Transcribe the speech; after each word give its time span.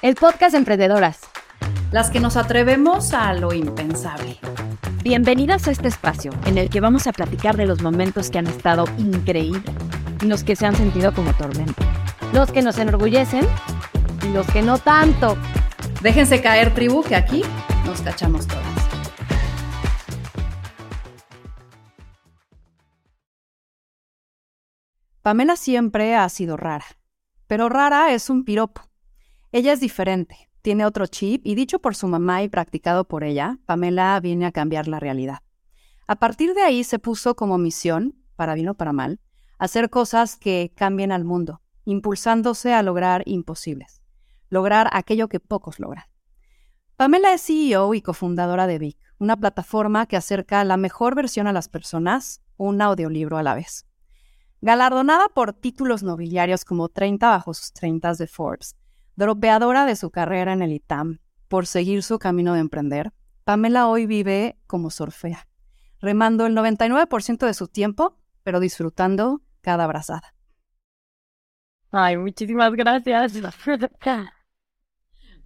el 0.00 0.14
podcast 0.14 0.52
de 0.52 0.58
Emprendedoras. 0.58 1.20
Las 1.90 2.10
que 2.10 2.20
nos 2.20 2.36
atrevemos 2.36 3.12
a 3.14 3.32
lo 3.34 3.52
impensable. 3.52 4.38
Bienvenidas 5.02 5.66
a 5.66 5.72
este 5.72 5.88
espacio 5.88 6.30
en 6.46 6.56
el 6.56 6.70
que 6.70 6.80
vamos 6.80 7.08
a 7.08 7.12
platicar 7.12 7.56
de 7.56 7.66
los 7.66 7.82
momentos 7.82 8.30
que 8.30 8.38
han 8.38 8.46
estado 8.46 8.84
increíbles 8.98 9.74
y 10.20 10.26
los 10.26 10.44
que 10.44 10.54
se 10.54 10.66
han 10.66 10.76
sentido 10.76 11.12
como 11.12 11.32
tormenta. 11.32 11.84
Los 12.32 12.52
que 12.52 12.62
nos 12.62 12.78
enorgullecen 12.78 13.44
y 14.22 14.32
los 14.32 14.46
que 14.46 14.62
no 14.62 14.78
tanto. 14.78 15.36
Déjense 16.00 16.40
caer, 16.40 16.74
tribu, 16.74 17.02
que 17.02 17.16
aquí 17.16 17.42
nos 17.84 18.00
cachamos 18.00 18.46
todas. 18.46 18.64
Pamela 25.22 25.56
siempre 25.56 26.14
ha 26.14 26.28
sido 26.28 26.56
rara, 26.56 26.86
pero 27.48 27.68
rara 27.68 28.12
es 28.12 28.30
un 28.30 28.44
piropo. 28.44 28.87
Ella 29.50 29.72
es 29.72 29.80
diferente, 29.80 30.50
tiene 30.60 30.84
otro 30.84 31.06
chip 31.06 31.40
y 31.44 31.54
dicho 31.54 31.78
por 31.78 31.94
su 31.94 32.06
mamá 32.06 32.42
y 32.42 32.50
practicado 32.50 33.04
por 33.08 33.24
ella, 33.24 33.58
Pamela 33.64 34.20
viene 34.20 34.44
a 34.44 34.52
cambiar 34.52 34.88
la 34.88 35.00
realidad. 35.00 35.38
A 36.06 36.16
partir 36.16 36.52
de 36.52 36.62
ahí 36.62 36.84
se 36.84 36.98
puso 36.98 37.34
como 37.34 37.56
misión, 37.56 38.14
para 38.36 38.54
bien 38.54 38.68
o 38.68 38.74
para 38.74 38.92
mal, 38.92 39.20
hacer 39.58 39.88
cosas 39.88 40.36
que 40.36 40.72
cambien 40.74 41.12
al 41.12 41.24
mundo, 41.24 41.62
impulsándose 41.86 42.74
a 42.74 42.82
lograr 42.82 43.22
imposibles, 43.24 44.02
lograr 44.50 44.90
aquello 44.92 45.28
que 45.28 45.40
pocos 45.40 45.80
logran. 45.80 46.04
Pamela 46.96 47.32
es 47.32 47.42
CEO 47.42 47.94
y 47.94 48.02
cofundadora 48.02 48.66
de 48.66 48.78
Vic, 48.78 48.98
una 49.18 49.36
plataforma 49.36 50.04
que 50.04 50.16
acerca 50.16 50.62
la 50.64 50.76
mejor 50.76 51.14
versión 51.14 51.46
a 51.46 51.52
las 51.54 51.68
personas, 51.68 52.42
un 52.58 52.82
audiolibro 52.82 53.38
a 53.38 53.42
la 53.42 53.54
vez. 53.54 53.86
Galardonada 54.60 55.28
por 55.30 55.54
títulos 55.54 56.02
nobiliarios 56.02 56.66
como 56.66 56.90
30 56.90 57.30
bajo 57.30 57.54
sus 57.54 57.72
30 57.72 58.14
de 58.14 58.26
Forbes, 58.26 58.76
dropeadora 59.18 59.84
de 59.84 59.96
su 59.96 60.10
carrera 60.10 60.52
en 60.52 60.62
el 60.62 60.72
ITAM 60.72 61.18
por 61.48 61.66
seguir 61.66 62.04
su 62.04 62.20
camino 62.20 62.54
de 62.54 62.60
emprender, 62.60 63.12
Pamela 63.42 63.88
hoy 63.88 64.06
vive 64.06 64.56
como 64.68 64.90
surfea, 64.90 65.48
remando 66.00 66.46
el 66.46 66.54
99% 66.54 67.44
de 67.44 67.52
su 67.52 67.66
tiempo, 67.66 68.16
pero 68.44 68.60
disfrutando 68.60 69.42
cada 69.60 69.84
abrazada. 69.84 70.34
Ay, 71.90 72.16
muchísimas 72.16 72.72
gracias. 72.74 73.32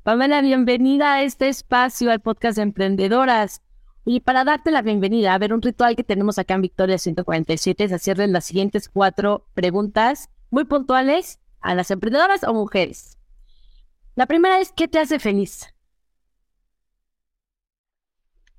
Pamela, 0.02 0.42
bienvenida 0.42 1.14
a 1.14 1.22
este 1.22 1.48
espacio, 1.48 2.10
al 2.10 2.20
podcast 2.20 2.56
de 2.56 2.64
Emprendedoras. 2.64 3.62
Y 4.04 4.20
para 4.20 4.44
darte 4.44 4.70
la 4.70 4.82
bienvenida, 4.82 5.32
a 5.32 5.38
ver, 5.38 5.54
un 5.54 5.62
ritual 5.62 5.96
que 5.96 6.04
tenemos 6.04 6.38
acá 6.38 6.54
en 6.54 6.62
Victoria 6.62 6.98
147 6.98 7.84
es 7.84 7.92
hacerles 7.92 8.28
las 8.28 8.44
siguientes 8.44 8.90
cuatro 8.90 9.46
preguntas 9.54 10.28
muy 10.50 10.64
puntuales 10.64 11.40
a 11.60 11.74
las 11.74 11.90
emprendedoras 11.90 12.44
o 12.44 12.52
mujeres. 12.52 13.21
La 14.14 14.26
primera 14.26 14.60
es, 14.60 14.72
¿qué 14.72 14.88
te 14.88 14.98
hace 14.98 15.18
feliz? 15.18 15.74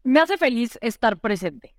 Me 0.04 0.20
hace 0.20 0.38
feliz 0.38 0.80
estar 0.82 1.20
presente. 1.20 1.76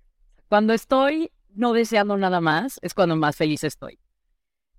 Cuando 0.47 0.73
estoy 0.73 1.31
no 1.49 1.73
deseando 1.73 2.17
nada 2.17 2.39
más, 2.39 2.79
es 2.81 2.93
cuando 2.93 3.15
más 3.15 3.35
feliz 3.35 3.63
estoy. 3.63 3.99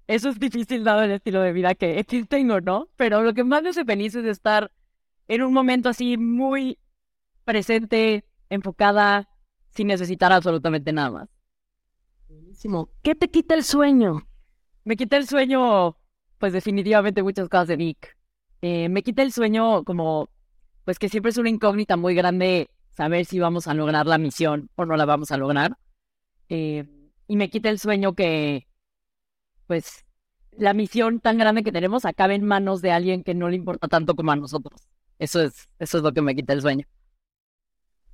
Eso 0.06 0.28
es 0.28 0.38
difícil 0.38 0.84
dado 0.84 1.02
el 1.02 1.10
estilo 1.10 1.40
de 1.40 1.52
vida 1.52 1.74
que 1.74 2.02
tengo, 2.28 2.60
¿no? 2.60 2.88
Pero 2.96 3.22
lo 3.22 3.34
que 3.34 3.44
más 3.44 3.62
me 3.62 3.70
hace 3.70 3.84
feliz 3.84 4.14
es 4.14 4.24
estar 4.24 4.72
en 5.28 5.42
un 5.42 5.52
momento 5.52 5.88
así 5.88 6.16
muy 6.16 6.78
presente, 7.44 8.24
enfocada, 8.48 9.28
sin 9.70 9.88
necesitar 9.88 10.32
absolutamente 10.32 10.92
nada 10.92 11.10
más. 11.10 11.28
Buenísimo. 12.28 12.90
¿Qué 13.02 13.14
te 13.14 13.28
quita 13.28 13.54
el 13.54 13.64
sueño? 13.64 14.26
Me 14.84 14.96
quita 14.96 15.16
el 15.16 15.26
sueño, 15.26 15.96
pues 16.38 16.52
definitivamente 16.52 17.22
muchas 17.22 17.48
cosas 17.48 17.68
de 17.68 17.76
Nick. 17.76 18.16
Eh, 18.62 18.88
me 18.88 19.02
quita 19.02 19.22
el 19.22 19.32
sueño 19.32 19.84
como, 19.84 20.30
pues 20.84 20.98
que 20.98 21.08
siempre 21.08 21.30
es 21.30 21.38
una 21.38 21.50
incógnita 21.50 21.96
muy 21.96 22.14
grande 22.14 22.70
saber 22.96 23.26
si 23.26 23.38
vamos 23.38 23.68
a 23.68 23.74
lograr 23.74 24.06
la 24.06 24.18
misión 24.18 24.70
o 24.76 24.86
no 24.86 24.96
la 24.96 25.04
vamos 25.04 25.30
a 25.30 25.36
lograr. 25.36 25.76
Eh, 26.48 26.84
y 27.28 27.36
me 27.36 27.50
quita 27.50 27.68
el 27.68 27.78
sueño 27.78 28.14
que, 28.14 28.66
pues, 29.66 30.04
la 30.52 30.72
misión 30.72 31.20
tan 31.20 31.38
grande 31.38 31.62
que 31.62 31.72
tenemos 31.72 32.04
acabe 32.04 32.34
en 32.34 32.44
manos 32.44 32.80
de 32.80 32.92
alguien 32.92 33.22
que 33.22 33.34
no 33.34 33.48
le 33.48 33.56
importa 33.56 33.88
tanto 33.88 34.14
como 34.14 34.32
a 34.32 34.36
nosotros. 34.36 34.88
Eso 35.18 35.42
es, 35.42 35.68
eso 35.78 35.98
es 35.98 36.04
lo 36.04 36.12
que 36.12 36.22
me 36.22 36.34
quita 36.34 36.52
el 36.52 36.62
sueño. 36.62 36.86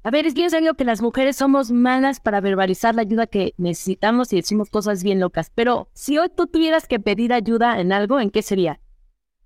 A 0.05 0.11
ver, 0.11 0.27
es 0.27 0.35
bien 0.35 0.51
serio 0.51 0.75
que 0.75 0.85
las 0.85 1.01
mujeres 1.01 1.37
somos 1.37 1.71
malas 1.71 2.19
para 2.19 2.41
verbalizar 2.41 2.95
la 2.95 3.03
ayuda 3.03 3.29
que 3.29 3.55
necesitamos 3.57 4.33
y 4.33 4.37
decimos 4.37 4.69
cosas 4.69 5.05
bien 5.05 5.21
locas. 5.21 5.53
Pero 5.55 5.91
si 5.95 6.19
hoy 6.19 6.29
tú 6.29 6.49
tuvieras 6.49 6.89
que 6.89 6.99
pedir 6.99 7.33
ayuda 7.33 7.81
en 7.81 7.93
algo, 7.93 8.19
¿en 8.19 8.31
qué 8.31 8.43
sería? 8.43 8.81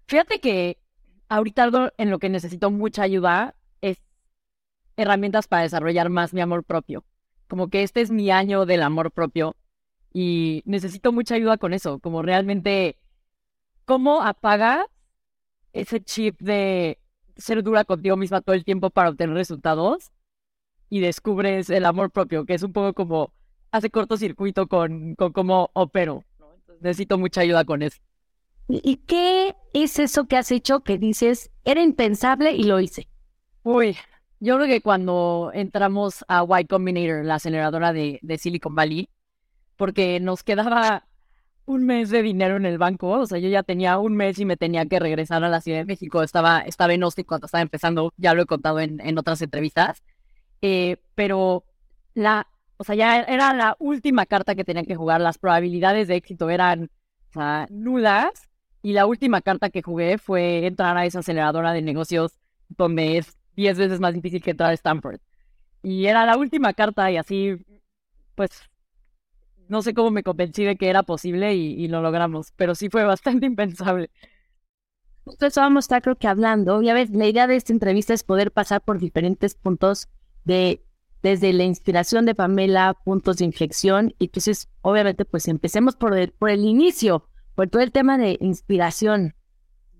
Fíjate 0.06 0.41
que 0.41 0.78
ahorita 1.28 1.92
en 1.98 2.10
lo 2.10 2.19
que 2.19 2.28
necesito 2.28 2.70
mucha 2.70 3.03
ayuda 3.03 3.54
es 3.81 3.98
herramientas 4.97 5.48
para 5.48 5.62
desarrollar 5.62 6.09
más 6.10 6.34
mi 6.34 6.41
amor 6.41 6.64
propio. 6.64 7.04
Como 7.48 7.69
que 7.69 7.82
este 7.82 8.00
es 8.00 8.10
mi 8.10 8.31
año 8.31 8.66
del 8.66 8.82
amor 8.82 9.10
propio 9.12 9.56
y 10.12 10.62
necesito 10.64 11.12
mucha 11.12 11.34
ayuda 11.34 11.59
con 11.59 11.75
eso, 11.75 11.98
como 11.98 12.22
realmente 12.22 12.97
cómo 13.84 14.22
apagas 14.22 14.87
ese 15.72 16.00
chip 16.00 16.41
de 16.41 16.98
ser 17.37 17.62
dura 17.62 17.84
contigo 17.84 18.16
misma 18.16 18.41
todo 18.41 18.54
el 18.54 18.64
tiempo 18.64 18.91
para 18.91 19.10
obtener 19.10 19.37
resultados 19.37 20.10
y 20.88 21.00
descubres 21.00 21.69
el 21.70 21.84
amor 21.84 22.10
propio, 22.10 22.47
que 22.47 22.54
es 22.54 22.62
un 22.62 22.72
poco 22.72 22.94
como 22.94 23.32
hace 23.70 23.91
cortocircuito 23.91 24.69
con, 24.69 25.14
con 25.16 25.32
cómo 25.32 25.70
opero. 25.75 26.25
necesito 26.81 27.19
mucha 27.19 27.43
ayuda 27.43 27.64
con 27.64 27.82
eso. 27.82 28.00
¿Y 28.69 28.97
qué 29.06 29.54
es 29.72 29.99
eso 29.99 30.27
que 30.27 30.37
has 30.37 30.50
hecho 30.50 30.81
que 30.81 30.99
dices, 30.99 31.50
era 31.65 31.82
impensable 31.82 32.53
y 32.53 32.65
lo 32.65 32.81
hice? 32.81 33.09
Uy, 33.62 33.97
yo 34.41 34.56
creo 34.56 34.66
que 34.66 34.81
cuando 34.81 35.50
entramos 35.54 36.25
a 36.28 36.44
Y 36.60 36.65
Combinator, 36.66 37.25
la 37.25 37.37
aceleradora 37.37 37.93
de, 37.93 38.21
Silicon 38.38 38.75
Valley, 38.75 39.09
porque 39.76 40.21
nos 40.21 40.43
quedaba 40.43 41.06
un 41.65 41.84
mes 41.84 42.10
de 42.10 42.22
dinero 42.22 42.56
en 42.56 42.66
el 42.66 42.78
banco, 42.78 43.09
o 43.09 43.26
sea, 43.26 43.38
yo 43.38 43.49
ya 43.49 43.62
tenía 43.62 43.99
un 43.99 44.15
mes 44.16 44.38
y 44.38 44.44
me 44.44 44.56
tenía 44.56 44.87
que 44.87 44.99
regresar 44.99 45.43
a 45.43 45.49
la 45.49 45.60
Ciudad 45.60 45.78
de 45.78 45.84
México, 45.84 46.22
estaba, 46.22 46.60
estaba 46.60 46.94
en 46.94 47.03
Austin 47.03 47.25
cuando 47.25 47.47
estaba 47.47 47.62
empezando, 47.62 48.12
ya 48.16 48.34
lo 48.34 48.43
he 48.43 48.47
contado 48.47 48.78
en, 48.81 49.00
en 49.00 49.19
otras 49.19 49.43
entrevistas, 49.43 50.03
eh, 50.62 50.99
pero 51.15 51.65
la, 52.15 52.47
o 52.76 52.84
sea, 52.84 52.94
ya 52.94 53.21
era 53.21 53.53
la 53.53 53.76
última 53.78 54.26
carta 54.26 54.55
que 54.55 54.65
tenía 54.65 54.84
que 54.84 54.97
jugar, 54.97 55.21
las 55.21 55.38
probabilidades 55.38 56.09
de 56.09 56.16
éxito 56.16 56.50
eran 56.50 56.91
nulas, 57.71 58.49
y 58.86 58.92
la 58.92 59.04
última 59.06 59.41
carta 59.41 59.69
que 59.69 59.82
jugué 59.82 60.16
fue 60.16 60.64
entrar 60.64 60.97
a 60.97 61.04
esa 61.04 61.19
aceleradora 61.19 61.72
de 61.72 61.82
negocios 61.82 62.38
donde 62.69 63.19
es 63.19 63.36
10 63.56 63.78
veces 63.78 63.98
más 63.98 64.14
difícil 64.14 64.41
que 64.41 64.52
entrar 64.52 64.70
a 64.70 64.74
Stanford. 64.74 65.19
Y 65.82 66.06
era 66.06 66.24
la 66.24 66.36
última 66.36 66.72
carta 66.72 67.10
y 67.10 67.16
así, 67.16 67.56
pues, 68.36 68.52
no 69.66 69.82
sé 69.82 69.92
cómo 69.92 70.12
me 70.12 70.22
convencí 70.22 70.62
de 70.62 70.76
que 70.76 70.88
era 70.88 71.02
posible 71.02 71.56
y, 71.56 71.88
lo 71.88 72.00
logramos, 72.00 72.52
pero 72.54 72.76
sí 72.76 72.88
fue 72.88 73.02
bastante 73.04 73.46
impensable. 73.46 74.08
Entonces 75.26 75.56
vamos 75.56 75.82
a 75.82 75.86
estar 75.86 76.02
creo 76.02 76.14
que 76.14 76.28
hablando, 76.28 76.80
ya 76.80 76.94
ves, 76.94 77.10
la 77.10 77.26
idea 77.26 77.48
de 77.48 77.56
esta 77.56 77.72
entrevista 77.72 78.14
es 78.14 78.22
poder 78.22 78.52
pasar 78.52 78.82
por 78.82 79.00
diferentes 79.00 79.56
puntos 79.56 80.06
de 80.44 80.84
desde 81.25 81.52
la 81.52 81.64
inspiración 81.64 82.25
de 82.25 82.36
Pamela, 82.36 82.94
puntos 83.04 83.38
de 83.38 83.46
inflexión, 83.46 84.14
y 84.20 84.26
entonces 84.26 84.69
obviamente 84.82 85.25
pues 85.25 85.48
empecemos 85.48 85.96
por 85.96 86.32
por 86.34 86.50
el 86.50 86.64
inicio, 86.64 87.28
por 87.56 87.69
todo 87.69 87.83
el 87.83 87.91
tema 87.91 88.19
de 88.19 88.37
inspiración. 88.41 89.34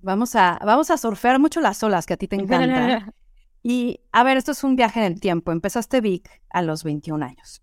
Vamos 0.03 0.37
a, 0.37 0.61
vamos 0.65 0.91
a 0.93 0.99
surfear 0.99 1.41
mucho 1.41 1.61
las 1.61 1.83
olas 1.83 2.06
que 2.06 2.15
a 2.15 2.17
ti 2.17 2.28
te 2.28 2.37
encantan. 2.37 3.12
y 3.65 3.99
a 4.12 4.22
ver, 4.22 4.37
esto 4.37 4.53
es 4.53 4.62
un 4.62 4.77
viaje 4.77 5.00
en 5.00 5.12
el 5.12 5.21
tiempo. 5.21 5.50
Empezaste 5.50 6.00
Vic 6.00 6.43
a 6.50 6.62
los 6.62 6.84
21 6.84 7.25
años. 7.25 7.62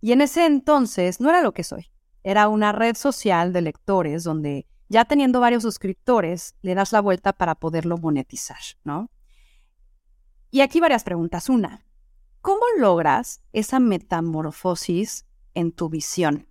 Y 0.00 0.12
en 0.12 0.20
ese 0.20 0.46
entonces 0.46 1.20
no 1.20 1.30
era 1.30 1.42
lo 1.42 1.52
que 1.52 1.64
soy. 1.64 1.90
Era 2.22 2.48
una 2.48 2.70
red 2.70 2.94
social 2.94 3.52
de 3.52 3.62
lectores 3.62 4.22
donde 4.22 4.66
ya 4.88 5.06
teniendo 5.06 5.40
varios 5.40 5.62
suscriptores, 5.62 6.54
le 6.60 6.74
das 6.74 6.92
la 6.92 7.00
vuelta 7.00 7.32
para 7.32 7.54
poderlo 7.54 7.96
monetizar, 7.96 8.60
¿no? 8.84 9.10
Y 10.50 10.60
aquí 10.60 10.80
varias 10.80 11.02
preguntas. 11.02 11.48
Una, 11.48 11.86
¿cómo 12.42 12.60
logras 12.76 13.40
esa 13.54 13.80
metamorfosis 13.80 15.24
en 15.54 15.72
tu 15.72 15.88
visión? 15.88 16.46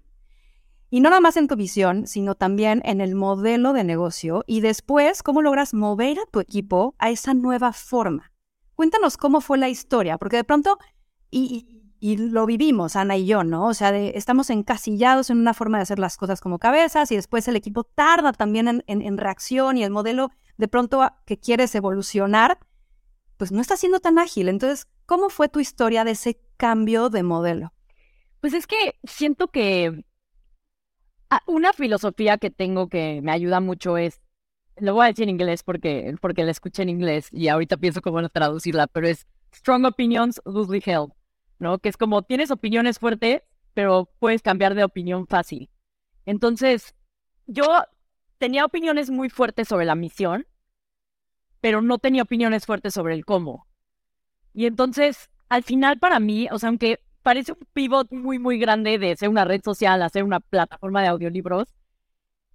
Y 0.94 1.00
no 1.00 1.10
nada 1.10 1.22
más 1.22 1.38
en 1.38 1.48
tu 1.48 1.56
visión, 1.56 2.06
sino 2.06 2.36
también 2.36 2.82
en 2.84 3.00
el 3.00 3.16
modelo 3.16 3.72
de 3.72 3.86
negocio 3.86 4.44
y 4.46 4.60
después 4.60 5.24
cómo 5.24 5.42
logras 5.42 5.74
mover 5.74 6.20
a 6.20 6.26
tu 6.30 6.42
equipo 6.42 6.96
a 7.00 7.10
esa 7.10 7.34
nueva 7.34 7.72
forma. 7.72 8.34
Cuéntanos 8.76 9.16
cómo 9.16 9.40
fue 9.40 9.58
la 9.58 9.70
historia, 9.70 10.18
porque 10.18 10.36
de 10.36 10.44
pronto, 10.44 10.78
y, 11.30 11.78
lo 12.02 12.46
vivimos, 12.46 12.98
Ana 12.98 13.16
y 13.16 13.26
yo, 13.26 13.46
¿no? 13.46 13.68
O 13.68 13.74
sea, 13.74 13.98
estamos 13.98 14.50
encasillados 14.50 15.30
en 15.30 15.38
una 15.38 15.54
forma 15.54 15.78
de 15.78 15.84
hacer 15.84 15.98
las 15.98 16.18
cosas 16.18 16.42
como 16.42 16.60
cabezas 16.60 17.10
y 17.14 17.16
después 17.16 17.48
el 17.48 17.56
equipo 17.56 17.86
tarda 17.86 18.34
también 18.34 18.68
en, 18.68 18.84
en 18.88 19.18
reacción 19.18 19.78
y 19.78 19.86
el 19.86 19.92
modelo 19.92 20.32
de 20.58 20.68
pronto 20.68 21.10
que 21.26 21.40
quieres 21.40 21.74
evolucionar, 21.74 22.60
pues 23.38 23.54
no 23.54 23.62
está 23.62 23.78
siendo 23.78 24.02
tan 24.02 24.20
ágil. 24.20 24.50
Entonces, 24.50 24.90
¿cómo 25.06 25.30
fue 25.30 25.48
tu 25.48 25.62
historia 25.62 26.04
de 26.04 26.12
ese 26.12 26.42
cambio 26.58 27.10
de 27.10 27.24
modelo? 27.24 27.72
Pues 28.42 28.54
es 28.54 28.68
que 28.68 29.00
siento 29.04 29.48
que 29.52 30.04
una 31.48 31.74
filosofía 31.74 32.38
que 32.38 32.50
tengo 32.50 32.90
que 32.90 33.22
me 33.22 33.32
ayuda 33.32 33.60
mucho 33.60 33.98
es 33.98 34.22
lo 34.78 34.94
voy 34.94 35.06
a 35.06 35.08
decir 35.08 35.24
en 35.24 35.30
inglés 35.30 35.64
porque, 35.64 36.16
porque 36.22 36.44
la 36.44 36.52
escuché 36.52 36.84
en 36.84 36.90
inglés 36.90 37.28
y 37.32 37.48
ahorita 37.48 37.78
pienso 37.78 38.02
cómo 38.02 38.28
traducirla, 38.30 38.88
pero 38.88 39.08
es 39.08 39.28
strong 39.54 39.86
opinions 39.86 40.42
loosely 40.46 40.82
held, 40.86 41.12
¿no? 41.60 41.80
Que 41.80 41.90
es 41.90 41.98
como 41.98 42.24
tienes 42.24 42.52
opiniones 42.52 43.00
fuertes, 43.00 43.44
pero 43.74 44.10
puedes 44.20 44.42
cambiar 44.42 44.76
de 44.76 44.84
opinión 44.84 45.28
fácil. 45.28 45.70
Entonces, 46.26 46.96
yo 47.48 47.66
tenía 48.38 48.66
opiniones 48.66 49.10
muy 49.10 49.30
fuertes 49.30 49.68
sobre 49.68 49.86
la 49.86 49.96
misión, 49.96 50.48
pero 51.60 51.82
no 51.82 52.00
tenía 52.00 52.24
opiniones 52.24 52.66
fuertes 52.66 52.94
sobre 52.94 53.14
el 53.14 53.26
cómo. 53.26 53.68
Y 54.54 54.66
entonces, 54.66 55.30
al 55.50 55.64
final 55.64 56.00
para 56.00 56.20
mí, 56.20 56.48
o 56.52 56.58
sea, 56.58 56.70
aunque 56.70 57.00
parece 57.24 57.54
un 57.54 57.60
pivot 57.74 58.12
muy, 58.12 58.40
muy 58.40 58.58
grande 58.58 58.98
de 58.98 59.16
ser 59.16 59.30
una 59.30 59.46
red 59.46 59.62
social 59.64 60.02
a 60.02 60.10
ser 60.10 60.24
una 60.24 60.40
plataforma 60.40 61.02
de 61.02 61.08
audiolibros, 61.08 61.68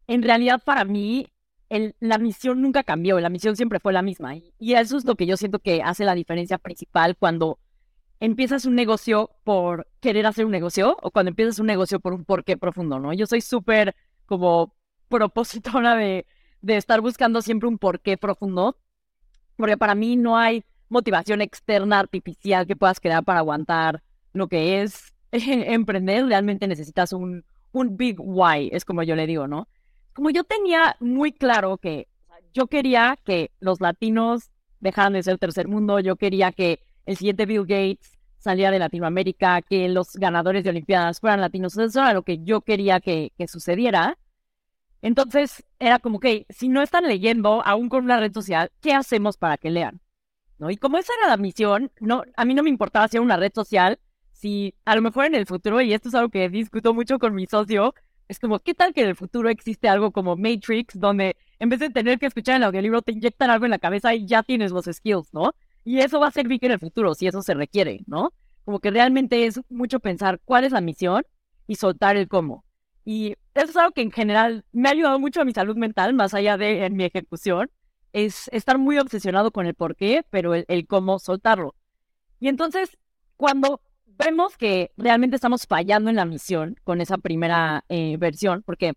en 0.06 0.22
realidad 0.22 0.62
para 0.64 0.84
mí 0.84 1.26
la 1.68 2.18
misión 2.18 2.62
nunca 2.62 2.84
cambió, 2.84 3.18
la 3.20 3.28
misión 3.28 3.56
siempre 3.56 3.80
fue 3.80 3.92
la 3.92 4.02
misma. 4.02 4.36
Y, 4.36 4.74
eso 4.74 4.96
es 4.96 5.04
lo 5.04 5.16
que 5.16 5.26
yo 5.26 5.36
siento 5.36 5.58
que 5.58 5.82
hace 5.82 6.04
la 6.04 6.14
diferencia 6.14 6.58
principal 6.58 7.16
cuando 7.16 7.58
empiezas 8.20 8.66
un 8.66 8.74
negocio 8.74 9.30
por 9.44 9.88
querer 10.00 10.26
hacer 10.26 10.44
un 10.44 10.52
negocio 10.52 10.96
o 11.02 11.10
cuando 11.10 11.30
empiezas 11.30 11.58
un 11.58 11.66
negocio 11.66 12.00
por 12.00 12.12
un 12.14 12.24
porqué 12.24 12.56
profundo, 12.56 12.98
¿no? 12.98 13.12
Yo 13.12 13.26
soy 13.26 13.40
súper 13.40 13.94
como 14.26 14.74
propositora 15.08 15.96
de, 15.96 16.26
de 16.62 16.76
estar 16.76 17.00
buscando 17.00 17.42
siempre 17.42 17.68
un 17.68 17.78
porqué 17.78 18.16
profundo, 18.16 18.78
porque 19.56 19.76
para 19.76 19.94
mí 19.94 20.16
no 20.16 20.36
hay 20.36 20.64
motivación 20.88 21.40
externa 21.40 21.98
artificial 21.98 22.66
que 22.66 22.76
puedas 22.76 23.00
crear 23.00 23.24
para 23.24 23.40
aguantar 23.40 24.02
lo 24.36 24.48
que 24.48 24.82
es 24.82 25.14
emprender. 25.32 26.26
Realmente 26.26 26.66
necesitas 26.66 27.12
un, 27.12 27.44
un 27.72 27.96
big 27.96 28.16
why, 28.18 28.68
es 28.72 28.84
como 28.84 29.02
yo 29.02 29.16
le 29.16 29.26
digo, 29.26 29.46
¿no? 29.46 29.68
como 30.16 30.30
yo 30.30 30.44
tenía 30.44 30.96
muy 30.98 31.30
claro 31.30 31.76
que 31.76 32.08
yo 32.54 32.68
quería 32.68 33.18
que 33.22 33.50
los 33.60 33.82
latinos 33.82 34.50
dejaran 34.80 35.12
de 35.12 35.22
ser 35.22 35.36
tercer 35.36 35.68
mundo, 35.68 36.00
yo 36.00 36.16
quería 36.16 36.52
que 36.52 36.80
el 37.04 37.18
siguiente 37.18 37.44
Bill 37.44 37.66
Gates 37.66 38.18
saliera 38.38 38.70
de 38.70 38.78
Latinoamérica, 38.78 39.60
que 39.60 39.90
los 39.90 40.14
ganadores 40.14 40.64
de 40.64 40.70
Olimpiadas 40.70 41.20
fueran 41.20 41.42
latinos, 41.42 41.76
eso 41.76 42.00
era 42.00 42.14
lo 42.14 42.22
que 42.22 42.42
yo 42.42 42.62
quería 42.62 43.00
que, 43.00 43.32
sucediera. 43.46 44.18
Entonces 45.02 45.64
era 45.78 45.98
como 45.98 46.18
que 46.18 46.46
si 46.48 46.68
no 46.68 46.80
están 46.80 47.04
leyendo 47.04 47.62
aún 47.66 47.90
con 47.90 48.04
una 48.04 48.18
red 48.18 48.32
social, 48.32 48.72
¿qué 48.80 48.94
hacemos 48.94 49.36
para 49.36 49.58
que 49.58 49.70
lean? 49.70 50.00
¿No? 50.58 50.70
Y 50.70 50.78
como 50.78 50.96
esa 50.96 51.12
era 51.20 51.28
la 51.28 51.36
misión, 51.36 51.92
no, 52.00 52.22
a 52.36 52.44
mí 52.46 52.54
no 52.54 52.62
me 52.62 52.70
importaba 52.70 53.04
hacer 53.04 53.20
una 53.20 53.36
red 53.36 53.52
social, 53.54 53.98
si 54.36 54.74
a 54.84 54.94
lo 54.94 55.02
mejor 55.02 55.24
en 55.24 55.34
el 55.34 55.46
futuro, 55.46 55.80
y 55.80 55.94
esto 55.94 56.10
es 56.10 56.14
algo 56.14 56.28
que 56.28 56.48
discuto 56.50 56.92
mucho 56.92 57.18
con 57.18 57.34
mi 57.34 57.46
socio, 57.46 57.94
es 58.28 58.38
como, 58.38 58.58
¿qué 58.58 58.74
tal 58.74 58.92
que 58.92 59.00
en 59.00 59.08
el 59.08 59.16
futuro 59.16 59.48
existe 59.48 59.88
algo 59.88 60.10
como 60.10 60.36
Matrix, 60.36 60.98
donde 60.98 61.36
en 61.58 61.70
vez 61.70 61.80
de 61.80 61.90
tener 61.90 62.18
que 62.18 62.26
escuchar 62.26 62.56
el 62.56 62.64
audiolibro, 62.64 63.00
te 63.00 63.12
inyectan 63.12 63.50
algo 63.50 63.64
en 63.64 63.70
la 63.70 63.78
cabeza 63.78 64.14
y 64.14 64.26
ya 64.26 64.42
tienes 64.42 64.72
los 64.72 64.84
skills, 64.84 65.32
¿no? 65.32 65.54
Y 65.84 66.00
eso 66.00 66.20
va 66.20 66.28
a 66.28 66.32
servir 66.32 66.62
en 66.64 66.72
el 66.72 66.78
futuro, 66.78 67.14
si 67.14 67.26
eso 67.26 67.40
se 67.40 67.54
requiere, 67.54 68.00
¿no? 68.06 68.34
Como 68.64 68.80
que 68.80 68.90
realmente 68.90 69.46
es 69.46 69.60
mucho 69.70 70.00
pensar 70.00 70.40
cuál 70.44 70.64
es 70.64 70.72
la 70.72 70.80
misión 70.82 71.24
y 71.66 71.76
soltar 71.76 72.16
el 72.16 72.28
cómo. 72.28 72.64
Y 73.06 73.36
eso 73.54 73.70
es 73.70 73.76
algo 73.76 73.92
que 73.92 74.02
en 74.02 74.10
general 74.10 74.64
me 74.72 74.88
ha 74.88 74.92
ayudado 74.92 75.18
mucho 75.18 75.40
a 75.40 75.44
mi 75.44 75.52
salud 75.52 75.76
mental, 75.76 76.12
más 76.12 76.34
allá 76.34 76.58
de 76.58 76.84
en 76.84 76.94
mi 76.94 77.04
ejecución, 77.04 77.70
es 78.12 78.48
estar 78.52 78.76
muy 78.76 78.98
obsesionado 78.98 79.50
con 79.50 79.66
el 79.66 79.74
por 79.74 79.96
qué, 79.96 80.24
pero 80.28 80.54
el, 80.54 80.66
el 80.68 80.86
cómo 80.86 81.18
soltarlo. 81.20 81.74
Y 82.38 82.48
entonces, 82.48 82.98
cuando 83.36 83.80
vemos 84.18 84.56
que 84.56 84.92
realmente 84.96 85.36
estamos 85.36 85.66
fallando 85.66 86.10
en 86.10 86.16
la 86.16 86.24
misión 86.24 86.76
con 86.84 87.00
esa 87.00 87.18
primera 87.18 87.84
eh, 87.88 88.16
versión, 88.18 88.62
porque 88.62 88.94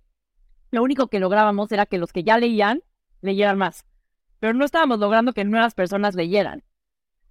lo 0.72 0.84
único 0.84 1.08
que 1.08 1.20
lográbamos 1.20 1.72
era 1.72 1.86
que 1.86 1.98
los 1.98 2.14
que 2.14 2.24
ya 2.24 2.38
leían, 2.38 2.82
leyeran 3.22 3.58
más, 3.58 3.86
pero 4.40 4.54
no 4.54 4.66
estábamos 4.66 5.00
logrando 5.00 5.34
que 5.34 5.44
nuevas 5.44 5.76
personas 5.76 6.16
leyeran. 6.16 6.64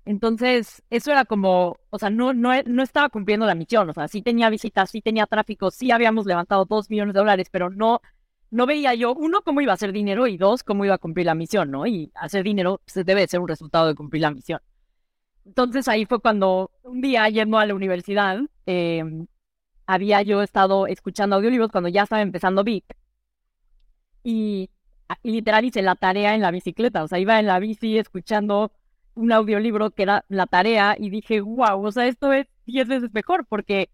Entonces, 0.04 0.82
eso 0.88 1.10
era 1.10 1.26
como, 1.26 1.76
o 1.90 1.98
sea, 1.98 2.08
no, 2.08 2.32
no, 2.32 2.50
no 2.64 2.82
estaba 2.82 3.10
cumpliendo 3.10 3.44
la 3.44 3.54
misión, 3.54 3.90
o 3.90 3.92
sea, 3.92 4.08
sí 4.08 4.22
tenía 4.22 4.48
visitas, 4.48 4.90
sí 4.90 5.02
tenía 5.02 5.26
tráfico, 5.26 5.70
sí 5.70 5.90
habíamos 5.90 6.24
levantado 6.24 6.64
dos 6.64 6.88
millones 6.88 7.12
de 7.14 7.20
dólares, 7.20 7.48
pero 7.50 7.68
no, 7.68 8.00
no 8.50 8.66
veía 8.66 8.94
yo, 8.94 9.14
uno, 9.14 9.42
cómo 9.42 9.60
iba 9.60 9.72
a 9.72 9.74
hacer 9.74 9.92
dinero 9.92 10.26
y 10.26 10.38
dos, 10.38 10.62
cómo 10.62 10.84
iba 10.84 10.94
a 10.94 10.98
cumplir 10.98 11.26
la 11.26 11.34
misión, 11.34 11.70
¿no? 11.70 11.86
Y 11.86 12.10
hacer 12.14 12.42
dinero 12.42 12.80
se 12.86 13.04
debe 13.04 13.26
ser 13.26 13.40
un 13.40 13.48
resultado 13.48 13.86
de 13.86 13.94
cumplir 13.94 14.22
la 14.22 14.30
misión. 14.30 14.60
Entonces 15.48 15.88
ahí 15.88 16.04
fue 16.04 16.20
cuando 16.20 16.70
un 16.82 17.00
día 17.00 17.26
yendo 17.30 17.58
a 17.58 17.64
la 17.64 17.74
universidad, 17.74 18.38
em, 18.66 19.26
había 19.86 20.22
yo 20.22 20.42
estado 20.42 20.86
escuchando 20.86 21.36
audiolibros 21.36 21.72
cuando 21.72 21.88
ya 21.88 22.02
estaba 22.02 22.20
empezando 22.22 22.64
Vic. 22.64 22.84
Y, 24.22 24.70
y, 25.22 25.30
literal 25.32 25.64
hice 25.64 25.80
la 25.82 25.94
tarea 25.96 26.34
en 26.34 26.42
la 26.42 26.50
bicicleta, 26.50 27.02
o 27.02 27.08
sea, 27.08 27.18
iba 27.18 27.38
en 27.40 27.46
la 27.46 27.58
bici 27.60 27.96
escuchando 27.96 28.72
un 29.14 29.32
audiolibro 29.32 29.90
que 29.90 30.02
era 30.02 30.24
la 30.28 30.46
tarea 30.46 30.96
y 30.98 31.08
dije, 31.08 31.40
wow, 31.40 31.82
o 31.82 31.92
sea, 31.92 32.06
esto 32.06 32.32
es 32.32 32.46
diez 32.66 32.86
veces 32.86 33.10
mejor 33.14 33.46
porque 33.46 33.90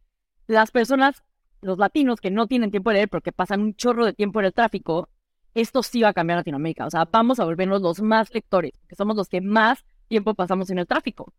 las 0.49 0.73
personas, 0.73 1.23
los 1.62 1.79
latinos 1.79 2.21
que 2.21 2.33
no 2.33 2.49
tienen 2.49 2.73
tiempo 2.73 2.91
de 2.91 2.95
leer 2.97 3.09
porque 3.09 3.33
pasan 3.33 3.61
un 3.61 3.77
chorro 3.77 4.07
de 4.07 4.12
tiempo 4.12 4.41
en 4.41 4.47
el 4.47 4.53
tráfico, 4.55 5.09
esto 5.55 5.85
sí 5.85 6.03
va 6.03 6.09
a 6.09 6.15
cambiar 6.15 6.39
Latinoamérica, 6.39 6.87
o 6.87 6.91
sea, 6.91 7.05
vamos 7.05 7.39
a 7.39 7.45
volvernos 7.45 7.81
los 7.81 8.03
más 8.03 8.35
lectores, 8.35 8.73
que 8.89 8.97
somos 8.97 9.17
los 9.17 9.29
que 9.29 9.41
más 9.41 9.85
tiempo 10.09 10.35
pasamos 10.35 10.71
en 10.71 10.81
el 10.81 10.87
tráfico. 10.87 11.33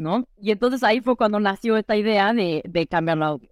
¿No? 0.00 0.24
Y 0.38 0.50
entonces 0.50 0.82
ahí 0.82 1.00
fue 1.00 1.14
cuando 1.16 1.38
nació 1.38 1.76
esta 1.76 1.94
idea 1.94 2.32
de, 2.32 2.62
de 2.64 2.86
cambiar 2.86 3.18
el 3.18 3.22
audio. 3.22 3.50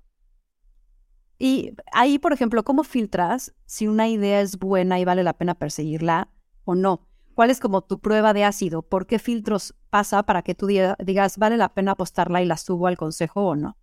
Y 1.38 1.72
ahí, 1.92 2.18
por 2.18 2.32
ejemplo, 2.32 2.64
¿cómo 2.64 2.84
filtras 2.84 3.54
si 3.66 3.86
una 3.86 4.08
idea 4.08 4.40
es 4.40 4.58
buena 4.58 4.98
y 4.98 5.04
vale 5.04 5.22
la 5.22 5.34
pena 5.34 5.54
perseguirla 5.54 6.30
o 6.64 6.74
no? 6.74 7.06
¿Cuál 7.34 7.50
es 7.50 7.60
como 7.60 7.82
tu 7.82 8.00
prueba 8.00 8.32
de 8.32 8.44
ácido? 8.44 8.82
¿Por 8.82 9.06
qué 9.06 9.18
filtros 9.18 9.74
pasa 9.90 10.24
para 10.24 10.42
que 10.42 10.54
tú 10.54 10.66
digas, 10.66 11.38
vale 11.38 11.58
la 11.58 11.74
pena 11.74 11.92
apostarla 11.92 12.42
y 12.42 12.46
la 12.46 12.56
subo 12.56 12.86
al 12.86 12.96
consejo 12.96 13.46
o 13.48 13.54
no? 13.54 13.76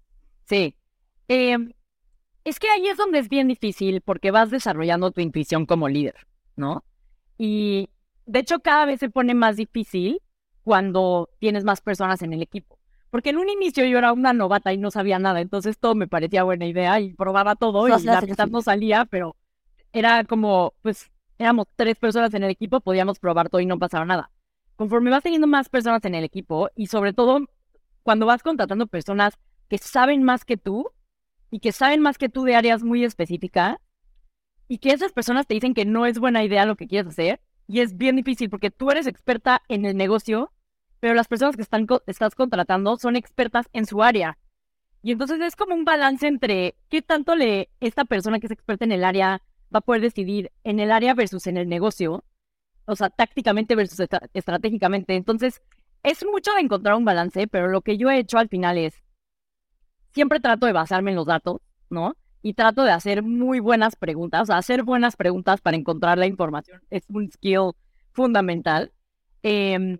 Sí. 0.46 0.76
Em, 1.28 1.72
es 2.44 2.60
que 2.60 2.68
ahí 2.68 2.88
es 2.88 2.98
donde 2.98 3.20
es 3.20 3.30
bien 3.30 3.48
difícil 3.48 4.02
porque 4.02 4.32
vas 4.32 4.50
desarrollando 4.50 5.12
tu 5.12 5.22
intuición 5.22 5.66
como 5.66 5.88
líder, 5.88 6.28
¿no? 6.56 6.84
Y 7.38 7.90
de 8.26 8.40
hecho 8.40 8.60
cada 8.60 8.86
vez 8.86 9.00
se 9.00 9.10
pone 9.10 9.36
más 9.36 9.56
difícil 9.56 10.20
cuando 10.66 11.30
tienes 11.40 11.64
más 11.64 11.80
personas 11.80 12.22
en 12.24 12.34
el 12.34 12.42
equipo. 12.42 12.80
Porque 13.12 13.30
en 13.30 13.38
un 13.38 13.48
inicio 13.48 13.86
yo 13.86 14.00
era 14.00 14.12
una 14.12 14.34
novata 14.34 14.74
y 14.74 14.78
no 14.78 14.92
sabía 14.92 15.20
nada, 15.20 15.40
entonces 15.40 15.78
todo 15.78 15.96
me 15.96 16.08
parecía 16.08 16.44
buena 16.44 16.66
idea 16.66 17.00
y 17.00 17.14
probaba 17.14 17.56
todo 17.56 17.88
y 17.88 18.04
la 18.04 18.20
mitad 18.20 18.48
no 18.48 18.62
salía, 18.62 19.06
pero 19.06 19.38
era 19.94 20.26
como, 20.26 20.74
pues 20.82 21.12
éramos 21.38 21.68
tres 21.76 21.98
personas 21.98 22.34
en 22.34 22.44
el 22.44 22.50
equipo, 22.50 22.82
podíamos 22.82 23.20
probar 23.20 23.50
todo 23.50 23.62
y 23.62 23.68
no 23.68 23.78
pasaba 23.78 24.06
nada. 24.06 24.32
Conforme 24.76 25.12
vas 25.12 25.24
teniendo 25.24 25.48
más 25.48 25.70
personas 25.70 26.04
en 26.04 26.16
el 26.16 26.24
equipo 26.24 26.70
y 26.76 26.88
sobre 26.88 27.14
todo 27.14 27.40
cuando 28.04 28.26
vas 28.26 28.42
contratando 28.42 28.88
personas 28.88 29.38
que 29.70 29.78
saben 29.78 30.24
más 30.24 30.46
que 30.46 30.58
tú 30.58 30.90
y 31.52 31.60
que 31.60 31.72
saben 31.72 32.02
más 32.02 32.18
que 32.18 32.28
tú 32.28 32.44
de 32.44 32.56
áreas 32.56 32.84
muy 32.84 33.04
específicas 33.04 33.78
y 34.68 34.80
que 34.80 34.92
esas 34.92 35.14
personas 35.14 35.46
te 35.46 35.54
dicen 35.54 35.76
que 35.76 35.86
no 35.86 36.08
es 36.08 36.18
buena 36.20 36.44
idea 36.44 36.66
lo 36.66 36.76
que 36.76 36.88
quieres 36.88 37.12
hacer 37.12 37.40
y 37.68 37.82
es 37.82 37.98
bien 37.98 38.16
difícil 38.16 38.50
porque 38.50 38.72
tú 38.72 38.90
eres 38.90 39.06
experta 39.06 39.62
en 39.70 39.86
el 39.86 39.96
negocio 39.96 40.52
pero 41.06 41.14
las 41.14 41.28
personas 41.28 41.56
que 41.56 41.62
están, 41.62 41.86
estás 42.08 42.34
contratando 42.34 42.98
son 42.98 43.16
expertas 43.16 43.68
en 43.74 43.86
su 43.86 44.02
área. 44.02 44.40
Y 45.04 45.12
entonces 45.12 45.40
es 45.40 45.56
como 45.56 45.76
un 45.76 45.86
balance 45.86 46.26
entre 46.26 46.78
qué 46.90 47.04
tanto 47.04 47.36
le 47.36 47.70
esta 47.80 48.06
persona 48.06 48.40
que 48.40 48.48
es 48.48 48.52
experta 48.52 48.86
en 48.86 48.92
el 48.92 49.04
área 49.04 49.44
va 49.72 49.78
a 49.78 49.82
poder 49.82 50.02
decidir 50.02 50.52
en 50.64 50.80
el 50.80 50.92
área 50.92 51.14
versus 51.14 51.46
en 51.46 51.58
el 51.58 51.70
negocio, 51.70 52.24
o 52.86 52.96
sea, 52.96 53.12
tácticamente 53.12 53.76
versus 53.76 54.08
estratégicamente. 54.34 55.16
Entonces, 55.16 55.62
es 56.02 56.26
mucho 56.26 56.52
de 56.54 56.62
encontrar 56.62 56.96
un 56.96 57.06
balance, 57.06 57.48
pero 57.50 57.68
lo 57.68 57.82
que 57.82 58.00
yo 58.00 58.10
he 58.10 58.18
hecho 58.18 58.40
al 58.40 58.50
final 58.50 58.80
es, 58.80 59.04
siempre 60.12 60.40
trato 60.40 60.66
de 60.66 60.74
basarme 60.74 61.12
en 61.12 61.18
los 61.18 61.28
datos, 61.28 61.62
¿no? 61.92 62.16
Y 62.42 62.56
trato 62.56 62.84
de 62.84 62.94
hacer 62.94 63.22
muy 63.22 63.60
buenas 63.60 63.96
preguntas, 63.96 64.42
o 64.42 64.46
sea, 64.48 64.58
hacer 64.58 64.82
buenas 64.82 65.18
preguntas 65.18 65.62
para 65.62 65.78
encontrar 65.78 66.18
la 66.18 66.26
información 66.26 66.82
es 66.90 67.04
un 67.10 67.32
skill 67.32 67.74
fundamental. 68.12 68.92
Em, 69.44 70.00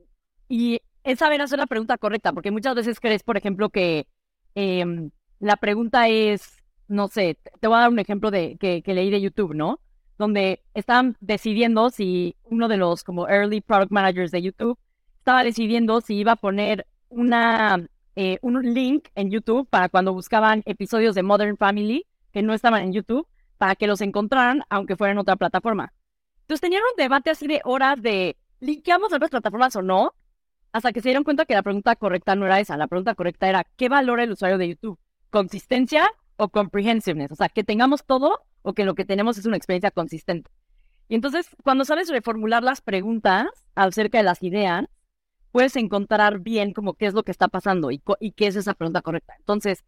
y 0.50 0.82
es 1.06 1.20
saber 1.20 1.42
hacer 1.42 1.60
la 1.60 1.68
pregunta 1.68 1.98
correcta, 1.98 2.34
porque 2.34 2.52
muchas 2.52 2.76
veces 2.76 3.00
crees, 3.00 3.24
por 3.24 3.38
ejemplo, 3.38 3.70
que 3.70 4.08
em, 4.56 5.12
la 5.40 5.56
pregunta 5.56 6.08
es, 6.10 6.64
no 6.88 7.08
sé, 7.08 7.38
te 7.60 7.68
voy 7.68 7.78
a 7.78 7.82
dar 7.82 7.90
un 7.92 8.00
ejemplo 8.00 8.32
de 8.32 8.58
que, 8.58 8.82
leí 8.88 9.12
de 9.12 9.22
YouTube, 9.22 9.54
¿no? 9.54 9.80
Donde 10.18 10.64
estaban 10.74 11.16
decidiendo 11.20 11.92
si 11.92 12.36
uno 12.44 12.68
de 12.68 12.78
los 12.78 13.04
como 13.04 13.30
early 13.30 13.62
product 13.62 13.92
managers 13.92 14.32
de 14.32 14.42
YouTube 14.42 14.80
estaba 15.20 15.44
decidiendo 15.44 16.02
si 16.02 16.16
iba 16.16 16.34
a 16.34 16.36
poner 16.38 16.88
una, 17.10 17.88
eh, 18.16 18.40
un 18.42 18.74
link 18.74 19.10
en 19.14 19.30
YouTube 19.30 19.68
para 19.70 19.90
cuando 19.90 20.12
buscaban 20.14 20.64
episodios 20.66 21.14
de 21.14 21.24
Modern 21.24 21.58
Family 21.58 22.08
que 22.32 22.42
no 22.42 22.54
estaban 22.54 22.82
en 22.84 22.94
YouTube, 22.94 23.28
para 23.58 23.76
que 23.76 23.88
los 23.88 24.02
encontraran 24.02 24.64
aunque 24.70 24.96
fueran 24.96 25.18
en 25.18 25.20
otra 25.20 25.36
plataforma. 25.36 25.94
Entonces 26.42 26.62
tenían 26.62 26.82
un 26.82 26.98
debate 26.98 27.30
así 27.30 27.48
de 27.48 27.62
horas 27.64 28.02
de, 28.02 28.38
¿linkeamos 28.60 29.14
otras 29.14 29.30
plataformas 29.30 29.76
o 29.76 29.82
no? 29.82 30.14
Hasta 30.76 30.92
que 30.92 31.00
se 31.00 31.08
dieron 31.08 31.24
cuenta 31.24 31.46
que 31.46 31.54
la 31.54 31.64
pregunta 31.64 31.96
correcta 31.96 32.36
no 32.36 32.46
era 32.46 32.60
esa. 32.60 32.76
La 32.76 32.88
pregunta 32.88 33.16
correcta 33.16 33.48
era, 33.48 33.64
¿qué 33.78 33.88
valora 33.88 34.24
el 34.24 34.34
usuario 34.34 34.58
de 34.58 34.68
YouTube? 34.68 35.00
¿Consistencia 35.30 36.12
o 36.36 36.50
comprehensiveness? 36.50 37.32
O 37.32 37.36
sea, 37.36 37.48
que 37.48 37.64
tengamos 37.64 38.04
todo 38.04 38.42
o 38.62 38.74
que 38.74 38.84
lo 38.84 38.94
que 38.94 39.06
tenemos 39.06 39.38
es 39.38 39.46
una 39.46 39.56
experiencia 39.56 39.90
consistente. 39.90 40.52
Y 41.08 41.16
entonces, 41.16 41.48
cuando 41.64 41.86
sabes 41.86 42.10
reformular 42.10 42.62
las 42.62 42.82
preguntas 42.82 43.48
acerca 43.74 44.18
de 44.18 44.26
las 44.26 44.44
ideas, 44.44 44.88
puedes 45.54 45.78
encontrar 45.78 46.40
bien 46.40 46.74
como 46.74 46.96
qué 46.96 47.06
es 47.06 47.14
lo 47.14 47.24
que 47.24 47.32
está 47.32 47.48
pasando 47.48 47.90
y, 47.90 48.02
y 48.20 48.34
qué 48.34 48.48
es 48.48 48.58
esa 48.58 48.74
pregunta 48.74 49.02
correcta. 49.02 49.34
Entonces, 49.40 49.86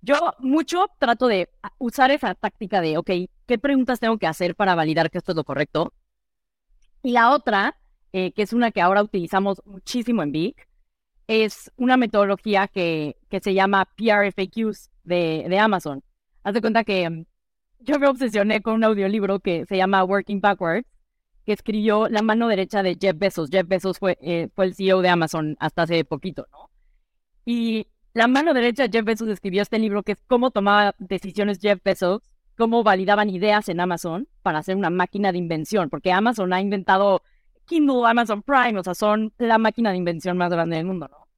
yo 0.00 0.16
mucho 0.38 0.86
trato 0.98 1.26
de 1.26 1.50
usar 1.76 2.12
esa 2.12 2.34
táctica 2.34 2.80
de, 2.80 2.96
ok, 2.96 3.10
¿qué 3.44 3.58
preguntas 3.58 4.00
tengo 4.00 4.16
que 4.16 4.26
hacer 4.26 4.56
para 4.56 4.74
validar 4.74 5.10
que 5.10 5.18
esto 5.18 5.32
es 5.32 5.36
lo 5.36 5.44
correcto? 5.44 5.92
Y 7.02 7.12
la 7.12 7.30
otra, 7.32 7.76
eh, 8.12 8.32
que 8.32 8.42
es 8.42 8.52
una 8.52 8.70
que 8.70 8.80
ahora 8.80 9.02
utilizamos 9.02 9.62
muchísimo 9.64 10.22
en 10.22 10.32
Big, 10.32 10.56
es 11.26 11.70
una 11.76 11.96
metodología 11.96 12.66
que, 12.68 13.16
que 13.28 13.40
se 13.40 13.54
llama 13.54 13.88
PRFAQs 13.96 14.90
de, 15.04 15.46
de 15.48 15.58
Amazon. 15.58 16.02
Haz 16.42 16.54
de 16.54 16.60
cuenta 16.60 16.84
que 16.84 17.08
mm, 17.08 17.24
yo 17.80 17.98
me 17.98 18.08
obsesioné 18.08 18.62
con 18.62 18.74
un 18.74 18.84
audiolibro 18.84 19.40
que 19.40 19.64
se 19.66 19.76
llama 19.76 20.04
Working 20.04 20.40
Backwards, 20.40 20.88
que 21.46 21.52
escribió 21.52 22.08
la 22.08 22.22
mano 22.22 22.48
derecha 22.48 22.82
de 22.82 22.96
Jeff 23.00 23.16
Bezos. 23.16 23.50
Jeff 23.50 23.66
Bezos 23.66 23.98
fue, 23.98 24.18
eh, 24.20 24.48
fue 24.54 24.66
el 24.66 24.74
CEO 24.74 25.02
de 25.02 25.08
Amazon 25.08 25.56
hasta 25.60 25.82
hace 25.82 26.04
poquito, 26.04 26.46
¿no? 26.52 26.70
Y 27.44 27.86
la 28.12 28.26
mano 28.26 28.52
derecha 28.52 28.88
de 28.88 28.90
Jeff 28.90 29.04
Bezos 29.04 29.28
escribió 29.28 29.62
este 29.62 29.78
libro 29.78 30.02
que 30.02 30.12
es 30.12 30.22
cómo 30.26 30.50
tomaba 30.50 30.94
decisiones 30.98 31.58
Jeff 31.60 31.80
Bezos, 31.82 32.22
cómo 32.56 32.82
validaban 32.82 33.30
ideas 33.30 33.68
en 33.68 33.80
Amazon 33.80 34.28
para 34.42 34.58
hacer 34.58 34.76
una 34.76 34.90
máquina 34.90 35.32
de 35.32 35.38
invención, 35.38 35.88
porque 35.88 36.12
Amazon 36.12 36.52
ha 36.52 36.60
inventado 36.60 37.22
Kindle, 37.70 38.04
Amazon 38.04 38.42
Prime, 38.42 38.80
o 38.80 38.82
sea, 38.82 38.94
son 38.94 39.32
la 39.38 39.56
máquina 39.56 39.92
de 39.92 39.96
invención 39.96 40.36
más 40.36 40.50
grande 40.50 40.76
del 40.76 40.86
mundo, 40.86 41.08
¿no? 41.08 41.28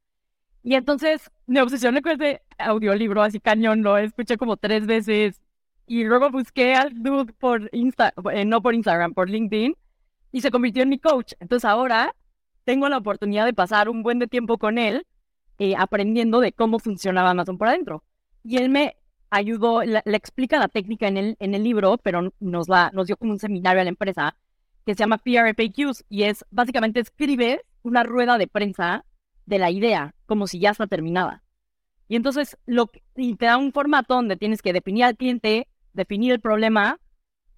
Y 0.62 0.76
entonces 0.76 1.30
me 1.46 1.60
obsesioné 1.60 2.00
con 2.00 2.12
este 2.12 2.40
audiolibro 2.56 3.22
así 3.22 3.38
cañón, 3.38 3.82
lo 3.82 3.98
escuché 3.98 4.38
como 4.38 4.56
tres 4.56 4.86
veces 4.86 5.42
y 5.86 6.04
luego 6.04 6.30
busqué 6.30 6.74
al 6.74 7.02
dude 7.02 7.34
por 7.34 7.68
Insta, 7.72 8.14
eh, 8.32 8.46
no 8.46 8.62
por 8.62 8.74
Instagram, 8.74 9.12
por 9.12 9.28
LinkedIn 9.28 9.76
y 10.30 10.40
se 10.40 10.50
convirtió 10.50 10.82
en 10.84 10.88
mi 10.88 10.98
coach. 10.98 11.34
Entonces 11.38 11.66
ahora 11.68 12.14
tengo 12.64 12.88
la 12.88 12.96
oportunidad 12.98 13.44
de 13.44 13.52
pasar 13.52 13.90
un 13.90 14.02
buen 14.02 14.18
de 14.18 14.26
tiempo 14.26 14.56
con 14.56 14.78
él 14.78 15.06
eh, 15.58 15.74
aprendiendo 15.76 16.40
de 16.40 16.52
cómo 16.52 16.78
funcionaba 16.78 17.30
Amazon 17.30 17.58
por 17.58 17.68
adentro. 17.68 18.04
Y 18.42 18.56
él 18.56 18.70
me 18.70 18.96
ayudó, 19.28 19.82
le, 19.82 20.00
explica 20.06 20.58
la 20.58 20.68
técnica 20.68 21.08
en 21.08 21.16
el, 21.18 21.36
en 21.40 21.54
el 21.54 21.62
libro, 21.62 21.98
pero 21.98 22.32
nos, 22.40 22.68
la, 22.68 22.90
nos 22.94 23.08
dio 23.08 23.16
como 23.18 23.32
un 23.32 23.38
seminario 23.38 23.80
a 23.80 23.84
la 23.84 23.90
empresa 23.90 24.36
que 24.84 24.94
se 24.94 25.00
llama 25.00 25.18
PRFAQs 25.18 26.04
y 26.08 26.24
es 26.24 26.44
básicamente 26.50 27.00
escribe 27.00 27.64
una 27.82 28.02
rueda 28.02 28.38
de 28.38 28.46
prensa 28.46 29.04
de 29.46 29.58
la 29.58 29.70
idea, 29.70 30.14
como 30.26 30.46
si 30.46 30.58
ya 30.58 30.70
está 30.70 30.86
terminada. 30.86 31.42
Y 32.08 32.16
entonces 32.16 32.58
lo, 32.66 32.90
y 33.16 33.36
te 33.36 33.46
da 33.46 33.56
un 33.56 33.72
formato 33.72 34.14
donde 34.14 34.36
tienes 34.36 34.62
que 34.62 34.72
definir 34.72 35.04
al 35.04 35.16
cliente, 35.16 35.68
definir 35.92 36.32
el 36.32 36.40
problema, 36.40 37.00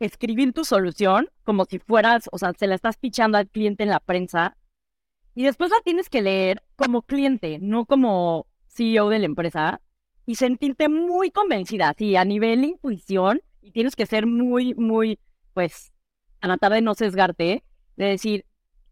escribir 0.00 0.52
tu 0.52 0.64
solución, 0.64 1.28
como 1.44 1.64
si 1.64 1.78
fueras, 1.78 2.28
o 2.32 2.38
sea, 2.38 2.52
se 2.52 2.66
la 2.66 2.74
estás 2.74 2.96
pichando 2.96 3.38
al 3.38 3.48
cliente 3.48 3.82
en 3.82 3.90
la 3.90 4.00
prensa, 4.00 4.56
y 5.34 5.44
después 5.44 5.70
la 5.70 5.80
tienes 5.84 6.08
que 6.08 6.22
leer 6.22 6.62
como 6.76 7.02
cliente, 7.02 7.58
no 7.60 7.86
como 7.86 8.46
CEO 8.68 9.08
de 9.08 9.18
la 9.18 9.26
empresa, 9.26 9.80
y 10.26 10.36
sentirte 10.36 10.88
muy 10.88 11.30
convencida, 11.30 11.94
sí, 11.96 12.16
a 12.16 12.24
nivel 12.24 12.64
intuición, 12.64 13.42
y 13.60 13.72
tienes 13.72 13.96
que 13.96 14.06
ser 14.06 14.26
muy, 14.26 14.74
muy, 14.74 15.18
pues, 15.52 15.93
a 16.50 16.56
tratar 16.56 16.72
de 16.72 16.82
no 16.82 16.94
sesgarte, 16.94 17.64
de 17.96 18.04
decir, 18.04 18.44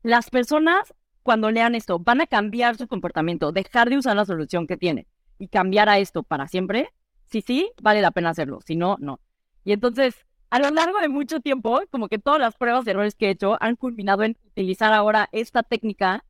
las 0.02 0.30
personas 0.30 0.94
cuando 1.22 1.50
lean 1.50 1.74
esto 1.74 1.98
van 1.98 2.20
a 2.20 2.26
cambiar 2.26 2.76
su 2.76 2.88
comportamiento, 2.88 3.52
dejar 3.52 3.88
de 3.88 3.98
usar 3.98 4.16
la 4.16 4.24
solución 4.24 4.66
que 4.66 4.76
tienen 4.76 5.06
y 5.38 5.48
cambiar 5.48 5.88
a 5.88 5.98
esto 5.98 6.22
para 6.22 6.48
siempre. 6.48 6.90
Si 7.26 7.40
sí, 7.40 7.70
vale 7.80 8.00
la 8.00 8.10
pena 8.10 8.30
hacerlo, 8.30 8.60
si 8.64 8.76
no, 8.76 8.96
no. 9.00 9.20
Y 9.64 9.72
entonces, 9.72 10.26
a 10.50 10.58
lo 10.58 10.70
largo 10.70 10.98
de 11.00 11.08
mucho 11.08 11.40
tiempo, 11.40 11.80
como 11.90 12.08
que 12.08 12.18
todas 12.18 12.40
las 12.40 12.56
pruebas 12.56 12.84
de 12.84 12.90
errores 12.90 13.14
que 13.14 13.26
he 13.26 13.30
hecho 13.30 13.56
han 13.60 13.76
culminado 13.76 14.22
en 14.22 14.36
utilizar 14.44 14.92
ahora 14.92 15.28
esta 15.32 15.62
técnica 15.62 16.24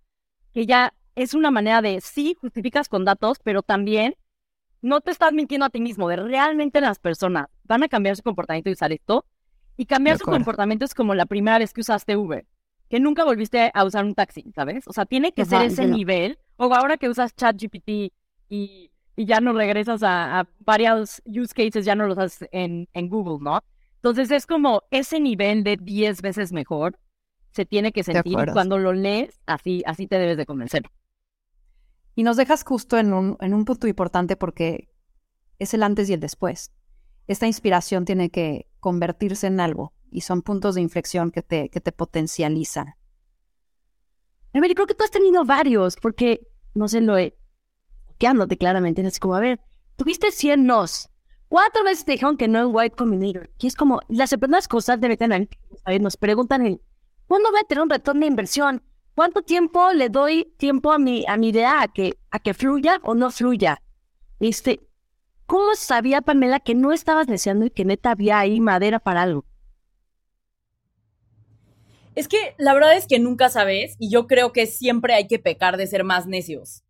que 0.52 0.66
ya 0.66 0.94
es 1.14 1.34
una 1.34 1.50
manera 1.50 1.82
de, 1.82 2.00
sí, 2.00 2.36
justificas 2.40 2.88
con 2.88 3.04
datos, 3.04 3.38
pero 3.42 3.62
también 3.62 4.16
no 4.80 5.00
te 5.00 5.10
estás 5.10 5.32
mintiendo 5.32 5.66
a 5.66 5.70
ti 5.70 5.80
mismo, 5.80 6.08
de 6.08 6.16
realmente 6.16 6.80
las 6.80 6.98
personas 6.98 7.46
van 7.64 7.82
a 7.82 7.88
cambiar 7.88 8.16
su 8.16 8.22
comportamiento 8.22 8.68
y 8.70 8.74
usar 8.74 8.92
esto. 8.92 9.24
Y 9.82 9.86
cambiar 9.86 10.16
su 10.16 10.26
comportamiento 10.26 10.84
es 10.84 10.94
como 10.94 11.12
la 11.12 11.26
primera 11.26 11.58
vez 11.58 11.72
que 11.72 11.80
usaste 11.80 12.16
Uber, 12.16 12.46
que 12.88 13.00
nunca 13.00 13.24
volviste 13.24 13.72
a 13.74 13.84
usar 13.84 14.04
un 14.04 14.14
taxi, 14.14 14.52
¿sabes? 14.54 14.86
O 14.86 14.92
sea, 14.92 15.06
tiene 15.06 15.32
que 15.32 15.44
ser 15.44 15.62
ese 15.62 15.88
nivel. 15.88 16.38
O 16.56 16.72
ahora 16.72 16.98
que 16.98 17.08
usas 17.08 17.34
ChatGPT 17.34 17.88
y, 18.48 18.92
y 19.16 19.24
ya 19.24 19.40
no 19.40 19.52
regresas 19.52 20.04
a, 20.04 20.46
varios 20.60 21.20
use 21.26 21.52
cases, 21.52 21.84
ya 21.84 21.96
no 21.96 22.06
los 22.06 22.16
haces 22.16 22.48
en, 22.52 22.88
en 22.92 23.08
Google, 23.08 23.38
¿no? 23.42 23.60
Entonces 23.96 24.30
es 24.30 24.46
como 24.46 24.84
ese 24.92 25.18
nivel 25.18 25.64
de 25.64 25.76
10 25.76 26.22
veces 26.22 26.52
mejor 26.52 26.96
se 27.50 27.66
tiene 27.66 27.90
que 27.90 28.04
sentir 28.04 28.36
cuando 28.52 28.78
lo 28.78 28.92
lees, 28.92 29.40
así, 29.46 29.82
así 29.84 30.06
te 30.06 30.16
debes 30.16 30.36
de 30.36 30.46
convencer. 30.46 30.84
Y 32.14 32.22
nos 32.22 32.36
dejas 32.36 32.62
justo 32.62 32.98
en 32.98 33.12
un, 33.12 33.36
en 33.40 33.52
un 33.52 33.64
punto 33.64 33.88
importante 33.88 34.36
porque 34.36 34.90
es 35.58 35.74
el 35.74 35.82
antes 35.82 36.08
y 36.08 36.12
el 36.12 36.20
después. 36.20 36.70
Esta 37.26 37.48
inspiración 37.48 38.04
tiene 38.04 38.30
que 38.30 38.68
convertirse 38.82 39.46
en 39.46 39.60
algo 39.60 39.94
y 40.10 40.22
son 40.22 40.42
puntos 40.42 40.74
de 40.74 40.82
inflexión 40.82 41.30
que 41.30 41.40
te, 41.40 41.68
que 41.70 41.80
te 41.80 41.92
potencializan. 41.92 42.96
Ver, 44.52 44.74
creo 44.74 44.86
que 44.86 44.94
tú 44.94 45.04
has 45.04 45.10
tenido 45.10 45.44
varios, 45.44 45.96
porque, 45.96 46.46
no 46.74 46.88
sé, 46.88 47.00
lo 47.00 47.16
he... 47.16 47.38
Quedándote 48.18 48.58
claramente, 48.58 49.00
es 49.00 49.18
como, 49.18 49.34
a 49.34 49.40
ver, 49.40 49.60
tuviste 49.96 50.30
100 50.30 50.66
nos, 50.66 51.08
cuatro 51.48 51.82
veces 51.82 52.04
te 52.04 52.12
dijeron 52.12 52.36
que 52.36 52.48
no 52.48 52.58
en 52.60 52.74
White 52.74 52.96
Combinator, 52.96 53.50
y 53.58 53.66
es 53.66 53.74
como, 53.74 54.00
las 54.08 54.30
de 54.30 55.16
tener, 55.16 55.48
nos 56.00 56.16
preguntan 56.16 56.66
el 56.66 56.80
¿Cuándo 57.26 57.50
voy 57.50 57.60
a 57.60 57.66
tener 57.66 57.82
un 57.82 57.90
retorno 57.90 58.20
de 58.20 58.26
inversión? 58.26 58.82
¿Cuánto 59.14 59.42
tiempo 59.42 59.92
le 59.92 60.08
doy 60.08 60.52
tiempo 60.58 60.92
a 60.92 60.98
mi, 60.98 61.24
a 61.26 61.36
mi 61.36 61.48
idea 61.48 61.82
a 61.82 61.88
que, 61.88 62.18
a 62.30 62.38
que 62.38 62.52
fluya 62.52 63.00
o 63.04 63.14
no 63.14 63.30
fluya? 63.30 63.82
Este, 64.38 64.80
¿Cómo 65.52 65.74
sabía 65.74 66.22
Pamela 66.22 66.60
que 66.60 66.74
no 66.74 66.92
estabas 66.92 67.26
deseando 67.26 67.66
y 67.66 67.70
que 67.70 67.84
neta 67.84 68.12
había 68.12 68.38
ahí 68.38 68.58
madera 68.58 69.00
para 69.00 69.20
algo? 69.20 69.44
Es 72.14 72.26
que 72.26 72.54
la 72.56 72.72
verdad 72.72 72.96
es 72.96 73.06
que 73.06 73.18
nunca 73.18 73.50
sabes 73.50 73.94
y 73.98 74.10
yo 74.10 74.26
creo 74.26 74.54
que 74.54 74.64
siempre 74.66 75.12
hay 75.12 75.26
que 75.26 75.38
pecar 75.38 75.76
de 75.76 75.86
ser 75.86 76.04
más 76.04 76.26
necios, 76.26 76.84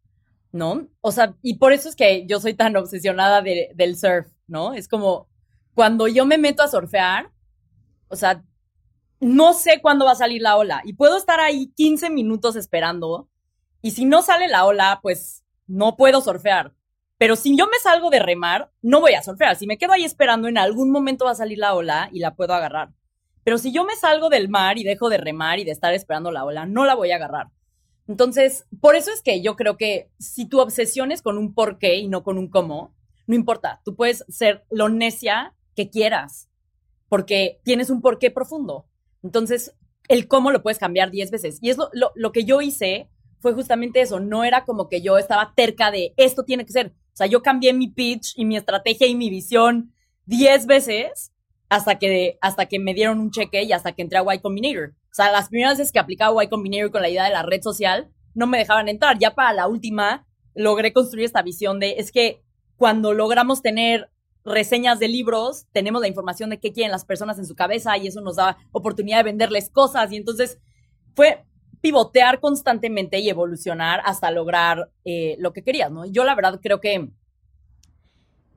¿no? 0.52 0.86
O 1.00 1.10
sea, 1.10 1.34
y 1.42 1.58
por 1.58 1.72
eso 1.72 1.88
es 1.88 1.96
que 1.96 2.24
yo 2.28 2.38
soy 2.38 2.54
tan 2.54 2.76
obsesionada 2.76 3.42
del 3.42 3.96
surf, 3.96 4.28
¿no? 4.46 4.74
Es 4.74 4.86
como 4.86 5.26
cuando 5.74 6.06
yo 6.06 6.24
me 6.24 6.38
meto 6.38 6.62
a 6.62 6.68
surfear, 6.68 7.32
o 8.06 8.14
sea, 8.14 8.44
no 9.18 9.54
sé 9.54 9.80
cuándo 9.82 10.04
va 10.04 10.12
a 10.12 10.14
salir 10.14 10.40
la 10.40 10.56
ola 10.56 10.82
y 10.84 10.92
puedo 10.92 11.16
estar 11.16 11.40
ahí 11.40 11.72
15 11.74 12.10
minutos 12.10 12.54
esperando 12.54 13.28
y 13.82 13.90
si 13.90 14.04
no 14.04 14.22
sale 14.22 14.46
la 14.46 14.66
ola, 14.66 15.00
pues 15.02 15.42
no 15.66 15.96
puedo 15.96 16.20
surfear. 16.20 16.76
Pero 17.22 17.36
si 17.36 17.56
yo 17.56 17.68
me 17.68 17.78
salgo 17.78 18.10
de 18.10 18.18
remar, 18.18 18.72
no 18.82 19.00
voy 19.00 19.14
a 19.14 19.22
surfear. 19.22 19.54
Si 19.54 19.64
me 19.64 19.78
quedo 19.78 19.92
ahí 19.92 20.02
esperando, 20.02 20.48
en 20.48 20.58
algún 20.58 20.90
momento 20.90 21.26
va 21.26 21.30
a 21.30 21.36
salir 21.36 21.56
la 21.56 21.72
ola 21.72 22.08
y 22.12 22.18
la 22.18 22.34
puedo 22.34 22.52
agarrar. 22.52 22.88
Pero 23.44 23.58
si 23.58 23.72
yo 23.72 23.84
me 23.84 23.94
salgo 23.94 24.28
del 24.28 24.48
mar 24.48 24.76
y 24.76 24.82
dejo 24.82 25.08
de 25.08 25.18
remar 25.18 25.60
y 25.60 25.64
de 25.64 25.70
estar 25.70 25.94
esperando 25.94 26.32
la 26.32 26.44
ola, 26.44 26.66
no 26.66 26.84
la 26.84 26.96
voy 26.96 27.12
a 27.12 27.14
agarrar. 27.14 27.46
Entonces, 28.08 28.66
por 28.80 28.96
eso 28.96 29.12
es 29.12 29.22
que 29.22 29.40
yo 29.40 29.54
creo 29.54 29.76
que 29.76 30.10
si 30.18 30.46
tu 30.46 30.58
obsesión 30.58 31.12
es 31.12 31.22
con 31.22 31.38
un 31.38 31.54
por 31.54 31.78
qué 31.78 31.94
y 31.94 32.08
no 32.08 32.24
con 32.24 32.38
un 32.38 32.48
cómo, 32.48 32.92
no 33.28 33.36
importa, 33.36 33.80
tú 33.84 33.94
puedes 33.94 34.24
ser 34.28 34.64
lo 34.68 34.88
necia 34.88 35.54
que 35.76 35.90
quieras, 35.90 36.48
porque 37.08 37.60
tienes 37.62 37.88
un 37.88 38.02
porqué 38.02 38.32
profundo. 38.32 38.88
Entonces, 39.22 39.76
el 40.08 40.26
cómo 40.26 40.50
lo 40.50 40.64
puedes 40.64 40.80
cambiar 40.80 41.12
10 41.12 41.30
veces. 41.30 41.58
Y 41.62 41.70
es 41.70 41.76
lo, 41.76 42.10
lo, 42.16 42.32
que 42.32 42.42
yo 42.42 42.60
hice 42.62 43.08
fue 43.38 43.52
justamente 43.52 44.00
eso. 44.00 44.18
No 44.18 44.42
era 44.42 44.64
como 44.64 44.88
que 44.88 45.02
yo 45.02 45.18
estaba 45.18 45.52
terca 45.54 45.92
de 45.92 46.14
esto 46.16 46.42
tiene 46.42 46.66
que 46.66 46.72
ser. 46.72 46.92
O 47.12 47.16
sea, 47.16 47.26
yo 47.26 47.42
cambié 47.42 47.72
mi 47.72 47.88
pitch 47.88 48.32
y 48.36 48.44
mi 48.44 48.56
estrategia 48.56 49.06
y 49.06 49.14
mi 49.14 49.28
visión 49.28 49.92
10 50.26 50.66
veces 50.66 51.32
hasta 51.68 51.98
que, 51.98 52.38
hasta 52.40 52.66
que 52.66 52.78
me 52.78 52.94
dieron 52.94 53.20
un 53.20 53.30
cheque 53.30 53.62
y 53.62 53.72
hasta 53.72 53.92
que 53.92 54.02
entré 54.02 54.18
a 54.18 54.34
Y 54.34 54.40
Combinator. 54.40 54.90
O 54.90 55.14
sea, 55.14 55.30
las 55.30 55.48
primeras 55.48 55.78
veces 55.78 55.92
que 55.92 55.98
aplicaba 55.98 56.42
Y 56.44 56.48
Combinator 56.48 56.90
con 56.90 57.02
la 57.02 57.08
idea 57.08 57.24
de 57.24 57.30
la 57.30 57.42
red 57.42 57.62
social, 57.62 58.10
no 58.34 58.46
me 58.46 58.58
dejaban 58.58 58.88
entrar. 58.88 59.18
Ya 59.18 59.34
para 59.34 59.52
la 59.52 59.68
última, 59.68 60.26
logré 60.54 60.92
construir 60.92 61.26
esta 61.26 61.42
visión 61.42 61.80
de, 61.80 61.96
es 61.98 62.12
que 62.12 62.42
cuando 62.76 63.12
logramos 63.12 63.62
tener 63.62 64.10
reseñas 64.44 64.98
de 64.98 65.08
libros, 65.08 65.66
tenemos 65.72 66.00
la 66.00 66.08
información 66.08 66.50
de 66.50 66.58
qué 66.58 66.72
quieren 66.72 66.90
las 66.90 67.04
personas 67.04 67.38
en 67.38 67.46
su 67.46 67.54
cabeza 67.54 67.96
y 67.96 68.06
eso 68.06 68.20
nos 68.20 68.36
da 68.36 68.58
oportunidad 68.72 69.18
de 69.18 69.24
venderles 69.24 69.70
cosas. 69.70 70.10
Y 70.12 70.16
entonces 70.16 70.58
fue 71.14 71.44
pivotear 71.82 72.40
constantemente 72.40 73.18
y 73.18 73.28
evolucionar 73.28 74.00
hasta 74.04 74.30
lograr 74.30 74.90
eh, 75.04 75.36
lo 75.38 75.52
que 75.52 75.62
querías, 75.62 75.90
¿no? 75.90 76.06
Yo 76.06 76.24
la 76.24 76.34
verdad 76.34 76.60
creo 76.62 76.80
que 76.80 77.10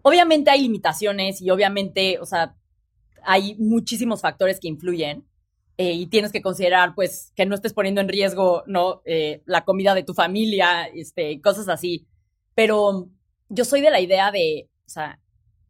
obviamente 0.04 0.52
hay 0.52 0.62
limitaciones 0.62 1.42
y 1.42 1.50
obviamente, 1.50 2.20
o 2.20 2.26
sea, 2.26 2.56
hay 3.24 3.56
muchísimos 3.56 4.22
factores 4.22 4.60
que 4.60 4.68
influyen 4.68 5.26
eh, 5.78 5.94
y 5.94 6.06
tienes 6.06 6.32
que 6.32 6.44
considerar, 6.44 6.94
pues, 6.94 7.34
que 7.36 7.48
no 7.48 7.56
estés 7.56 7.74
poniendo 7.74 8.00
en 8.00 8.10
riesgo, 8.10 8.64
¿no? 8.68 9.02
Eh, 9.06 9.42
la 9.46 9.66
comida 9.66 9.96
de 9.96 10.04
tu 10.04 10.14
familia, 10.14 10.86
este, 10.86 11.42
cosas 11.42 11.68
así. 11.68 12.08
Pero 12.54 13.10
yo 13.50 13.66
soy 13.66 13.82
de 13.82 13.90
la 13.90 14.00
idea 14.00 14.32
de, 14.32 14.70
o 14.86 14.90
sea, 14.90 15.20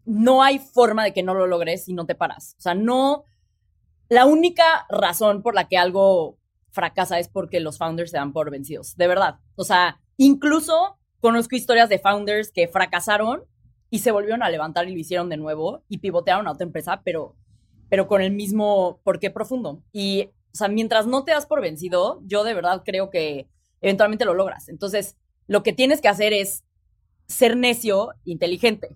no 0.03 0.43
hay 0.43 0.59
forma 0.59 1.05
de 1.05 1.13
que 1.13 1.24
no 1.24 1.33
lo 1.33 1.47
logres 1.47 1.85
si 1.85 1.93
no 1.93 2.05
te 2.05 2.15
paras. 2.15 2.55
O 2.59 2.62
sea, 2.62 2.75
no, 2.75 3.24
la 4.09 4.25
única 4.25 4.85
razón 4.89 5.41
por 5.41 5.55
la 5.55 5.69
que 5.69 5.77
algo 5.77 6.38
fracasa 6.75 7.17
es 7.17 7.27
porque 7.27 7.60
los 7.60 7.79
founders 7.79 8.12
se 8.12 8.17
dan 8.17 8.34
por 8.34 8.51
vencidos, 8.51 8.96
de 8.98 9.08
verdad. 9.08 9.39
O 9.55 9.63
sea, 9.63 10.00
incluso 10.17 11.00
conozco 11.20 11.55
historias 11.55 11.89
de 11.89 11.98
founders 11.98 12.51
que 12.51 12.67
fracasaron 12.67 13.46
y 13.89 14.00
se 14.00 14.12
volvieron 14.12 14.44
a 14.44 14.50
levantar 14.50 14.88
y 14.88 14.94
lo 14.94 15.00
hicieron 15.00 15.29
de 15.29 15.38
nuevo 15.38 15.84
y 15.89 15.98
pivotearon 16.00 16.48
a 16.48 16.51
otra 16.51 16.65
empresa, 16.65 17.01
pero, 17.03 17.36
pero 17.89 18.08
con 18.08 18.22
el 18.22 18.32
mismo 18.32 19.00
porqué 19.03 19.32
profundo. 19.32 19.82
Y, 19.91 20.29
o 20.53 20.55
sea, 20.55 20.67
mientras 20.67 21.08
no 21.08 21.24
te 21.24 21.32
das 21.32 21.48
por 21.48 21.62
vencido, 21.62 22.22
yo 22.25 22.44
de 22.44 22.53
verdad 22.53 22.84
creo 22.86 23.10
que 23.10 23.48
eventualmente 23.82 24.25
lo 24.25 24.34
logras. 24.34 24.70
Entonces, 24.70 25.17
lo 25.48 25.63
que 25.63 25.74
tienes 25.74 26.01
que 26.01 26.10
hacer 26.10 26.34
es 26.34 26.63
ser 27.27 27.58
necio, 27.58 28.10
inteligente. 28.25 28.96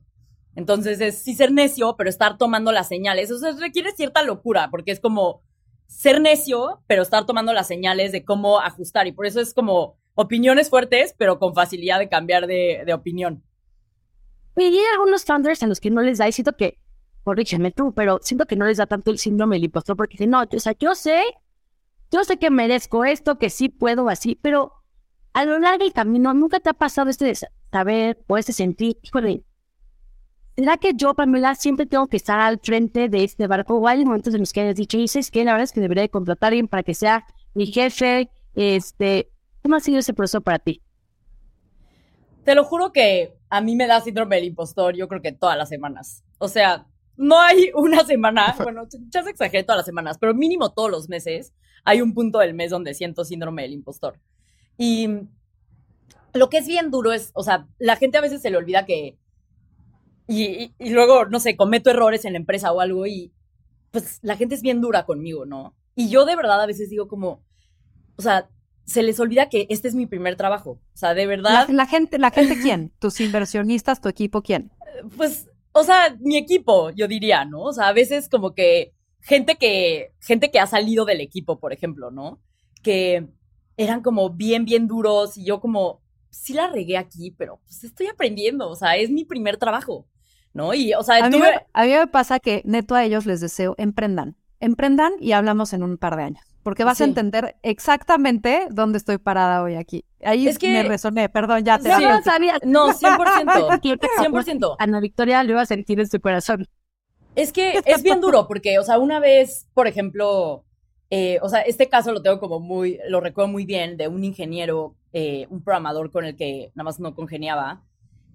Entonces 0.55 0.99
es 0.99 1.19
sí 1.19 1.35
ser 1.35 1.51
necio, 1.51 1.95
pero 1.97 2.09
estar 2.09 2.37
tomando 2.37 2.71
las 2.71 2.87
señales. 2.87 3.31
O 3.31 3.39
sea, 3.39 3.53
requiere 3.53 3.91
cierta 3.91 4.23
locura, 4.23 4.69
porque 4.69 4.91
es 4.91 4.99
como 4.99 5.41
ser 5.89 6.21
necio, 6.21 6.81
pero 6.87 7.01
estar 7.01 7.25
tomando 7.25 7.51
las 7.51 7.67
señales 7.67 8.11
de 8.11 8.23
cómo 8.23 8.59
ajustar. 8.59 9.07
Y 9.07 9.11
por 9.11 9.25
eso 9.25 9.41
es 9.41 9.53
como 9.53 9.97
opiniones 10.13 10.69
fuertes, 10.69 11.15
pero 11.17 11.39
con 11.39 11.55
facilidad 11.55 11.97
de 11.97 12.07
cambiar 12.07 12.45
de, 12.45 12.83
de 12.85 12.93
opinión. 12.93 13.43
Y 14.55 14.63
hay 14.63 14.85
algunos 14.93 15.25
founders 15.25 15.63
a 15.63 15.67
los 15.67 15.79
que 15.79 15.89
no 15.89 16.01
les 16.01 16.19
da, 16.19 16.27
y 16.27 16.31
siento 16.31 16.55
que, 16.55 16.77
corrígeme 17.23 17.71
tú, 17.71 17.93
pero 17.93 18.19
siento 18.21 18.45
que 18.45 18.55
no 18.55 18.65
les 18.65 18.77
da 18.77 18.85
tanto 18.85 19.09
el 19.09 19.17
síndrome 19.17 19.55
del 19.55 19.65
impostor, 19.65 19.97
porque 19.97 20.13
dicen, 20.13 20.29
no, 20.29 20.41
o 20.41 20.59
sea, 20.59 20.75
yo 20.77 20.93
sé, 20.93 21.23
yo 22.11 22.23
sé 22.23 22.37
que 22.37 22.49
merezco 22.49 23.03
esto, 23.03 23.39
que 23.39 23.49
sí 23.49 23.69
puedo 23.69 24.09
así, 24.09 24.37
pero 24.41 24.73
a 25.33 25.45
lo 25.45 25.57
largo 25.59 25.83
del 25.83 25.93
camino, 25.93 26.33
¿nunca 26.33 26.59
te 26.59 26.69
ha 26.69 26.73
pasado 26.73 27.09
este 27.09 27.25
de 27.25 27.37
saber 27.71 28.23
o 28.27 28.37
este 28.37 28.53
sentir, 28.53 28.97
híjole, 29.01 29.43
¿será 30.55 30.77
que 30.77 30.93
yo, 30.95 31.13
Pamela, 31.13 31.55
siempre 31.55 31.85
tengo 31.85 32.07
que 32.07 32.17
estar 32.17 32.39
al 32.39 32.59
frente 32.59 33.09
de 33.09 33.23
este 33.23 33.47
barco? 33.47 33.77
O 33.77 33.87
hay 33.87 34.03
momentos 34.03 34.33
en 34.33 34.41
los 34.41 34.53
que 34.53 34.61
hayas 34.61 34.75
dicho, 34.75 34.97
y 34.97 35.01
dices 35.01 35.31
que 35.31 35.43
la 35.43 35.51
verdad 35.53 35.63
es 35.63 35.71
que 35.71 35.81
debería 35.81 36.03
de 36.03 36.09
contratar 36.09 36.47
a 36.47 36.49
alguien 36.49 36.67
para 36.67 36.83
que 36.83 36.93
sea 36.93 37.25
mi 37.53 37.67
jefe, 37.67 38.29
este, 38.55 39.31
¿cómo 39.61 39.75
ha 39.75 39.79
sido 39.79 39.99
ese 39.99 40.13
proceso 40.13 40.41
para 40.41 40.59
ti? 40.59 40.81
Te 42.43 42.55
lo 42.55 42.63
juro 42.63 42.91
que 42.91 43.37
a 43.49 43.61
mí 43.61 43.75
me 43.75 43.87
da 43.87 44.01
síndrome 44.01 44.37
del 44.37 44.45
impostor, 44.45 44.95
yo 44.95 45.07
creo 45.07 45.21
que 45.21 45.31
todas 45.31 45.57
las 45.57 45.69
semanas. 45.69 46.23
O 46.37 46.47
sea, 46.47 46.85
no 47.15 47.39
hay 47.39 47.71
una 47.75 48.03
semana, 48.05 48.55
bueno, 48.57 48.87
ya 49.09 49.23
se 49.23 49.29
exageré 49.29 49.63
todas 49.63 49.79
las 49.79 49.85
semanas, 49.85 50.17
pero 50.19 50.33
mínimo 50.33 50.71
todos 50.71 50.89
los 50.89 51.09
meses 51.09 51.53
hay 51.83 52.01
un 52.01 52.13
punto 52.13 52.39
del 52.39 52.53
mes 52.53 52.71
donde 52.71 52.93
siento 52.93 53.25
síndrome 53.25 53.63
del 53.63 53.73
impostor. 53.73 54.19
Y 54.77 55.09
lo 56.33 56.49
que 56.49 56.57
es 56.57 56.67
bien 56.67 56.91
duro 56.91 57.11
es, 57.11 57.31
o 57.33 57.43
sea, 57.43 57.67
la 57.77 57.95
gente 57.95 58.17
a 58.17 58.21
veces 58.21 58.41
se 58.41 58.49
le 58.49 58.57
olvida 58.57 58.85
que, 58.85 59.17
y, 60.29 60.73
y, 60.77 60.89
luego, 60.91 61.25
no 61.25 61.39
sé, 61.39 61.55
cometo 61.55 61.89
errores 61.89 62.23
en 62.23 62.33
la 62.33 62.39
empresa 62.39 62.71
o 62.71 62.81
algo 62.81 63.07
y 63.07 63.33
pues 63.91 64.19
la 64.21 64.37
gente 64.37 64.53
es 64.53 64.61
bien 64.61 64.79
dura 64.79 65.05
conmigo, 65.05 65.45
¿no? 65.45 65.75
Y 65.95 66.09
yo 66.09 66.25
de 66.25 66.35
verdad 66.35 66.61
a 66.61 66.67
veces 66.67 66.89
digo 66.89 67.07
como, 67.07 67.43
o 68.15 68.21
sea, 68.21 68.47
se 68.85 69.01
les 69.03 69.19
olvida 69.19 69.49
que 69.49 69.65
este 69.69 69.87
es 69.87 69.95
mi 69.95 70.05
primer 70.05 70.35
trabajo. 70.35 70.79
O 70.93 70.97
sea, 70.97 71.13
de 71.13 71.25
verdad. 71.25 71.67
La, 71.67 71.73
la 71.73 71.85
gente, 71.87 72.19
¿la 72.19 72.31
gente 72.31 72.57
quién? 72.61 72.91
¿Tus 72.99 73.19
inversionistas, 73.21 74.01
tu 74.01 74.09
equipo 74.09 74.41
quién? 74.41 74.71
Pues, 75.17 75.49
o 75.71 75.83
sea, 75.83 76.15
mi 76.19 76.37
equipo, 76.37 76.91
yo 76.91 77.07
diría, 77.07 77.45
¿no? 77.45 77.63
O 77.63 77.73
sea, 77.73 77.87
a 77.87 77.93
veces 77.93 78.29
como 78.29 78.53
que 78.53 78.93
gente 79.21 79.55
que, 79.55 80.13
gente 80.19 80.51
que 80.51 80.59
ha 80.59 80.67
salido 80.67 81.05
del 81.05 81.21
equipo, 81.21 81.59
por 81.59 81.73
ejemplo, 81.73 82.11
¿no? 82.11 82.39
Que 82.83 83.27
eran 83.77 84.01
como 84.01 84.29
bien, 84.31 84.65
bien 84.65 84.87
duros 84.87 85.37
y 85.37 85.45
yo 85.45 85.59
como, 85.59 86.01
sí 86.29 86.53
la 86.53 86.67
regué 86.67 86.97
aquí, 86.97 87.31
pero 87.31 87.59
pues 87.65 87.83
estoy 87.83 88.07
aprendiendo, 88.07 88.69
o 88.69 88.75
sea, 88.75 88.95
es 88.97 89.09
mi 89.09 89.25
primer 89.25 89.57
trabajo, 89.57 90.05
¿no? 90.53 90.73
Y, 90.73 90.93
o 90.93 91.03
sea, 91.03 91.23
a, 91.23 91.29
mí, 91.29 91.39
a 91.73 91.83
mí 91.83 91.91
me 91.91 92.07
pasa 92.07 92.39
que 92.39 92.61
neto 92.65 92.95
a 92.95 93.03
ellos 93.03 93.25
les 93.25 93.41
deseo, 93.41 93.75
emprendan, 93.77 94.35
emprendan 94.59 95.13
y 95.19 95.31
hablamos 95.31 95.73
en 95.73 95.83
un 95.83 95.97
par 95.97 96.15
de 96.15 96.23
años, 96.23 96.43
porque 96.63 96.83
vas 96.83 97.01
a 97.01 97.05
entender 97.05 97.55
exactamente 97.63 98.67
dónde 98.71 98.97
estoy 98.97 99.17
parada 99.17 99.63
hoy 99.63 99.75
aquí. 99.75 100.05
Ahí 100.23 100.47
es 100.47 100.57
que 100.57 100.71
me 100.71 100.83
resoné, 100.83 101.29
perdón, 101.29 101.63
ya 101.63 101.77
te 101.79 101.93
sí, 101.95 102.03
no, 102.03 102.21
sabía. 102.21 102.57
no, 102.63 102.89
100%, 102.89 103.81
100%. 103.81 104.75
Ana 104.79 104.99
Victoria 104.99 105.43
lo 105.43 105.51
iba 105.51 105.61
a 105.61 105.65
sentir 105.65 105.99
en 105.99 106.09
su 106.09 106.19
corazón. 106.19 106.67
Es 107.35 107.53
que 107.53 107.79
es 107.85 108.03
bien 108.03 108.19
duro, 108.19 108.47
porque, 108.47 108.79
o 108.79 108.83
sea, 108.83 108.99
una 108.99 109.19
vez, 109.19 109.67
por 109.73 109.87
ejemplo, 109.87 110.65
eh, 111.09 111.39
o 111.41 111.49
sea, 111.49 111.61
este 111.61 111.87
caso 111.87 112.11
lo 112.11 112.21
tengo 112.21 112.39
como 112.39 112.59
muy, 112.59 112.99
lo 113.07 113.21
recuerdo 113.21 113.49
muy 113.49 113.65
bien, 113.65 113.97
de 113.97 114.07
un 114.07 114.23
ingeniero, 114.23 114.95
eh, 115.13 115.47
un 115.49 115.63
programador 115.63 116.11
con 116.11 116.25
el 116.25 116.35
que 116.35 116.71
nada 116.75 116.85
más 116.85 116.99
no 116.99 117.15
congeniaba, 117.15 117.83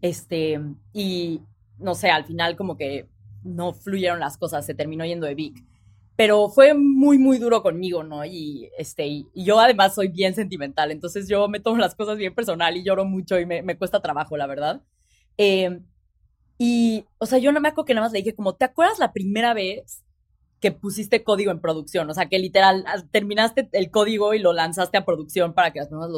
este, 0.00 0.61
y 0.92 1.40
no 1.78 1.94
sé, 1.94 2.10
al 2.10 2.24
final 2.24 2.56
como 2.56 2.76
que 2.76 3.08
no 3.42 3.72
fluyeron 3.74 4.20
las 4.20 4.38
cosas, 4.38 4.66
se 4.66 4.74
terminó 4.74 5.04
yendo 5.04 5.26
de 5.26 5.34
Vic. 5.34 5.64
Pero 6.16 6.48
fue 6.48 6.74
muy, 6.74 7.18
muy 7.18 7.38
duro 7.38 7.62
conmigo, 7.62 8.04
¿no? 8.04 8.24
Y, 8.24 8.70
este, 8.78 9.06
y, 9.06 9.28
yo 9.34 9.58
además 9.58 9.94
soy 9.94 10.08
bien 10.08 10.34
sentimental, 10.34 10.92
entonces 10.92 11.28
yo 11.28 11.48
me 11.48 11.60
tomo 11.60 11.78
las 11.78 11.94
cosas 11.94 12.16
bien 12.16 12.34
personal 12.34 12.76
y 12.76 12.84
lloro 12.84 13.04
mucho 13.04 13.38
y 13.38 13.46
me, 13.46 13.62
me 13.62 13.76
cuesta 13.76 14.00
trabajo, 14.00 14.37
la 14.37 14.46
verdad. 14.46 14.82
Eh, 15.38 15.80
y, 16.58 17.04
o 17.18 17.26
sea, 17.26 17.38
yo 17.38 17.52
no 17.52 17.60
me 17.60 17.68
acuerdo 17.68 17.87
que 17.87 17.94
nada 17.94 18.06
más 18.06 18.12
le 18.12 18.20
dije 18.20 18.34
como, 18.34 18.54
¿te 18.54 18.64
acuerdas 18.64 18.98
la 19.00 19.12
primera 19.12 19.54
vez 19.54 20.04
que 20.64 20.72
pusiste 20.72 21.22
código 21.22 21.50
en 21.50 21.60
producción, 21.60 22.08
o 22.08 22.14
sea, 22.14 22.30
que 22.30 22.38
literal 22.38 22.87
terminaste 23.10 23.68
el 23.72 23.90
código 23.90 24.32
y 24.32 24.38
lo 24.38 24.54
lanzaste 24.54 24.96
a 24.96 25.04
producción 25.04 25.52
para 25.52 25.72
que 25.72 25.80
las 25.80 25.88
personas 25.88 26.08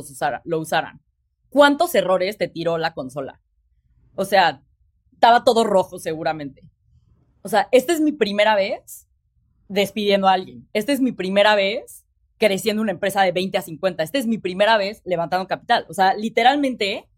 lo 0.44 0.60
usaran. 0.60 1.00
¿Cuántos 1.48 1.92
errores 1.96 2.38
te 2.38 2.46
tiró 2.46 2.78
la 2.78 2.94
consola? 2.94 3.40
O 4.14 4.24
sea, 4.24 4.62
estaba 5.26 5.42
todo 5.42 5.64
rojo 5.64 5.98
seguramente. 5.98 6.62
O 7.42 7.48
sea, 7.48 7.68
esta 7.72 7.92
es 7.92 8.00
mi 8.00 8.12
primera 8.12 8.54
vez 8.54 9.08
despidiendo 9.66 10.28
a 10.28 10.34
alguien. 10.34 10.68
Esta 10.72 10.92
es 10.92 11.00
mi 11.00 11.10
primera 11.10 11.56
vez 11.56 12.04
creciendo 12.38 12.80
una 12.80 12.92
empresa 12.92 13.22
de 13.22 13.32
20 13.32 13.58
a 13.58 13.62
50. 13.62 14.04
Esta 14.04 14.18
es 14.18 14.26
mi 14.28 14.38
primera 14.38 14.76
vez 14.76 15.02
levantando 15.04 15.48
capital. 15.48 15.84
O 15.88 15.94
sea, 15.94 16.14
literalmente, 16.14 17.08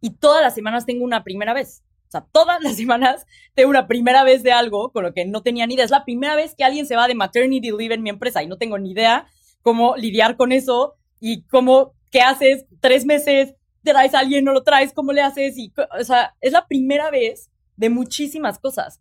y 0.00 0.10
todas 0.10 0.42
las 0.42 0.54
semanas 0.54 0.86
tengo 0.86 1.04
una 1.04 1.24
primera 1.24 1.54
vez. 1.54 1.82
O 2.06 2.10
sea, 2.12 2.24
todas 2.30 2.62
las 2.62 2.76
semanas 2.82 3.26
tengo 3.54 3.70
una 3.70 3.88
primera 3.88 4.22
vez 4.22 4.44
de 4.44 4.52
algo 4.52 4.92
con 4.92 5.02
lo 5.02 5.12
que 5.12 5.24
no 5.24 5.42
tenía 5.42 5.66
ni 5.66 5.74
idea. 5.74 5.84
Es 5.84 5.90
la 5.90 6.04
primera 6.04 6.36
vez 6.36 6.54
que 6.54 6.62
alguien 6.62 6.86
se 6.86 6.94
va 6.94 7.08
de 7.08 7.16
maternity 7.16 7.72
leave 7.72 7.94
en 7.94 8.04
mi 8.04 8.10
empresa 8.10 8.44
y 8.44 8.46
no 8.46 8.58
tengo 8.58 8.78
ni 8.78 8.92
idea 8.92 9.26
cómo 9.62 9.96
lidiar 9.96 10.36
con 10.36 10.52
eso 10.52 10.94
y 11.18 11.42
cómo, 11.46 11.94
¿qué 12.12 12.20
haces? 12.20 12.64
Tres 12.78 13.04
meses, 13.04 13.56
traes 13.82 14.14
a 14.14 14.20
alguien, 14.20 14.44
no 14.44 14.52
lo 14.52 14.62
traes, 14.62 14.92
¿cómo 14.92 15.12
le 15.12 15.22
haces? 15.22 15.58
Y, 15.58 15.72
o 15.98 16.04
sea, 16.04 16.36
es 16.40 16.52
la 16.52 16.68
primera 16.68 17.10
vez 17.10 17.50
de 17.76 17.90
muchísimas 17.90 18.58
cosas. 18.58 19.00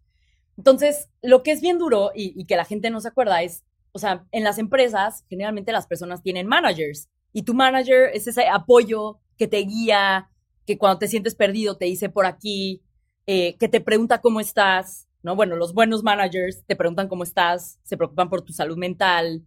Entonces, 0.58 1.10
lo 1.22 1.44
que 1.44 1.52
es 1.52 1.62
bien 1.62 1.78
duro 1.78 2.12
y, 2.14 2.46
que 2.46 2.56
la 2.56 2.66
gente 2.66 2.90
no 2.90 3.02
se 3.02 3.10
acuerda 3.10 3.44
es, 3.44 3.64
o 3.92 4.00
sea, 4.00 4.26
en 4.32 4.44
las 4.44 4.58
empresas, 4.58 5.26
generalmente 5.30 5.72
las 5.72 5.88
personas 5.88 6.22
tienen 6.22 6.48
managers 6.48 7.10
y 7.34 7.44
tu 7.44 7.54
manager 7.54 8.10
es 8.14 8.28
ese 8.28 8.48
apoyo 8.48 9.20
que 9.38 9.48
te 9.48 9.58
guía, 9.58 10.30
que 10.66 10.78
cuando 10.78 11.00
te 11.00 11.08
sientes 11.08 11.36
perdido 11.36 11.78
te 11.78 11.86
dice 11.86 12.10
por 12.10 12.26
aquí, 12.26 12.82
eh, 13.28 13.58
que 13.58 13.68
te 13.68 13.82
pregunta 13.82 14.22
cómo 14.22 14.40
estás, 14.40 15.08
¿no? 15.24 15.36
Bueno, 15.36 15.56
los 15.56 15.74
buenos 15.74 16.04
managers 16.04 16.64
te 16.66 16.76
preguntan 16.76 17.08
cómo 17.08 17.24
estás, 17.24 17.80
se 17.84 17.98
preocupan 17.98 18.30
por 18.30 18.42
tu 18.42 18.54
salud 18.54 18.78
mental. 18.78 19.44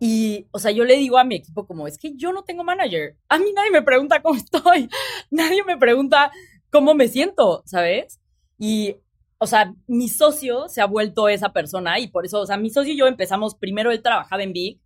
Y, 0.00 0.46
o 0.52 0.58
sea, 0.58 0.70
yo 0.70 0.84
le 0.84 0.96
digo 0.96 1.18
a 1.18 1.24
mi 1.24 1.36
equipo 1.36 1.66
como, 1.66 1.86
es 1.86 1.98
que 1.98 2.14
yo 2.16 2.32
no 2.32 2.44
tengo 2.44 2.64
manager. 2.64 3.16
A 3.28 3.38
mí 3.38 3.52
nadie 3.54 3.70
me 3.70 3.82
pregunta 3.82 4.22
cómo 4.22 4.36
estoy. 4.36 4.88
Nadie 5.30 5.64
me 5.64 5.76
pregunta 5.76 6.30
cómo 6.70 6.94
me 6.94 7.08
siento, 7.08 7.62
¿sabes? 7.66 8.17
Y, 8.58 8.96
o 9.38 9.46
sea, 9.46 9.74
mi 9.86 10.08
socio 10.08 10.68
se 10.68 10.80
ha 10.80 10.86
vuelto 10.86 11.28
esa 11.28 11.52
persona 11.52 11.98
y 11.98 12.08
por 12.08 12.26
eso, 12.26 12.40
o 12.40 12.46
sea, 12.46 12.56
mi 12.56 12.70
socio 12.70 12.92
y 12.92 12.98
yo 12.98 13.06
empezamos, 13.06 13.54
primero 13.54 13.90
él 13.90 14.02
trabajaba 14.02 14.42
en 14.42 14.52
Big 14.52 14.80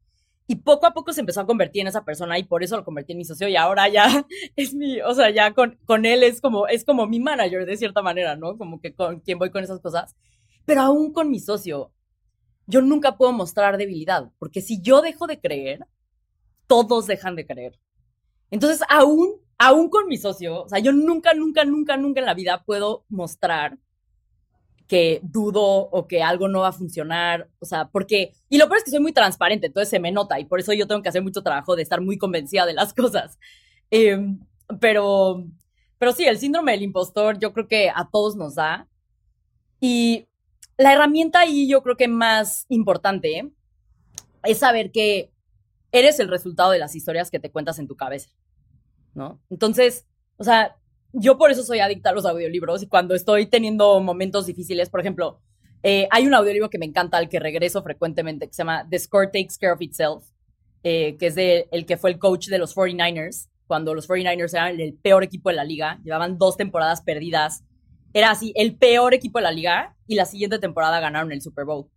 y 0.47 0.57
poco 0.57 0.87
a 0.87 0.93
poco 0.93 1.13
se 1.13 1.21
empezó 1.21 1.41
a 1.41 1.47
convertir 1.47 1.83
en 1.83 1.89
esa 1.89 2.05
persona 2.05 2.39
y 2.39 2.45
por 2.45 2.63
eso 2.63 2.77
lo 2.77 2.85
convertí 2.85 3.13
en 3.13 3.19
mi 3.19 3.25
socio 3.25 3.49
y 3.49 3.57
ahora 3.57 3.89
ya 3.89 4.27
es 4.57 4.75
mi, 4.75 5.01
o 5.01 5.15
sea, 5.15 5.31
ya 5.31 5.55
con, 5.55 5.79
con 5.85 6.05
él 6.05 6.23
es 6.23 6.41
como, 6.41 6.67
es 6.67 6.85
como 6.85 7.07
mi 7.07 7.21
manager 7.21 7.65
de 7.65 7.77
cierta 7.77 8.03
manera, 8.03 8.37
¿no? 8.37 8.59
Como 8.59 8.81
que 8.81 8.95
con 8.95 9.21
quien 9.21 9.39
voy 9.39 9.51
con 9.51 9.65
esas 9.65 9.81
cosas. 9.81 10.15
Pero 10.65 10.83
aún 10.83 11.13
con 11.13 11.31
mi 11.31 11.41
socio, 11.41 11.93
yo 12.67 12.83
nunca 12.83 13.17
puedo 13.17 13.33
mostrar 13.33 13.77
debilidad, 13.77 14.31
porque 14.39 14.61
si 14.61 14.81
yo 14.81 15.01
dejo 15.01 15.27
de 15.27 15.41
creer, 15.41 15.87
todos 16.67 17.07
dejan 17.07 17.37
de 17.37 17.47
creer. 17.47 17.79
Entonces, 18.51 18.81
aún, 18.89 19.41
aún 19.63 19.89
con 19.89 20.09
mi 20.09 20.17
socio, 20.17 20.65
o 20.65 20.69
sea, 20.69 20.81
yo 20.81 20.93
nunca, 20.93 21.35
nunca, 21.35 21.65
nunca, 21.65 21.97
nunca 21.97 22.21
en 22.21 22.27
la 22.27 22.35
vida 22.35 22.65
puedo 22.65 23.05
mostrar 23.09 23.79
que 24.89 25.21
dudo 25.23 25.63
o 25.63 26.09
que 26.09 26.21
algo 26.21 26.49
no 26.49 26.63
va 26.63 26.69
a 26.69 26.73
funcionar, 26.73 27.49
o 27.61 27.65
sea, 27.65 27.89
porque, 27.89 28.33
y 28.49 28.59
lo 28.59 28.67
peor 28.67 28.79
es 28.79 28.85
que 28.85 28.91
soy 28.91 28.99
muy 28.99 29.13
transparente, 29.13 29.69
entonces 29.69 29.89
se 29.89 30.01
me 30.01 30.11
nota 30.11 30.41
y 30.41 30.47
por 30.47 30.59
eso 30.59 30.73
yo 30.73 30.89
tengo 30.89 31.01
que 31.01 31.09
hacer 31.09 31.23
mucho 31.23 31.45
trabajo 31.45 31.77
de 31.77 31.83
estar 31.83 32.01
muy 32.01 32.19
convencida 32.19 32.67
de 32.67 32.75
las 32.75 32.93
cosas. 32.95 33.39
Em, 33.89 34.41
pero, 34.81 35.45
pero 35.97 36.13
sí, 36.13 36.25
el 36.25 36.39
síndrome 36.39 36.73
del 36.73 36.83
impostor 36.83 37.39
yo 37.39 37.53
creo 37.53 37.69
que 37.69 37.89
a 37.89 38.09
todos 38.11 38.35
nos 38.35 38.57
da. 38.57 38.89
Y 39.81 40.27
la 40.77 40.93
herramienta 40.93 41.41
ahí 41.41 41.69
yo 41.69 41.83
creo 41.83 41.97
que 41.97 42.09
más 42.09 42.67
importante 42.69 43.53
es 44.43 44.59
saber 44.59 44.91
que 44.91 45.31
eres 45.93 46.19
el 46.19 46.29
resultado 46.29 46.73
de 46.73 46.81
las 46.81 46.97
historias 46.97 47.31
que 47.31 47.39
te 47.39 47.53
cuentas 47.53 47.79
en 47.79 47.87
tu 47.87 47.97
cabeza, 47.97 48.31
¿no? 49.15 49.41
Entonces, 49.51 50.07
o 50.37 50.45
sea, 50.45 50.77
yo 51.13 51.37
por 51.39 51.51
eso 51.51 51.63
soy 51.63 51.81
adicta 51.81 52.11
a 52.11 52.13
los 52.13 52.27
audiolibros 52.27 52.83
y 52.83 52.87
cuando 52.87 53.15
estoy 53.15 53.47
teniendo 53.47 54.01
momentos 54.01 54.47
difíciles, 54.47 54.91
por 54.91 55.01
ejemplo, 55.01 55.41
Eh, 55.85 56.07
hay 56.13 56.29
un 56.29 56.35
audiolibro 56.35 56.71
que 56.71 56.79
me 56.79 56.87
encanta, 56.87 57.19
al 57.19 57.29
que 57.29 57.41
regreso 57.41 57.83
frecuentemente, 57.83 58.47
que 58.47 58.55
se 58.55 58.63
llama 58.63 58.87
The 58.89 59.01
Score 59.01 59.27
Takes 59.33 59.57
Care 59.61 59.73
of 59.73 59.83
Itself, 59.83 60.23
eh, 60.85 61.17
que 61.19 61.27
es 61.27 61.35
de 61.35 61.67
el 61.73 61.87
que 61.87 61.97
fue 61.97 62.11
el 62.13 62.21
coach 62.21 62.47
de 62.47 62.59
los 62.59 62.73
49ers, 62.77 63.49
cuando 63.67 63.93
los 63.93 64.07
49ers 64.09 64.55
eran 64.55 64.81
el 64.81 64.95
peor 64.95 65.25
equipo 65.25 65.49
de 65.51 65.57
la 65.57 65.65
liga, 65.65 65.99
llevaban 66.05 66.39
dos 66.39 66.57
temporadas 66.57 67.03
perdidas, 67.03 67.65
era 68.13 68.31
así, 68.31 68.53
el 68.55 68.77
peor 68.77 69.13
equipo 69.13 69.41
de 69.41 69.43
la 69.43 69.51
liga, 69.51 69.97
y 70.07 70.15
la 70.15 70.25
siguiente 70.25 70.61
temporada 70.61 71.01
ganaron 71.01 71.33
el 71.33 71.43
Super 71.43 71.65
Bowl. 71.65 71.89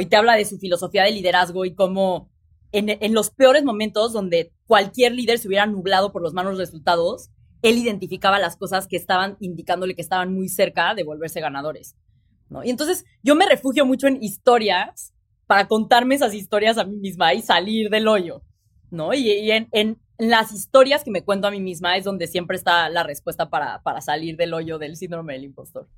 Y 0.00 0.06
te 0.06 0.16
habla 0.16 0.34
de 0.34 0.44
su 0.44 0.58
filosofía 0.58 1.04
de 1.04 1.12
liderazgo 1.12 1.64
y 1.64 1.74
cómo 1.76 2.28
en, 2.72 3.14
los 3.14 3.30
peores 3.30 3.64
momentos 3.64 4.12
donde 4.12 4.52
cualquier 4.66 5.12
líder 5.12 5.38
se 5.38 5.48
hubiera 5.48 5.66
nublado 5.66 6.12
por 6.12 6.22
los 6.22 6.34
malos 6.34 6.56
resultados, 6.56 7.30
él 7.62 7.78
identificaba 7.78 8.38
las 8.38 8.56
cosas 8.56 8.86
que 8.86 8.96
estaban 8.96 9.36
indicándole 9.40 9.94
que 9.94 10.02
estaban 10.02 10.32
muy 10.32 10.48
cerca 10.48 10.94
de 10.94 11.04
volverse 11.04 11.40
ganadores. 11.40 11.96
Y 12.64 12.70
entonces 12.70 13.04
yo 13.22 13.36
me 13.36 13.46
refugio 13.46 13.86
mucho 13.86 14.08
en 14.08 14.22
historias 14.22 15.12
para 15.46 15.68
contarme 15.68 16.16
esas 16.16 16.34
historias 16.34 16.78
a 16.78 16.84
mí 16.84 16.96
misma 16.96 17.34
y 17.34 17.42
salir 17.42 17.90
del 17.90 18.08
hoyo, 18.08 18.42
¿no? 18.90 19.14
Y, 19.14 19.50
en, 19.50 19.68
en, 19.72 19.98
las 20.18 20.52
historias 20.52 21.02
que 21.02 21.10
me 21.10 21.24
cuento 21.24 21.46
a 21.46 21.50
mí 21.50 21.60
misma 21.60 21.96
es 21.96 22.04
donde 22.04 22.26
siempre 22.26 22.56
está 22.56 22.90
la 22.90 23.02
respuesta 23.04 23.48
para, 23.48 23.82
para 23.82 24.02
salir 24.02 24.36
del 24.36 24.52
hoyo 24.52 24.78
del 24.78 24.96
síndrome 24.96 25.32
del 25.32 25.44
impostor. 25.44 25.88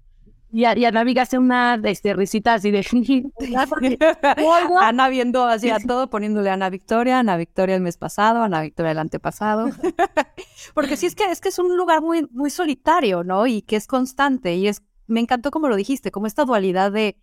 Y, 0.52 0.66
y 0.66 0.84
Ana 0.84 1.04
hace 1.18 1.38
una 1.38 1.80
este, 1.84 2.12
risita 2.12 2.54
así 2.54 2.70
de... 2.70 2.82
Ana 4.80 5.08
viendo 5.08 5.46
así 5.46 5.70
a 5.70 5.78
todo, 5.80 6.10
poniéndole 6.10 6.50
a 6.50 6.52
Ana 6.52 6.68
Victoria, 6.68 7.20
Ana 7.20 7.38
Victoria 7.38 7.76
el 7.76 7.80
mes 7.80 7.96
pasado, 7.96 8.42
Ana 8.42 8.60
Victoria 8.60 8.92
el 8.92 8.98
antepasado. 8.98 9.70
Porque 10.74 10.98
sí 10.98 11.06
es 11.06 11.14
que 11.14 11.24
es 11.24 11.40
que 11.40 11.48
es 11.48 11.58
un 11.58 11.74
lugar 11.74 12.02
muy, 12.02 12.28
muy 12.32 12.50
solitario, 12.50 13.24
¿no? 13.24 13.46
Y 13.46 13.62
que 13.62 13.76
es 13.76 13.86
constante. 13.86 14.54
Y 14.54 14.68
es, 14.68 14.82
me 15.06 15.20
encantó 15.20 15.50
como 15.50 15.68
lo 15.68 15.76
dijiste, 15.76 16.10
como 16.10 16.26
esta 16.26 16.44
dualidad 16.44 16.92
de 16.92 17.16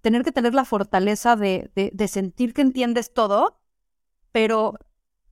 tener 0.00 0.22
que 0.22 0.30
tener 0.30 0.54
la 0.54 0.64
fortaleza 0.64 1.34
de, 1.34 1.72
de, 1.74 1.90
de 1.92 2.08
sentir 2.08 2.54
que 2.54 2.62
entiendes 2.62 3.12
todo, 3.12 3.58
pero 4.30 4.78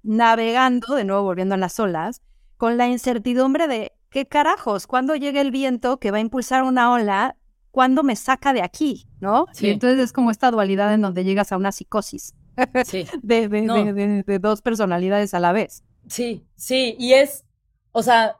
navegando, 0.02 0.96
de 0.96 1.04
nuevo 1.04 1.22
volviendo 1.22 1.54
a 1.54 1.58
las 1.58 1.78
olas, 1.78 2.22
con 2.56 2.76
la 2.76 2.88
incertidumbre 2.88 3.68
de 3.68 3.92
¿qué 4.14 4.26
carajos? 4.26 4.86
¿Cuándo 4.86 5.16
llega 5.16 5.40
el 5.40 5.50
viento 5.50 5.98
que 5.98 6.12
va 6.12 6.18
a 6.18 6.20
impulsar 6.20 6.62
una 6.62 6.92
ola? 6.92 7.36
¿Cuándo 7.72 8.04
me 8.04 8.14
saca 8.14 8.52
de 8.52 8.62
aquí? 8.62 9.08
¿No? 9.18 9.46
Sí. 9.52 9.66
Y 9.66 9.70
entonces 9.70 9.98
es 9.98 10.12
como 10.12 10.30
esta 10.30 10.52
dualidad 10.52 10.94
en 10.94 11.00
donde 11.00 11.24
llegas 11.24 11.50
a 11.50 11.56
una 11.56 11.72
psicosis 11.72 12.32
sí. 12.84 13.06
de, 13.24 13.48
de, 13.48 13.62
no. 13.62 13.92
de, 13.92 14.22
de, 14.22 14.38
dos 14.38 14.62
personalidades 14.62 15.34
a 15.34 15.40
la 15.40 15.50
vez. 15.50 15.82
Sí, 16.06 16.46
sí, 16.54 16.94
y 16.96 17.14
es, 17.14 17.44
o 17.90 18.04
sea, 18.04 18.36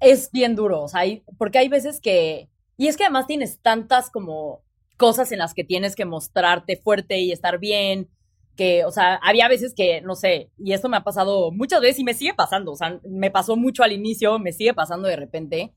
es 0.00 0.32
bien 0.32 0.56
duro, 0.56 0.82
o 0.82 0.88
sea, 0.88 1.02
hay, 1.02 1.22
porque 1.38 1.58
hay 1.58 1.68
veces 1.68 2.00
que, 2.00 2.50
y 2.76 2.88
es 2.88 2.96
que 2.96 3.04
además 3.04 3.28
tienes 3.28 3.60
tantas 3.60 4.10
como 4.10 4.64
cosas 4.96 5.30
en 5.30 5.38
las 5.38 5.54
que 5.54 5.62
tienes 5.62 5.94
que 5.94 6.06
mostrarte 6.06 6.76
fuerte 6.76 7.20
y 7.20 7.30
estar 7.30 7.60
bien, 7.60 8.10
que, 8.56 8.84
o 8.84 8.90
sea, 8.90 9.16
había 9.16 9.48
veces 9.48 9.74
que, 9.74 10.00
no 10.02 10.14
sé, 10.14 10.50
y 10.58 10.72
esto 10.72 10.88
me 10.88 10.96
ha 10.96 11.04
pasado 11.04 11.50
muchas 11.52 11.80
veces 11.80 12.00
y 12.00 12.04
me 12.04 12.14
sigue 12.14 12.34
pasando, 12.34 12.72
o 12.72 12.76
sea, 12.76 13.00
me 13.08 13.30
pasó 13.30 13.56
mucho 13.56 13.82
al 13.82 13.92
inicio, 13.92 14.38
me 14.38 14.52
sigue 14.52 14.74
pasando 14.74 15.08
de 15.08 15.16
repente, 15.16 15.74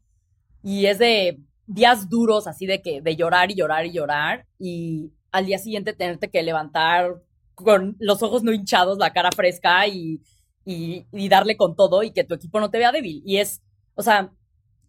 y 0.63 0.87
es 0.87 0.99
de 0.99 1.39
días 1.67 2.09
duros 2.09 2.47
así 2.47 2.65
de 2.65 2.81
que, 2.81 3.01
de 3.01 3.15
llorar 3.15 3.51
y 3.51 3.55
llorar 3.55 3.85
y 3.85 3.91
llorar, 3.93 4.45
y 4.59 5.11
al 5.31 5.45
día 5.45 5.57
siguiente 5.57 5.93
tenerte 5.93 6.29
que 6.29 6.43
levantar 6.43 7.21
con 7.55 7.95
los 7.99 8.21
ojos 8.23 8.43
no 8.43 8.53
hinchados, 8.53 8.97
la 8.97 9.13
cara 9.13 9.31
fresca 9.31 9.87
y, 9.87 10.21
y, 10.65 11.29
darle 11.29 11.57
con 11.57 11.75
todo 11.75 12.03
y 12.03 12.11
que 12.11 12.23
tu 12.23 12.33
equipo 12.35 12.59
no 12.59 12.69
te 12.69 12.77
vea 12.77 12.91
débil. 12.91 13.21
Y 13.25 13.37
es, 13.37 13.61
o 13.95 14.01
sea, 14.01 14.31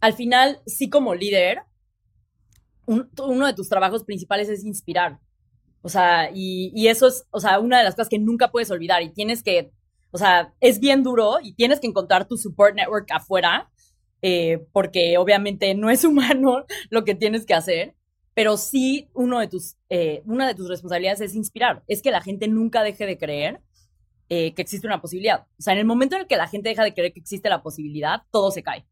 al 0.00 0.12
final, 0.14 0.60
sí 0.66 0.90
como 0.90 1.14
líder, 1.14 1.62
un, 2.86 3.10
uno 3.22 3.46
de 3.46 3.54
tus 3.54 3.68
trabajos 3.68 4.04
principales 4.04 4.48
es 4.48 4.64
inspirar. 4.64 5.18
O 5.86 5.88
sea, 5.88 6.32
y, 6.34 6.88
eso 6.88 7.06
es, 7.06 7.28
o 7.30 7.38
sea, 7.38 7.60
una 7.60 7.78
de 7.78 7.84
las 7.84 7.94
cosas 7.94 8.08
que 8.08 8.18
nunca 8.18 8.50
puedes 8.50 8.72
olvidar 8.72 9.04
y 9.04 9.10
tienes 9.10 9.44
que, 9.44 9.70
o 10.10 10.18
sea, 10.18 10.52
es 10.60 10.80
bien 10.80 11.04
duro 11.04 11.36
y 11.40 11.54
tienes 11.54 11.78
que 11.78 11.86
encontrar 11.86 12.26
tu 12.26 12.36
support 12.36 12.74
network 12.74 13.06
afuera, 13.12 13.70
eh, 14.20 14.66
porque 14.72 15.16
obviamente 15.16 15.72
no 15.76 15.88
es 15.88 16.02
humano 16.04 16.64
lo 16.90 17.04
que 17.04 17.14
tienes 17.14 17.46
que 17.46 17.54
hacer, 17.54 17.94
pero 18.34 18.56
sí 18.56 19.08
uno 19.14 19.38
de 19.38 19.46
tus, 19.46 19.76
eh, 19.88 20.24
una 20.26 20.48
de 20.48 20.56
tus 20.56 20.68
responsabilidades 20.68 21.20
es 21.20 21.36
inspirar, 21.36 21.84
es 21.86 22.02
que 22.02 22.10
la 22.10 22.20
gente 22.20 22.48
nunca 22.48 22.82
deje 22.82 23.06
de 23.06 23.16
creer 23.16 23.60
eh, 24.28 24.54
que 24.54 24.62
existe 24.62 24.88
una 24.88 25.00
posibilidad. 25.00 25.46
O 25.56 25.62
sea, 25.62 25.72
en 25.72 25.78
el 25.78 25.86
momento 25.86 26.16
en 26.16 26.22
el 26.22 26.26
que 26.26 26.36
la 26.36 26.48
gente 26.48 26.68
deja 26.68 26.82
de 26.82 26.94
creer 26.94 27.12
que 27.12 27.20
existe 27.20 27.48
la 27.48 27.62
posibilidad, 27.62 28.22
todo 28.32 28.50
se 28.50 28.64
cae. 28.64 28.88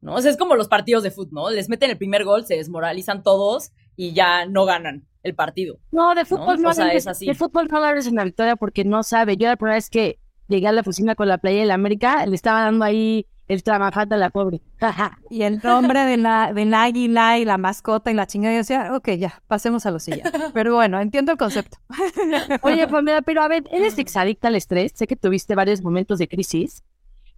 ¿No? 0.00 0.16
Es 0.16 0.38
como 0.38 0.56
los 0.56 0.68
partidos 0.68 1.02
de 1.02 1.10
fútbol, 1.10 1.34
¿no? 1.34 1.50
Les 1.50 1.68
meten 1.68 1.90
el 1.90 1.98
primer 1.98 2.24
gol, 2.24 2.46
se 2.46 2.56
desmoralizan 2.56 3.22
todos 3.22 3.72
y 3.94 4.14
ya 4.14 4.46
no 4.46 4.64
ganan 4.64 5.06
el 5.24 5.34
partido. 5.34 5.78
No, 5.90 6.14
de 6.14 6.24
fútbol 6.24 6.56
no, 6.56 6.64
no 6.64 6.68
o 6.68 6.74
sea, 6.74 6.92
es 6.92 7.06
así. 7.08 7.26
De 7.26 7.34
fútbol 7.34 7.66
no 7.68 7.78
hablas 7.78 8.06
en 8.06 8.14
la 8.14 8.24
victoria 8.24 8.54
porque 8.54 8.84
no 8.84 9.02
sabe. 9.02 9.36
Yo 9.36 9.48
la 9.48 9.56
primera 9.56 9.74
vez 9.74 9.90
que 9.90 10.20
llegué 10.46 10.68
a 10.68 10.72
la 10.72 10.82
oficina 10.82 11.16
con 11.16 11.26
la 11.26 11.38
playa 11.38 11.60
de 11.60 11.66
la 11.66 11.74
América, 11.74 12.24
le 12.26 12.36
estaba 12.36 12.60
dando 12.60 12.84
ahí 12.84 13.26
el 13.48 13.62
trabajando 13.62 14.14
a 14.14 14.18
la 14.18 14.30
pobre. 14.30 14.60
y 15.30 15.42
el 15.42 15.60
nombre 15.62 16.00
de 16.00 16.18
la, 16.18 16.52
de 16.52 16.64
la 16.66 16.84
águila 16.84 17.38
y 17.38 17.44
la 17.44 17.58
mascota 17.58 18.10
y 18.10 18.14
la 18.14 18.26
chingada, 18.26 18.54
yo 18.54 18.58
decía, 18.58 18.94
ok, 18.94 19.10
ya, 19.12 19.42
pasemos 19.46 19.86
a 19.86 19.90
lo 19.90 19.98
siguiente. 19.98 20.30
Pero 20.52 20.74
bueno, 20.74 21.00
entiendo 21.00 21.32
el 21.32 21.38
concepto. 21.38 21.78
Oye, 22.62 22.86
Pamela, 22.86 23.22
pero 23.22 23.42
a 23.42 23.48
ver, 23.48 23.64
eres 23.70 23.98
exadicta 23.98 24.48
al 24.48 24.56
estrés, 24.56 24.92
sé 24.94 25.06
que 25.06 25.16
tuviste 25.16 25.54
varios 25.54 25.82
momentos 25.82 26.18
de 26.18 26.28
crisis. 26.28 26.82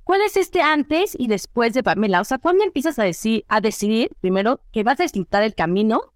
¿Cuál 0.03 0.21
es 0.23 0.37
este 0.37 0.61
antes 0.61 1.17
y 1.19 1.27
después 1.27 1.75
de 1.75 1.83
Pamela? 1.83 2.21
O 2.21 2.25
sea, 2.25 2.39
¿cuándo 2.39 2.63
empiezas 2.63 2.99
a, 2.99 3.03
decir, 3.03 3.45
a 3.49 3.61
decidir, 3.61 4.11
primero, 4.21 4.61
que 4.73 4.85
vas 4.85 5.01
a 5.01 5.03
disfrutar 5.03 5.43
el 5.43 5.55
camino 5.55 6.13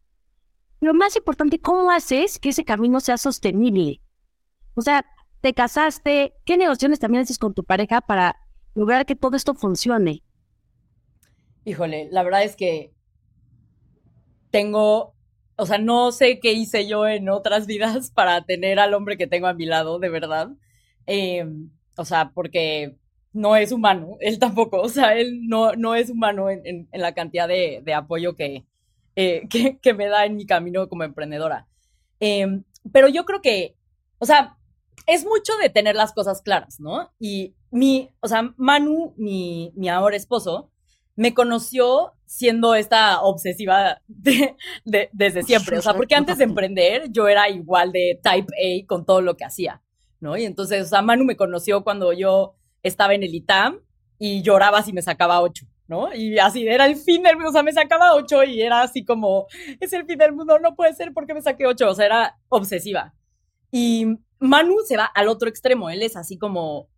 lo 0.80 0.94
más 0.94 1.14
importante, 1.16 1.60
¿cómo 1.60 1.90
haces 1.90 2.38
que 2.38 2.48
ese 2.48 2.64
camino 2.64 3.00
sea 3.00 3.18
sostenible? 3.18 4.00
O 4.74 4.80
sea, 4.80 5.04
te 5.42 5.52
casaste, 5.52 6.34
¿qué 6.44 6.56
negociaciones 6.56 6.98
también 6.98 7.22
haces 7.22 7.38
con 7.38 7.54
tu 7.54 7.64
pareja 7.64 8.00
para 8.00 8.36
lograr 8.74 9.04
que 9.04 9.14
todo 9.14 9.36
esto 9.36 9.54
funcione? 9.54 10.22
Híjole, 11.64 12.08
la 12.10 12.22
verdad 12.22 12.44
es 12.44 12.56
que 12.56 12.94
tengo, 14.50 15.14
o 15.56 15.66
sea, 15.66 15.78
no 15.78 16.12
sé 16.12 16.40
qué 16.40 16.52
hice 16.52 16.86
yo 16.88 17.06
en 17.06 17.28
otras 17.28 17.66
vidas 17.66 18.10
para 18.14 18.44
tener 18.44 18.78
al 18.78 18.94
hombre 18.94 19.18
que 19.18 19.26
tengo 19.26 19.46
a 19.46 19.54
mi 19.54 19.66
lado, 19.66 19.98
de 19.98 20.08
verdad. 20.08 20.48
Eh, 21.06 21.46
o 21.96 22.04
sea, 22.06 22.32
porque 22.34 22.96
no 23.32 23.54
es 23.54 23.70
humano, 23.70 24.16
él 24.20 24.38
tampoco, 24.38 24.80
o 24.80 24.88
sea, 24.88 25.16
él 25.16 25.46
no, 25.46 25.72
no 25.74 25.94
es 25.94 26.08
humano 26.10 26.48
en, 26.50 26.88
la 26.92 27.12
cantidad 27.14 27.46
de 27.48 27.94
apoyo 27.94 28.34
que, 28.34 28.64
eh, 29.20 29.46
que, 29.50 29.78
que, 29.78 29.94
me 29.94 30.06
da 30.06 30.24
en 30.24 30.36
mi 30.36 30.46
camino 30.46 30.88
como 30.88 31.04
emprendedora. 31.04 31.66
Eh, 32.20 32.62
pero 32.90 33.08
yo 33.08 33.24
creo 33.26 33.42
que, 33.42 33.76
o 34.18 34.24
sea, 34.24 34.56
es 35.06 35.24
mucho 35.24 35.52
de 35.60 35.68
tener 35.68 35.94
las 35.94 36.12
cosas 36.12 36.40
claras, 36.40 36.80
¿no? 36.80 37.10
Y 37.18 37.54
mi, 37.70 38.10
o 38.20 38.28
sea, 38.28 38.54
Manu, 38.56 39.12
mi, 39.16 39.72
mi 39.76 39.88
ahora 39.88 40.16
esposo, 40.16 40.70
me 41.16 41.34
conoció 41.34 42.12
siendo 42.24 42.74
esta 42.74 43.20
obsesiva 43.20 44.00
de, 44.08 44.56
de, 44.84 45.10
desde 45.12 45.42
siempre. 45.42 45.78
O 45.78 45.82
sea, 45.82 45.94
porque 45.94 46.14
antes 46.14 46.38
de 46.38 46.44
emprender 46.44 47.10
yo 47.10 47.28
era 47.28 47.48
igual 47.50 47.92
de 47.92 48.18
type 48.22 48.52
A 48.54 48.86
con 48.86 49.04
todo 49.04 49.20
lo 49.20 49.36
que 49.36 49.44
hacía, 49.44 49.82
¿no? 50.20 50.36
Y 50.38 50.44
entonces, 50.44 50.86
o 50.86 50.88
sea, 50.88 51.02
Manu 51.02 51.24
me 51.24 51.36
conoció 51.36 51.84
cuando 51.84 52.14
yo 52.14 52.54
estaba 52.82 53.14
en 53.14 53.22
el 53.22 53.34
ITAM 53.34 53.80
y 54.18 54.42
lloraba 54.42 54.82
si 54.82 54.94
me 54.94 55.02
sacaba 55.02 55.42
ocho. 55.42 55.66
¿No? 55.90 56.14
Y 56.14 56.38
así 56.38 56.66
era 56.66 56.86
el 56.86 56.94
fin 56.94 57.24
del 57.24 57.34
mundo, 57.34 57.50
o 57.50 57.52
sea, 57.52 57.64
me 57.64 57.72
sacaba 57.72 58.14
ocho 58.14 58.44
y 58.44 58.62
era 58.62 58.80
así 58.80 59.04
como, 59.04 59.46
es 59.80 59.92
el 59.92 60.06
fin 60.06 60.18
del 60.18 60.32
mundo, 60.32 60.60
no 60.60 60.76
puede 60.76 60.94
ser 60.94 61.12
porque 61.12 61.34
me 61.34 61.42
saqué 61.42 61.66
ocho, 61.66 61.90
o 61.90 61.94
sea, 61.94 62.06
era 62.06 62.38
obsesiva. 62.48 63.12
Y 63.72 64.06
Manu 64.38 64.76
se 64.86 64.96
va 64.96 65.04
al 65.04 65.26
otro 65.26 65.48
extremo, 65.48 65.90
él 65.90 66.02
es 66.02 66.16
así 66.16 66.38
como 66.38 66.88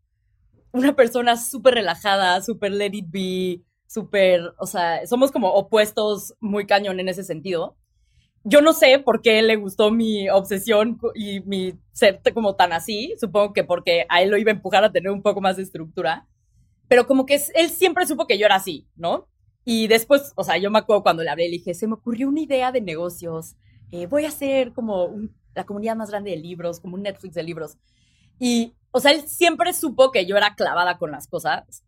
una 0.73 0.95
persona 0.95 1.39
súper 1.39 1.75
relajada, 1.75 2.43
súper 2.43 2.73
let 2.73 2.91
it 2.93 3.07
be, 3.09 3.63
súper, 3.87 4.53
o 4.59 4.67
sea, 4.67 5.07
somos 5.07 5.33
como 5.33 5.49
opuestos 5.49 6.35
muy 6.39 6.67
cañón 6.67 7.01
en 7.01 7.09
ese 7.09 7.25
sentido. 7.25 7.79
Yo 8.45 8.61
no 8.61 8.75
sé 8.75 8.99
por 8.99 9.23
qué 9.23 9.41
le 9.41 9.57
gustó 9.57 9.91
mi 9.91 10.29
obsesión 10.29 10.99
y 11.15 11.41
mi 11.41 11.79
ser 11.93 12.21
como 12.35 12.57
tan 12.57 12.75
así, 12.75 13.15
supongo 13.19 13.55
que 13.55 13.65
porque 13.65 14.05
a 14.11 14.21
él 14.21 14.31
lo 14.31 14.37
iba 14.37 14.51
a 14.51 14.55
empujar 14.55 14.85
a 14.85 14.93
tener 14.93 15.13
un 15.13 15.23
poco 15.23 15.41
más 15.41 15.57
de 15.57 15.63
estructura 15.63 16.29
pero 16.93 17.07
como 17.07 17.25
que 17.25 17.41
él 17.55 17.71
siempre 17.71 18.07
supo 18.07 18.27
que 18.27 18.37
yo 18.37 18.45
era 18.45 18.57
así, 18.57 18.87
¿no? 18.97 19.27
Y 19.65 19.87
después, 19.87 20.35
o 20.37 20.45
sea, 20.45 20.59
yo 20.59 20.71
me 20.71 20.79
acuerdo 20.79 21.03
cuando 21.03 21.23
le 21.23 21.31
hablé, 21.31 21.45
le 21.45 21.53
dije, 21.53 21.73
se 21.73 21.87
me 21.87 21.95
ocurrió 21.95 22.29
una 22.29 22.43
idea 22.43 22.71
de 22.71 22.83
negocios, 22.83 23.57
eh, 23.93 24.05
voy 24.05 24.27
a 24.27 24.29
hacer 24.29 24.75
como 24.75 25.07
un, 25.07 25.35
la 25.55 25.65
comunidad 25.65 25.97
más 25.97 26.11
grande 26.11 26.33
de 26.33 26.37
libros, 26.37 26.81
como 26.81 26.97
un 26.97 27.03
Netflix 27.05 27.33
de 27.33 27.45
libros. 27.45 27.79
Y, 28.39 28.75
o 28.91 29.01
sea, 29.01 29.13
él 29.13 29.27
siempre 29.27 29.73
supo 29.73 30.11
que 30.11 30.27
yo 30.27 30.37
era 30.37 30.55
clavada 30.55 30.99
con 30.99 31.11
las 31.11 31.29
cosas 31.29 31.83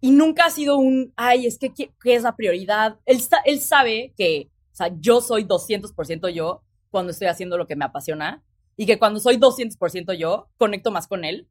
y 0.00 0.10
nunca 0.10 0.46
ha 0.46 0.50
sido 0.50 0.76
un, 0.76 1.12
ay, 1.14 1.46
es 1.46 1.56
que, 1.56 1.72
¿qué, 1.72 1.92
qué 2.02 2.16
es 2.16 2.24
la 2.24 2.34
prioridad? 2.34 2.98
Él, 3.06 3.20
él 3.44 3.60
sabe 3.60 4.12
que, 4.16 4.50
o 4.72 4.74
sea, 4.74 4.90
yo 4.98 5.20
soy 5.20 5.44
200% 5.44 6.30
yo 6.30 6.64
cuando 6.90 7.12
estoy 7.12 7.28
haciendo 7.28 7.58
lo 7.58 7.68
que 7.68 7.76
me 7.76 7.84
apasiona 7.84 8.42
y 8.76 8.86
que 8.86 8.98
cuando 8.98 9.20
soy 9.20 9.36
200% 9.36 10.14
yo, 10.14 10.48
conecto 10.56 10.90
más 10.90 11.06
con 11.06 11.24
él 11.24 11.46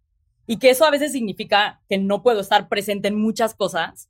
y 0.47 0.57
que 0.57 0.69
eso 0.69 0.85
a 0.85 0.91
veces 0.91 1.11
significa 1.11 1.81
que 1.89 1.97
no 1.97 2.23
puedo 2.23 2.39
estar 2.39 2.69
presente 2.69 3.09
en 3.09 3.19
muchas 3.19 3.53
cosas, 3.53 4.09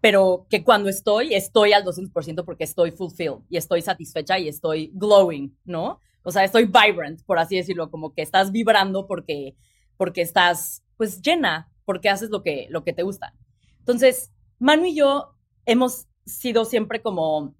pero 0.00 0.46
que 0.50 0.62
cuando 0.62 0.88
estoy, 0.88 1.34
estoy 1.34 1.72
al 1.72 1.82
200% 1.82 2.44
porque 2.44 2.64
estoy 2.64 2.92
fulfilled 2.92 3.40
y 3.48 3.56
estoy 3.56 3.82
satisfecha 3.82 4.38
y 4.38 4.48
estoy 4.48 4.92
glowing, 4.94 5.56
¿no? 5.64 5.98
O 6.22 6.30
sea, 6.30 6.44
estoy 6.44 6.66
vibrant, 6.66 7.22
por 7.22 7.38
así 7.38 7.56
decirlo, 7.56 7.90
como 7.90 8.12
que 8.12 8.20
estás 8.20 8.52
vibrando 8.52 9.06
porque, 9.06 9.56
porque 9.96 10.20
estás, 10.20 10.84
pues, 10.96 11.22
llena, 11.22 11.72
porque 11.84 12.10
haces 12.10 12.30
lo 12.30 12.42
que, 12.42 12.66
lo 12.68 12.84
que 12.84 12.92
te 12.92 13.02
gusta. 13.02 13.32
Entonces, 13.78 14.32
Manu 14.58 14.84
y 14.84 14.96
yo 14.96 15.34
hemos 15.64 16.06
sido 16.26 16.64
siempre 16.64 17.00
como, 17.00 17.54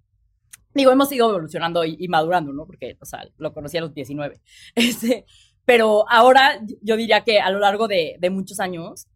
digo, 0.75 0.91
hemos 0.93 1.11
ido 1.13 1.31
evolucionando 1.31 1.85
y, 1.85 2.07
madurando, 2.09 2.53
¿no? 2.53 2.67
Porque, 2.67 2.99
o 3.01 3.07
sea, 3.07 3.27
lo 3.39 3.55
conocí 3.55 3.79
a 3.79 3.81
los 3.81 3.95
19. 3.95 4.41
Este, 4.75 5.25
pero 5.67 6.09
ahora 6.09 6.61
yo 6.81 6.97
diría 6.97 7.25
que 7.25 7.41
a 7.41 7.51
lo 7.51 7.59
largo 7.59 7.89
de, 7.89 8.17
muchos 8.31 8.61
años, 8.61 9.09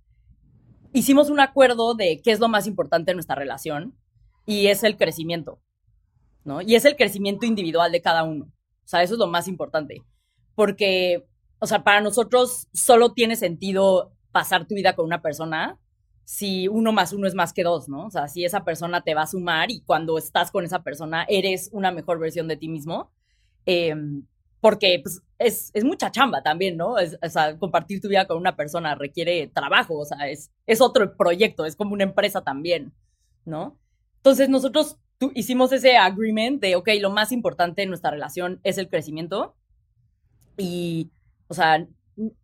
hicimos 0.93 1.31
un 1.31 1.39
acuerdo 1.39 1.95
de 1.95 2.21
qué 2.23 2.33
es 2.33 2.41
lo 2.41 2.49
más 2.49 2.67
importante 2.67 3.13
en 3.13 3.17
nuestra 3.17 3.37
relación 3.37 3.95
y 4.45 4.67
es 4.67 4.83
el 4.83 4.97
crecimiento, 4.97 5.61
¿no? 6.45 6.61
Y 6.61 6.75
es 6.75 6.85
el 6.85 6.97
crecimiento 6.97 7.47
individual 7.47 7.93
de 7.93 8.03
cada 8.03 8.25
uno. 8.25 8.47
O 8.85 8.89
sea, 8.89 9.03
eso 9.05 9.15
es 9.15 9.21
lo 9.21 9.29
más 9.29 9.47
importante. 9.47 10.03
Porque, 10.57 11.25
o 11.61 11.67
sea, 11.67 11.85
para 11.85 12.01
nosotros 12.01 12.67
solo 12.73 13.13
tiene 13.13 13.37
sentido 13.37 14.13
pasar 14.33 14.67
tu 14.67 14.75
vida 14.75 14.97
con 14.97 15.07
una 15.07 15.23
persona 15.23 15.79
si 16.25 16.69
uno 16.69 16.93
más 16.93 17.13
uno 17.13 17.27
es 17.27 17.35
más 17.35 17.53
que 17.53 17.65
dos, 17.65 17.89
¿no? 17.89 18.07
O 18.07 18.11
sea, 18.11 18.29
si 18.29 18.45
esa 18.45 18.65
persona 18.65 19.03
te 19.03 19.15
va 19.15 19.23
a 19.23 19.27
sumar 19.27 19.71
y 19.71 19.83
cuando 19.83 20.17
estás 20.19 20.51
con 20.51 20.65
esa 20.65 20.83
persona 20.83 21.27
eres 21.29 21.71
una 21.73 21.91
mejor 21.91 22.19
versión 22.21 22.47
de 22.49 22.57
ti 22.57 22.69
mismo. 22.69 23.11
Eh, 23.67 23.95
porque 24.61 25.01
pues, 25.03 25.23
es, 25.39 25.71
es, 25.75 25.85
mucha 25.85 26.11
chamba 26.11 26.43
también, 26.43 26.77
¿no? 26.77 26.99
Es, 26.99 27.19
o 27.23 27.29
sea, 27.29 27.57
compartir 27.59 28.01
tu 28.01 28.09
vida 28.09 28.27
con 28.27 28.37
una 28.37 28.57
persona 28.57 28.95
requiere 28.95 29.49
trabajo, 29.49 29.99
o 29.99 30.05
sea, 30.05 30.29
es, 30.29 30.51
es 30.67 30.81
otro 30.81 31.17
proyecto, 31.17 31.65
es 31.65 31.77
como 31.77 31.95
una 31.95 32.05
empresa 32.05 32.43
también, 32.43 32.93
¿no? 33.45 33.79
Entonces 34.17 34.49
nosotros 34.49 34.99
hicimos 35.35 35.73
ese 35.73 35.97
agreement 35.97 36.61
de, 36.61 36.77
ok, 36.77 36.89
lo 37.01 37.11
más 37.11 37.33
importante 37.33 37.83
en 37.83 37.89
nuestra 37.89 38.11
relación 38.11 38.61
es 38.63 38.79
el 38.79 38.89
crecimiento 38.89 39.55
y, 40.57 41.11
o 41.49 41.55
sea, 41.55 41.87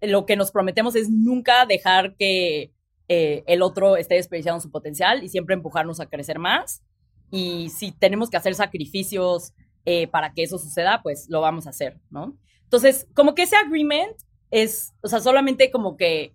lo 0.00 0.26
que 0.26 0.36
nos 0.36 0.50
prometemos 0.50 0.96
es 0.96 1.10
nunca 1.10 1.66
dejar 1.66 2.16
que 2.16 2.72
eh, 3.08 3.44
el 3.46 3.62
otro 3.62 3.96
esté 3.96 4.14
desperdiciando 4.14 4.60
su 4.60 4.70
potencial 4.70 5.22
y 5.22 5.28
siempre 5.28 5.54
empujarnos 5.54 6.00
a 6.00 6.06
crecer 6.06 6.38
más. 6.38 6.82
Y 7.30 7.68
si 7.70 7.92
tenemos 7.92 8.30
que 8.30 8.36
hacer 8.36 8.54
sacrificios 8.54 9.52
eh, 9.86 10.08
para 10.08 10.32
que 10.32 10.42
eso 10.42 10.58
suceda, 10.58 11.00
pues 11.02 11.28
lo 11.30 11.40
vamos 11.40 11.66
a 11.66 11.70
hacer, 11.70 11.98
¿no? 12.10 12.36
Entonces, 12.64 13.06
como 13.14 13.34
que 13.34 13.42
ese 13.42 13.56
agreement 13.56 14.16
es, 14.50 14.92
o 15.00 15.08
sea, 15.08 15.20
solamente 15.20 15.70
como 15.70 15.96
que, 15.96 16.34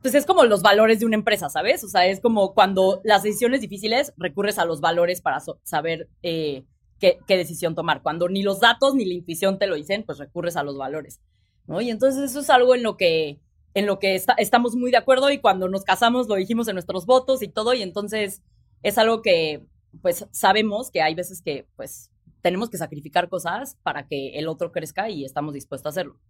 pues 0.00 0.14
es 0.14 0.24
como 0.26 0.44
los 0.44 0.62
valores 0.62 1.00
de 1.00 1.06
una 1.06 1.16
empresa, 1.16 1.48
¿sabes? 1.48 1.82
O 1.82 1.88
sea, 1.88 2.06
es 2.06 2.20
como 2.20 2.54
cuando 2.54 3.00
las 3.04 3.22
decisiones 3.22 3.60
difíciles 3.60 4.12
recurres 4.16 4.58
a 4.58 4.64
los 4.64 4.80
valores 4.80 5.20
para 5.20 5.42
saber 5.64 6.08
eh, 6.22 6.64
qué, 7.00 7.18
qué, 7.26 7.36
decisión 7.36 7.74
tomar. 7.74 8.02
Cuando 8.02 8.28
ni 8.28 8.42
los 8.42 8.60
datos 8.60 8.94
ni 8.94 9.04
la 9.04 9.14
intuición 9.14 9.58
te 9.58 9.66
lo 9.66 9.74
dicen, 9.74 10.04
pues 10.04 10.18
recurres 10.18 10.56
a 10.56 10.62
los 10.62 10.78
valores, 10.78 11.20
¿no? 11.66 11.80
Y 11.80 11.90
entonces 11.90 12.30
eso 12.30 12.40
es 12.40 12.50
algo 12.50 12.74
en 12.74 12.82
lo 12.82 12.96
que, 12.96 13.40
en 13.74 13.86
lo 13.86 13.98
que 13.98 14.14
estamos 14.38 14.76
muy 14.76 14.92
de 14.92 14.98
acuerdo 14.98 15.30
y 15.30 15.38
cuando 15.38 15.68
nos 15.68 15.82
casamos 15.82 16.28
lo 16.28 16.36
dijimos 16.36 16.68
en 16.68 16.74
nuestros 16.74 17.06
votos 17.06 17.42
y 17.42 17.48
todo, 17.48 17.74
y 17.74 17.82
entonces 17.82 18.42
es 18.84 18.98
algo 18.98 19.20
que, 19.20 19.64
pues, 20.00 20.26
sabemos 20.30 20.90
que 20.92 21.02
hay 21.02 21.14
veces 21.14 21.42
que, 21.42 21.66
pues, 21.74 22.10
tenemos 22.44 22.68
que 22.68 22.76
sacrificar 22.76 23.30
cosas 23.30 23.78
para 23.82 24.06
que 24.06 24.38
el 24.38 24.48
otro 24.48 24.70
crezca 24.70 25.08
y 25.08 25.24
estamos 25.24 25.54
dispuestos 25.54 25.86
a 25.86 25.88
hacerlo. 25.88 26.20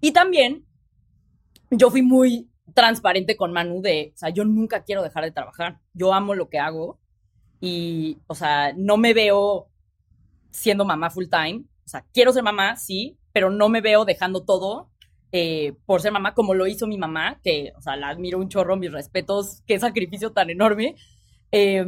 Y 0.00 0.10
también 0.10 0.66
yo 1.70 1.92
fui 1.92 2.02
muy 2.02 2.50
transparente 2.74 3.36
con 3.36 3.52
Manu 3.52 3.80
de, 3.80 4.10
o 4.12 4.18
sea, 4.18 4.30
yo 4.30 4.44
nunca 4.44 4.82
quiero 4.82 5.00
dejar 5.00 5.22
de 5.22 5.30
trabajar, 5.30 5.78
yo 5.94 6.12
amo 6.12 6.34
lo 6.34 6.48
que 6.48 6.58
hago 6.58 6.98
y, 7.60 8.18
o 8.26 8.34
sea, 8.34 8.72
no 8.76 8.96
me 8.96 9.14
veo 9.14 9.68
siendo 10.50 10.84
mamá 10.84 11.08
full 11.08 11.26
time, 11.30 11.62
o 11.84 11.88
sea, 11.88 12.04
quiero 12.12 12.32
ser 12.32 12.42
mamá, 12.42 12.74
sí, 12.74 13.16
pero 13.32 13.48
no 13.48 13.68
me 13.68 13.80
veo 13.80 14.04
dejando 14.04 14.44
todo 14.44 14.90
eh, 15.30 15.74
por 15.86 16.00
ser 16.00 16.10
mamá 16.10 16.34
como 16.34 16.52
lo 16.52 16.66
hizo 16.66 16.88
mi 16.88 16.98
mamá, 16.98 17.40
que, 17.44 17.72
o 17.76 17.80
sea, 17.80 17.94
la 17.94 18.08
admiro 18.08 18.38
un 18.38 18.48
chorro, 18.48 18.76
mis 18.76 18.90
respetos, 18.90 19.62
qué 19.68 19.78
sacrificio 19.78 20.32
tan 20.32 20.50
enorme. 20.50 20.96
Eh, 21.52 21.86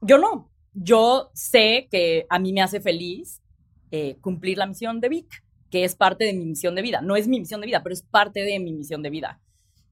yo 0.00 0.16
no, 0.16 0.49
yo 0.72 1.30
sé 1.34 1.88
que 1.90 2.26
a 2.28 2.38
mí 2.38 2.52
me 2.52 2.62
hace 2.62 2.80
feliz 2.80 3.42
eh, 3.90 4.18
cumplir 4.20 4.58
la 4.58 4.66
misión 4.66 5.00
de 5.00 5.08
Vic, 5.08 5.44
que 5.70 5.84
es 5.84 5.94
parte 5.94 6.24
de 6.24 6.32
mi 6.32 6.46
misión 6.46 6.74
de 6.74 6.82
vida. 6.82 7.00
No 7.00 7.16
es 7.16 7.28
mi 7.28 7.40
misión 7.40 7.60
de 7.60 7.66
vida, 7.66 7.82
pero 7.82 7.92
es 7.92 8.02
parte 8.02 8.40
de 8.40 8.58
mi 8.60 8.72
misión 8.72 9.02
de 9.02 9.10
vida, 9.10 9.40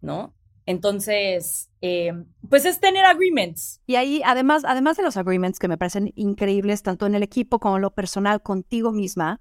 ¿no? 0.00 0.34
Entonces, 0.66 1.70
eh, 1.80 2.12
pues 2.48 2.64
es 2.64 2.78
tener 2.78 3.04
agreements. 3.06 3.80
Y 3.86 3.96
ahí, 3.96 4.20
además, 4.24 4.64
además 4.66 4.96
de 4.98 5.02
los 5.02 5.16
agreements 5.16 5.58
que 5.58 5.68
me 5.68 5.78
parecen 5.78 6.12
increíbles, 6.14 6.82
tanto 6.82 7.06
en 7.06 7.14
el 7.14 7.22
equipo 7.22 7.58
como 7.58 7.76
en 7.76 7.82
lo 7.82 7.94
personal 7.94 8.42
contigo 8.42 8.92
misma, 8.92 9.40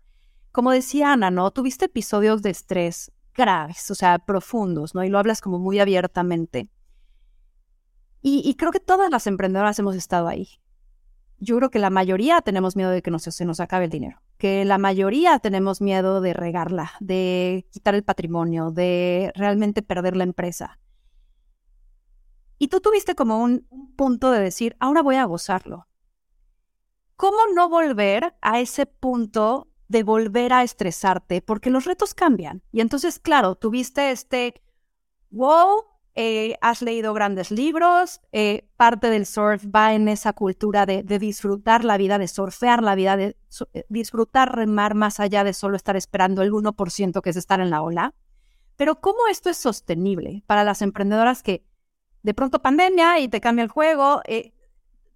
como 0.52 0.71
decía 0.71 1.12
Ana, 1.12 1.30
¿no? 1.30 1.52
Tuviste 1.52 1.86
episodios 1.86 2.41
de 2.41 2.52
estrés 2.52 3.12
graves, 3.36 3.91
o 3.91 3.95
sea, 3.95 4.17
profundos, 4.19 4.95
¿no? 4.95 5.04
Y 5.04 5.10
lo 5.10 5.19
hablas 5.19 5.41
como 5.41 5.60
muy 5.60 5.80
abiertamente. 5.80 6.69
Y, 8.21 8.41
y 8.43 8.56
creo 8.56 8.71
que 8.71 8.80
todas 8.80 9.12
las 9.12 9.28
emprendedoras 9.28 9.78
hemos 9.78 9.95
estado 9.95 10.28
ahí 10.28 10.47
yo 11.39 11.58
creo 11.58 11.69
que 11.69 11.80
la 11.80 11.89
mayoría 11.89 12.41
tenemos 12.41 12.76
miedo 12.76 12.89
de 12.89 13.02
que 13.02 13.17
se 13.19 13.45
nos 13.45 13.60
acabe 13.60 13.86
el 13.86 13.91
dinero, 13.91 14.21
que 14.38 14.65
la 14.65 14.78
mayoría 14.78 15.39
tenemos 15.39 15.82
miedo 15.82 16.21
de 16.21 16.34
regarla, 16.34 16.91
de 17.00 17.67
quitar 17.71 17.95
el 17.95 18.04
patrimonio, 18.04 18.71
de 18.71 19.32
realmente 19.36 19.82
perder 19.82 20.17
la 20.17 20.23
empresa. 20.23 20.80
Y 22.58 22.69
tú 22.69 22.82
tuviste 22.82 23.13
como 23.13 23.43
un 23.43 23.67
punto 23.95 24.32
de 24.32 24.39
decir, 24.39 24.76
ahora 24.80 25.04
voy 25.04 25.15
a 25.15 25.26
gozarlo. 25.26 25.88
¿Cómo 27.15 27.38
no 27.54 27.69
volver 27.69 28.36
a 28.41 28.60
ese 28.60 28.86
punto 28.86 29.67
de 29.88 30.04
volver 30.04 30.54
a 30.54 30.63
estresarte? 30.63 31.41
Porque 31.41 31.69
los 31.69 31.86
retos 31.86 32.13
cambian. 32.13 32.63
Y 32.71 32.82
entonces, 32.82 33.19
claro, 33.19 33.56
tuviste 33.56 34.12
este, 34.12 34.62
wow, 35.30 35.84
eh, 36.19 36.58
has 36.62 36.82
leído 36.82 37.13
grandes 37.13 37.51
libros, 37.51 38.21
eh, 38.32 38.67
parte 38.75 39.12
del 39.12 39.27
surf 39.27 39.63
va 39.67 39.93
en 39.93 40.08
esa 40.08 40.34
cultura 40.34 40.88
de, 40.88 41.03
disfrutar 41.03 41.86
la 41.86 41.95
vida, 41.95 42.17
de 42.17 42.27
surfear 42.27 42.82
la 42.82 42.95
vida, 42.95 43.15
de 43.15 43.38
eh, 43.73 43.86
disfrutar 43.88 44.56
remar 44.56 44.95
más 44.95 45.19
allá 45.19 45.43
de 45.43 45.53
solo 45.53 45.75
estar 45.75 45.95
esperando 45.95 46.41
el 46.41 46.51
1% 46.51 47.21
que 47.21 47.30
es 47.30 47.36
estar 47.36 47.60
en 47.60 47.69
la 47.69 47.84
ola. 47.84 48.15
Pero 48.77 48.99
¿cómo 48.99 49.27
esto 49.30 49.51
es 49.51 49.58
sostenible 49.58 50.41
para 50.47 50.63
las 50.63 50.82
emprendedoras 50.82 51.43
que 51.43 51.63
de 52.23 52.34
pronto 52.34 52.63
pandemia 52.63 53.19
y 53.19 53.27
te 53.27 53.39
cambia 53.39 53.62
el 53.62 53.69
juego, 53.69 54.23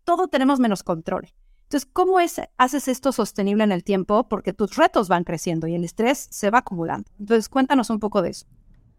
todo 0.04 0.28
tenemos 0.28 0.60
menos 0.60 0.84
control? 0.84 1.34
Entonces, 1.64 1.90
¿cómo 1.92 2.20
es, 2.20 2.40
haces 2.58 2.88
esto 2.88 3.12
sostenible 3.12 3.64
en 3.64 3.72
el 3.72 3.84
tiempo? 3.84 4.30
Porque 4.30 4.54
tus 4.54 4.76
retos 4.76 5.08
van 5.08 5.24
creciendo 5.24 5.66
y 5.66 5.74
el 5.74 5.84
estrés 5.84 6.28
se 6.30 6.52
va 6.52 6.60
acumulando. 6.60 7.10
Entonces, 7.18 7.50
cuéntanos 7.50 7.90
un 7.90 8.00
poco 8.00 8.22
de 8.22 8.30
eso. 8.30 8.46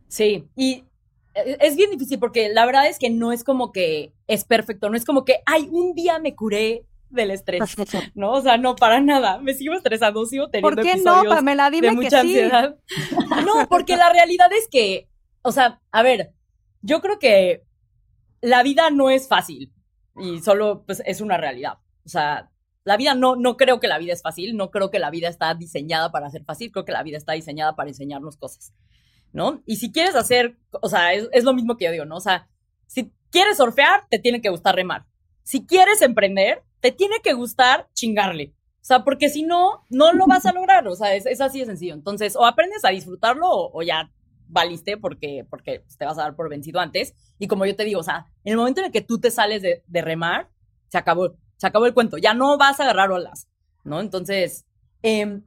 Sí, 0.09 0.49
y 0.57 0.85
es 1.35 1.77
bien 1.77 1.91
difícil 1.91 2.19
porque 2.19 2.49
la 2.49 2.67
verdad 2.67 2.89
es 2.89 2.99
que 2.99 3.11
no 3.11 3.33
es 3.33 3.45
como 3.45 3.73
que 3.73 4.13
es 4.27 4.45
perfecto, 4.45 4.91
no 4.91 4.97
es 4.97 5.05
como 5.05 5.25
que, 5.25 5.41
ay, 5.47 5.69
un 5.71 5.95
día 5.95 6.19
me 6.19 6.35
curé 6.35 6.87
del 7.11 7.31
estrés, 7.31 7.63
¿no? 8.15 8.33
O 8.33 8.41
sea, 8.41 8.57
no, 8.57 8.75
para 8.75 9.01
nada, 9.01 9.39
me 9.39 9.55
sigo 9.55 9.75
estresando, 9.75 10.25
sigo 10.25 10.49
teniendo 10.49 10.83
¿Por 10.83 10.85
qué 10.85 10.97
no, 11.03 11.23
Pamela? 11.25 11.71
Dime 11.71 11.89
de 11.89 11.95
mucha 11.95 12.21
ansiedad. 12.21 12.77
No, 13.45 13.69
porque 13.69 13.97
la 13.97 14.11
realidad 14.11 14.51
es 14.53 14.69
que, 14.69 15.09
o 15.43 15.53
sea, 15.53 15.81
a 15.91 16.03
ver, 16.03 16.33
yo 16.81 17.01
creo 17.01 17.19
que 17.19 17.65
la 18.41 18.63
vida 18.63 18.91
no 18.91 19.11
es 19.11 19.29
fácil 19.29 19.73
y 20.17 20.41
solo, 20.41 20.85
pues, 20.87 21.03
es 21.07 21.21
una 21.21 21.37
realidad. 21.37 21.75
O 22.05 22.09
sea, 22.09 22.51
la 22.85 22.97
vida 22.97 23.15
no, 23.15 23.37
no 23.37 23.57
creo 23.57 23.79
que 23.79 23.89
la 23.89 23.99
vida 23.99 24.13
es 24.13 24.23
fácil, 24.23 24.57
no 24.57 24.71
creo 24.71 24.91
que 24.91 24.99
la 24.99 25.11
vida 25.11 25.29
está 25.29 25.55
diseñada 25.55 26.11
para 26.11 26.31
ser 26.31 26.45
fácil, 26.45 26.73
creo 26.73 26.85
que 26.85 26.93
la 26.93 27.03
vida 27.03 27.17
está 27.17 27.33
diseñada 27.33 27.77
para 27.77 27.91
enseñarnos 27.91 28.37
cosas. 28.37 28.73
¿No? 29.33 29.63
Y 29.67 29.77
si 29.77 29.93
quieres 29.93 30.15
hacer, 30.15 30.57
o 30.81 30.89
sea, 30.89 31.13
es, 31.15 31.45
lo 31.45 31.55
mismo 31.55 31.77
que 31.77 31.87
yo 31.87 31.93
digo, 31.93 32.05
¿no? 32.05 32.17
O 32.17 32.21
sea, 32.21 32.49
si 32.87 33.13
quieres 33.31 33.57
surfear, 33.57 34.07
te 34.11 34.19
tiene 34.19 34.41
que 34.41 34.51
gustar 34.51 34.75
remar. 34.75 35.07
Si 35.43 35.67
quieres 35.67 36.03
emprender, 36.03 36.63
te 36.81 36.93
tiene 36.93 37.17
que 37.23 37.33
gustar 37.33 37.89
chingarle. 37.95 38.55
O 38.83 38.85
sea, 38.85 39.05
porque 39.05 39.29
si 39.29 39.43
no, 39.43 39.85
no 39.91 40.13
lo 40.13 40.27
vas 40.27 40.47
a 40.47 40.53
lograr. 40.55 40.87
O 40.89 40.95
sea, 40.95 41.15
es, 41.15 41.41
así 41.41 41.61
de 41.61 41.67
sencillo. 41.67 41.95
Entonces, 41.95 42.37
o 42.37 42.45
aprendes 42.45 42.85
a 42.85 42.91
disfrutarlo 42.91 43.47
o, 43.49 43.83
ya 43.83 44.11
valiste 44.49 44.99
porque, 44.99 45.47
porque 45.49 45.83
te 45.99 46.05
vas 46.05 46.19
a 46.19 46.23
dar 46.23 46.37
por 46.37 46.51
vencido 46.51 46.81
antes. 46.81 47.15
Y 47.39 47.49
como 47.49 47.65
yo 47.65 47.75
te 47.75 47.85
digo, 47.85 48.01
o 48.01 48.05
sea, 48.05 48.27
en 48.45 48.53
el 48.53 48.59
momento 48.59 48.81
en 48.81 48.87
el 48.87 48.93
que 48.93 49.01
tú 49.01 49.19
te 49.19 49.31
sales 49.31 49.63
de, 49.63 49.83
de 49.87 50.03
remar, 50.03 50.51
se 50.89 50.99
acabó, 50.99 51.37
se 51.57 51.67
acabó 51.67 51.87
el 51.87 51.95
cuento. 51.95 52.19
Ya 52.19 52.35
no 52.35 52.59
vas 52.59 52.79
a 52.81 52.83
agarrar 52.83 53.11
olas, 53.11 53.49
¿no? 53.85 54.01
Entonces, 54.01 54.67
eh, 55.03 55.41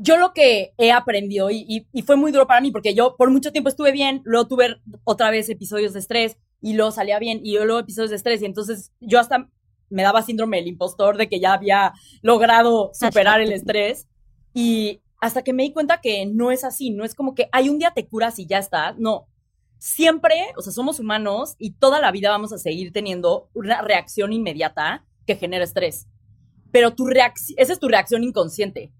yo 0.00 0.16
lo 0.16 0.32
que 0.32 0.72
he 0.78 0.92
aprendido, 0.92 1.50
y, 1.50 1.86
fue 2.06 2.16
muy 2.16 2.30
duro 2.30 2.46
para 2.46 2.60
mí, 2.60 2.70
porque 2.70 2.94
yo 2.94 3.16
por 3.16 3.30
mucho 3.30 3.50
tiempo 3.50 3.68
estuve 3.68 3.90
bien, 3.90 4.22
luego 4.24 4.46
tuve 4.46 4.76
otra 5.02 5.30
vez 5.30 5.48
episodios 5.48 5.92
de 5.92 5.98
estrés, 5.98 6.38
y 6.60 6.74
luego 6.74 6.92
salía 6.92 7.18
bien, 7.18 7.40
y 7.42 7.54
luego 7.56 7.80
episodios 7.80 8.10
de 8.10 8.16
estrés, 8.16 8.40
y 8.40 8.46
entonces 8.46 8.92
yo 9.00 9.18
hasta 9.18 9.50
me 9.90 10.02
daba 10.02 10.22
síndrome 10.22 10.58
del 10.58 10.68
impostor 10.68 11.16
de 11.16 11.28
que 11.28 11.40
ya 11.40 11.52
había 11.52 11.94
logrado 12.22 12.92
superar 12.94 13.40
el 13.40 13.52
estrés, 13.52 14.06
y 14.54 15.00
hasta 15.20 15.42
que 15.42 15.52
me 15.52 15.64
di 15.64 15.72
cuenta 15.72 16.00
que 16.00 16.26
no 16.26 16.52
es 16.52 16.62
así, 16.62 16.90
no 16.90 17.04
es 17.04 17.16
como 17.16 17.34
que 17.34 17.48
hay 17.50 17.68
un 17.68 17.80
día 17.80 17.92
te 17.92 18.06
curas 18.06 18.38
y 18.38 18.46
ya 18.46 18.58
está, 18.58 18.94
no. 18.98 19.26
siempre, 19.78 20.34
o 20.56 20.62
sea, 20.62 20.72
somos 20.72 21.00
humanos 21.00 21.56
y 21.58 21.72
toda 21.72 22.00
la 22.00 22.12
vida 22.12 22.30
vamos 22.30 22.52
a 22.52 22.58
seguir 22.58 22.92
teniendo 22.92 23.48
una 23.52 23.82
reacción 23.82 24.32
inmediata 24.32 25.04
que 25.26 25.36
genera 25.36 25.64
estrés. 25.64 26.06
Pero 26.70 26.94
tu 26.94 27.06
reacción, 27.06 27.56
esa 27.58 27.72
es 27.72 27.80
tu 27.80 27.88
reacción 27.88 28.22
inconsciente. 28.22 28.92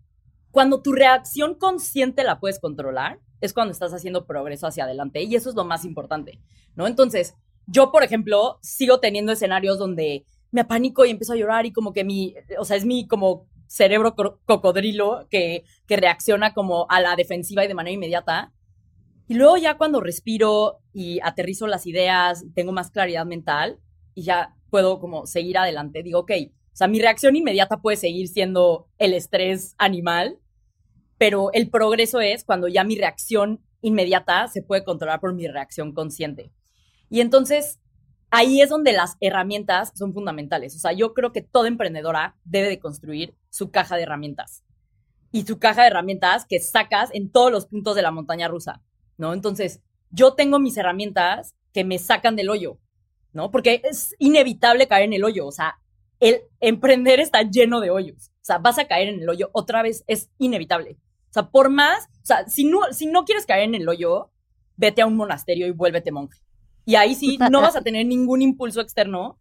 Cuando 0.51 0.83
tu 0.83 0.93
reacción 0.93 1.55
consciente 1.55 2.25
la 2.25 2.41
puedes 2.41 2.59
controlar, 2.59 3.21
es 3.41 3.53
cuando 3.53 3.73
estás 3.73 3.93
haciendo 3.93 4.27
progreso 4.27 4.67
hacia 4.67 4.85
adelante 4.85 5.23
y 5.23 5.35
eso 5.35 5.51
es 5.51 5.55
lo 5.55 5.65
más 5.65 5.85
importante, 5.85 6.41
¿no? 6.75 6.87
Entonces, 6.87 7.35
yo, 7.67 7.93
por 7.93 8.03
ejemplo, 8.03 8.59
sigo 8.63 8.99
teniendo 8.99 9.33
escenarios 9.33 9.79
donde 9.79 10.25
me 10.51 10.63
apanico 10.63 11.05
y 11.05 11.11
empiezo 11.11 11.35
a 11.35 11.37
llorar 11.37 11.67
y 11.67 11.73
como 11.73 11.93
que 11.93 12.05
mi, 12.05 12.35
o 12.59 12.65
sea, 12.65 12.77
es 12.77 12.85
mi 12.85 13.07
como 13.07 13.47
cerebro 13.67 14.15
cocodrilo 14.47 15.27
que, 15.31 15.65
que 15.87 15.97
reacciona 15.97 16.55
como 16.55 16.87
a 16.89 17.01
la 17.01 17.15
defensiva 17.17 17.65
y 17.65 17.69
de 17.69 17.75
manera 17.75 17.95
inmediata. 17.95 18.53
Y 19.29 19.35
luego 19.35 19.59
ya 19.59 19.77
cuando 19.77 20.01
respiro 20.01 20.79
y 20.95 21.21
aterrizo 21.23 21.67
las 21.67 21.87
ideas, 21.87 22.47
tengo 22.55 22.73
más 22.73 22.91
claridad 22.91 23.27
mental 23.27 23.79
y 24.15 24.23
ya 24.23 24.57
puedo 24.71 24.99
como 25.01 25.27
seguir 25.27 25.59
adelante, 25.59 26.03
digo, 26.03 26.21
ok, 26.21 26.33
sea, 26.79 26.89
mi 26.89 27.01
reacción 27.01 27.35
inmediata 27.35 27.79
puede 27.79 27.97
seguir 27.97 28.29
siendo 28.29 28.89
el 28.99 29.13
estrés 29.13 29.75
animal, 29.79 30.39
pero 31.19 31.51
el 31.53 31.69
progreso 31.71 32.21
es 32.21 32.45
cuando 32.45 32.69
ya 32.69 32.85
mi 32.85 32.97
reacción 32.97 33.61
inmediata 33.81 34.47
se 34.49 34.63
puede 34.63 34.85
controlar 34.85 35.21
por 35.21 35.35
mi 35.35 35.49
reacción 35.49 35.93
consciente. 35.93 36.53
Y 37.11 37.21
entonces 37.21 37.81
ahí 38.31 38.61
es 38.61 38.69
donde 38.69 38.93
las 38.93 39.17
herramientas 39.21 39.93
son 39.95 40.13
fundamentales. 40.13 40.77
O 40.77 40.79
sea, 40.79 40.93
yo 40.93 41.15
creo 41.15 41.33
que 41.33 41.43
toda 41.43 41.69
emprendedora 41.69 42.37
debe 42.45 42.69
de 42.69 42.79
construir 42.79 43.35
su 43.51 43.71
caja 43.71 43.97
de 43.97 44.03
herramientas. 44.03 44.65
Y 45.31 45.43
su 45.43 45.59
caja 45.59 45.83
de 45.83 45.89
herramientas 45.89 46.47
que 46.47 46.61
sacas 46.61 47.11
en 47.13 47.31
todos 47.31 47.51
los 47.51 47.67
puntos 47.67 47.97
de 47.97 48.03
la 48.03 48.11
montaña 48.11 48.49
rusa, 48.49 48.83
¿no? 49.17 49.35
Entonces, 49.35 49.83
yo 50.11 50.35
tengo 50.35 50.59
mis 50.59 50.77
herramientas 50.77 51.55
que 51.73 51.85
me 51.85 51.99
sacan 51.99 52.35
del 52.37 52.49
hoyo, 52.49 52.79
¿no? 53.33 53.51
Porque 53.51 53.83
es 53.85 54.15
inevitable 54.19 54.89
caer 54.89 55.05
en 55.05 55.13
el 55.13 55.25
hoyo. 55.25 55.47
O 55.47 55.53
sea, 55.53 55.79
el 56.21 56.43
emprender 56.61 57.21
está 57.21 57.43
lleno 57.43 57.81
de 57.81 57.91
hoyos. 57.91 58.31
O 58.41 58.45
sea, 58.45 58.59
vas 58.59 58.79
a 58.79 58.87
caer 58.87 59.09
en 59.09 59.21
el 59.21 59.29
hoyo 59.29 59.51
otra 59.53 59.83
vez, 59.83 60.05
es 60.07 60.31
inevitable. 60.39 60.99
O 61.31 61.33
sea, 61.33 61.51
por 61.51 61.71
más, 61.71 62.07
o 62.23 62.27
sea, 62.27 62.49
si 62.49 62.65
no, 62.65 62.81
si 62.93 63.07
no 63.07 63.25
quieres 63.25 63.47
caer 63.47 63.65
en 63.65 63.75
el 63.75 63.89
hoyo, 63.89 64.31
vete 64.77 65.03
a 65.03 65.07
un 65.07 65.17
monasterio 65.17 65.67
y 65.67 65.73
vuélvete 65.73 66.13
monje. 66.13 66.41
Y 66.85 66.95
ahí 66.95 67.15
sí 67.15 67.39
no 67.51 67.61
vas 67.61 67.77
a 67.77 67.83
tener 67.83 68.07
ningún 68.07 68.41
impulso 68.41 68.81
externo 68.81 69.39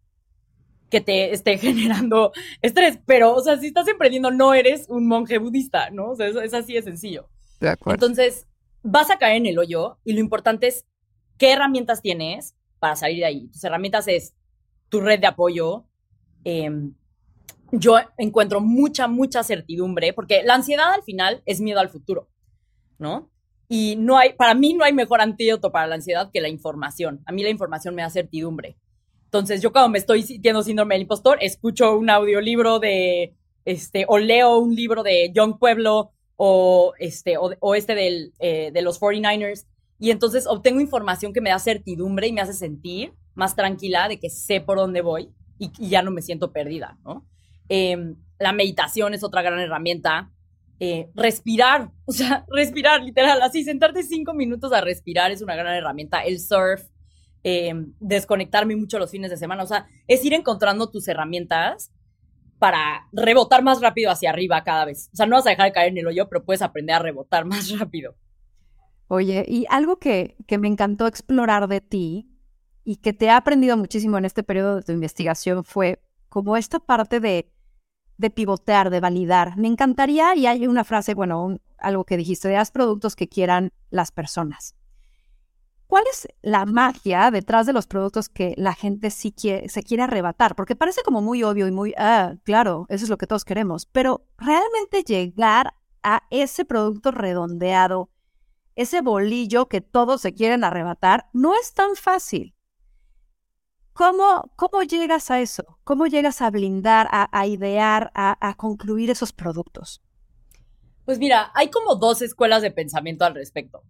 que 0.90 1.00
te 1.00 1.32
esté 1.32 1.58
generando 1.58 2.32
estrés. 2.60 2.98
Pero, 3.06 3.34
o 3.34 3.40
sea, 3.40 3.56
si 3.58 3.68
estás 3.68 3.88
emprendiendo, 3.88 4.30
no 4.30 4.54
eres 4.54 4.86
un 4.88 5.06
monje 5.06 5.38
budista, 5.38 5.90
¿no? 5.90 6.10
O 6.10 6.16
sea, 6.16 6.28
es, 6.28 6.54
así 6.54 6.74
de 6.74 6.82
sencillo. 6.82 7.28
De 7.60 7.70
acuerdo. 7.70 7.94
Entonces, 8.06 8.46
vas 8.82 9.10
a 9.10 9.18
caer 9.18 9.36
en 9.36 9.46
el 9.46 9.58
hoyo 9.58 9.98
y 10.04 10.12
lo 10.12 10.20
importante 10.20 10.66
es 10.66 10.84
qué 11.38 11.52
herramientas 11.52 12.02
tienes 12.02 12.54
para 12.78 12.96
salir 12.96 13.18
de 13.18 13.24
ahí. 13.24 13.48
Tus 13.48 13.64
herramientas 13.64 14.08
es 14.08 14.34
tu 14.88 15.00
red 15.00 15.20
de 15.20 15.26
apoyo. 15.26 15.86
Em, 16.50 16.94
yo 17.72 17.96
encuentro 18.16 18.62
mucha, 18.62 19.06
mucha 19.06 19.42
certidumbre, 19.42 20.14
porque 20.14 20.42
la 20.42 20.54
ansiedad 20.54 20.94
al 20.94 21.02
final 21.02 21.42
es 21.44 21.60
miedo 21.60 21.78
al 21.78 21.90
futuro, 21.90 22.30
¿no? 22.98 23.30
Y 23.68 23.96
no 23.96 24.16
hay, 24.16 24.32
para 24.32 24.54
mí 24.54 24.72
no 24.72 24.82
hay 24.82 24.94
mejor 24.94 25.20
antídoto 25.20 25.70
para 25.70 25.86
la 25.86 25.96
ansiedad 25.96 26.30
que 26.32 26.40
la 26.40 26.48
información. 26.48 27.20
A 27.26 27.32
mí 27.32 27.42
la 27.42 27.50
información 27.50 27.94
me 27.94 28.00
da 28.00 28.08
certidumbre. 28.08 28.78
Entonces, 29.24 29.60
yo 29.60 29.72
cuando 29.72 29.90
me 29.90 29.98
estoy 29.98 30.22
sintiendo 30.22 30.62
síndrome 30.62 30.94
del 30.94 31.02
impostor, 31.02 31.36
escucho 31.42 31.98
un 31.98 32.08
audiolibro 32.08 32.78
de, 32.78 33.36
este, 33.66 34.06
o 34.08 34.16
leo 34.16 34.56
un 34.56 34.74
libro 34.74 35.02
de 35.02 35.30
John 35.36 35.58
Pueblo, 35.58 36.12
o 36.36 36.94
este, 36.98 37.36
o, 37.36 37.74
este 37.74 37.94
del, 37.94 38.32
eh, 38.38 38.70
de 38.72 38.80
los 38.80 38.98
49ers, 38.98 39.66
y 39.98 40.12
entonces 40.12 40.46
obtengo 40.46 40.80
información 40.80 41.34
que 41.34 41.42
me 41.42 41.50
da 41.50 41.58
certidumbre 41.58 42.26
y 42.26 42.32
me 42.32 42.40
hace 42.40 42.54
sentir 42.54 43.12
más 43.34 43.54
tranquila 43.54 44.08
de 44.08 44.18
que 44.18 44.30
sé 44.30 44.62
por 44.62 44.78
dónde 44.78 45.02
voy 45.02 45.30
y, 45.58 45.70
ya 45.88 46.02
no 46.02 46.10
me 46.10 46.22
siento 46.22 46.52
perdida, 46.52 46.98
¿no? 47.04 47.26
Em, 47.68 48.16
la 48.38 48.52
meditación 48.52 49.14
es 49.14 49.24
otra 49.24 49.42
gran 49.42 49.58
herramienta. 49.58 50.32
Eh, 50.80 51.10
respirar, 51.14 51.90
o 52.06 52.12
sea, 52.12 52.44
respirar, 52.48 53.02
literal, 53.02 53.42
así, 53.42 53.64
sentarte 53.64 54.02
cinco 54.02 54.32
minutos 54.34 54.72
a 54.72 54.80
respirar 54.80 55.30
es 55.30 55.42
una 55.42 55.56
gran 55.56 55.74
herramienta. 55.74 56.20
El 56.20 56.40
surf, 56.40 56.82
eh, 57.44 57.74
desconectarme 58.00 58.76
mucho 58.76 58.98
los 58.98 59.10
fines 59.10 59.30
de 59.30 59.36
semana, 59.36 59.62
o 59.62 59.66
sea, 59.66 59.86
es 60.06 60.24
ir 60.24 60.34
encontrando 60.34 60.90
tus 60.90 61.08
herramientas 61.08 61.92
para 62.58 63.08
rebotar 63.12 63.62
más 63.62 63.80
rápido 63.80 64.10
hacia 64.10 64.30
arriba 64.30 64.62
cada 64.64 64.84
vez. 64.84 65.10
O 65.12 65.16
sea, 65.16 65.26
no 65.26 65.36
vas 65.36 65.46
a 65.46 65.50
dejar 65.50 65.66
de 65.66 65.72
caer 65.72 65.88
en 65.92 65.98
el 65.98 66.06
hoyo, 66.06 66.28
pero 66.28 66.44
puedes 66.44 66.62
aprender 66.62 66.96
a 66.96 67.00
rebotar 67.00 67.44
más 67.46 67.76
rápido. 67.78 68.14
Oye, 69.08 69.44
y 69.48 69.64
algo 69.70 69.98
que, 69.98 70.36
que 70.46 70.58
me 70.58 70.68
encantó 70.68 71.06
explorar 71.06 71.66
de 71.68 71.80
ti 71.80 72.28
y 72.88 72.96
que 72.96 73.12
te 73.12 73.28
ha 73.28 73.36
aprendido 73.36 73.76
muchísimo 73.76 74.16
en 74.16 74.24
este 74.24 74.42
periodo 74.42 74.76
de 74.76 74.82
tu 74.82 74.92
investigación 74.92 75.62
fue 75.62 76.00
como 76.30 76.56
esta 76.56 76.78
parte 76.78 77.20
de 77.20 78.30
pivotear, 78.30 78.88
de 78.88 79.00
validar. 79.00 79.58
Me 79.58 79.68
encantaría, 79.68 80.34
y 80.34 80.46
hay 80.46 80.66
una 80.66 80.84
frase, 80.84 81.12
bueno, 81.12 81.58
algo 81.76 82.04
que 82.04 82.16
dijiste, 82.16 82.48
de 82.48 82.56
haz 82.56 82.70
productos 82.70 83.14
que 83.14 83.28
quieran 83.28 83.74
las 83.90 84.10
personas. 84.10 84.74
¿Cuál 85.86 86.04
es 86.10 86.28
la 86.40 86.64
magia 86.64 87.30
detrás 87.30 87.66
de 87.66 87.74
los 87.74 87.86
productos 87.86 88.30
que 88.30 88.54
la 88.56 88.72
gente 88.72 89.10
sí 89.10 89.32
quiere, 89.32 89.68
se 89.68 89.82
quiere 89.82 90.04
arrebatar? 90.04 90.56
Porque 90.56 90.74
parece 90.74 91.02
como 91.02 91.20
muy 91.20 91.42
obvio 91.42 91.68
y 91.68 91.70
muy, 91.70 91.92
ah, 91.98 92.36
claro, 92.42 92.86
eso 92.88 93.04
es 93.04 93.10
lo 93.10 93.18
que 93.18 93.26
todos 93.26 93.44
queremos, 93.44 93.84
pero 93.84 94.24
realmente 94.38 95.02
llegar 95.02 95.74
a 96.02 96.22
ese 96.30 96.64
producto 96.64 97.10
redondeado, 97.10 98.08
ese 98.76 99.02
bolillo 99.02 99.68
que 99.68 99.82
todos 99.82 100.22
se 100.22 100.32
quieren 100.32 100.64
arrebatar, 100.64 101.28
no 101.34 101.54
es 101.54 101.74
tan 101.74 101.94
fácil. 101.94 102.54
¿Cómo, 103.98 104.52
¿Cómo 104.54 104.84
llegas 104.84 105.28
a 105.32 105.40
eso? 105.40 105.64
¿Cómo 105.82 106.06
llegas 106.06 106.40
a 106.40 106.50
blindar, 106.50 107.08
a, 107.10 107.46
idear, 107.48 108.12
a, 108.14 108.54
concluir 108.56 109.10
esos 109.10 109.32
productos? 109.32 110.00
Pues 111.04 111.18
mira, 111.18 111.50
hay 111.52 111.68
como 111.68 111.96
dos 111.96 112.22
escuelas 112.22 112.62
de 112.62 112.70
pensamiento 112.70 113.24
al 113.24 113.34
respecto. 113.34 113.82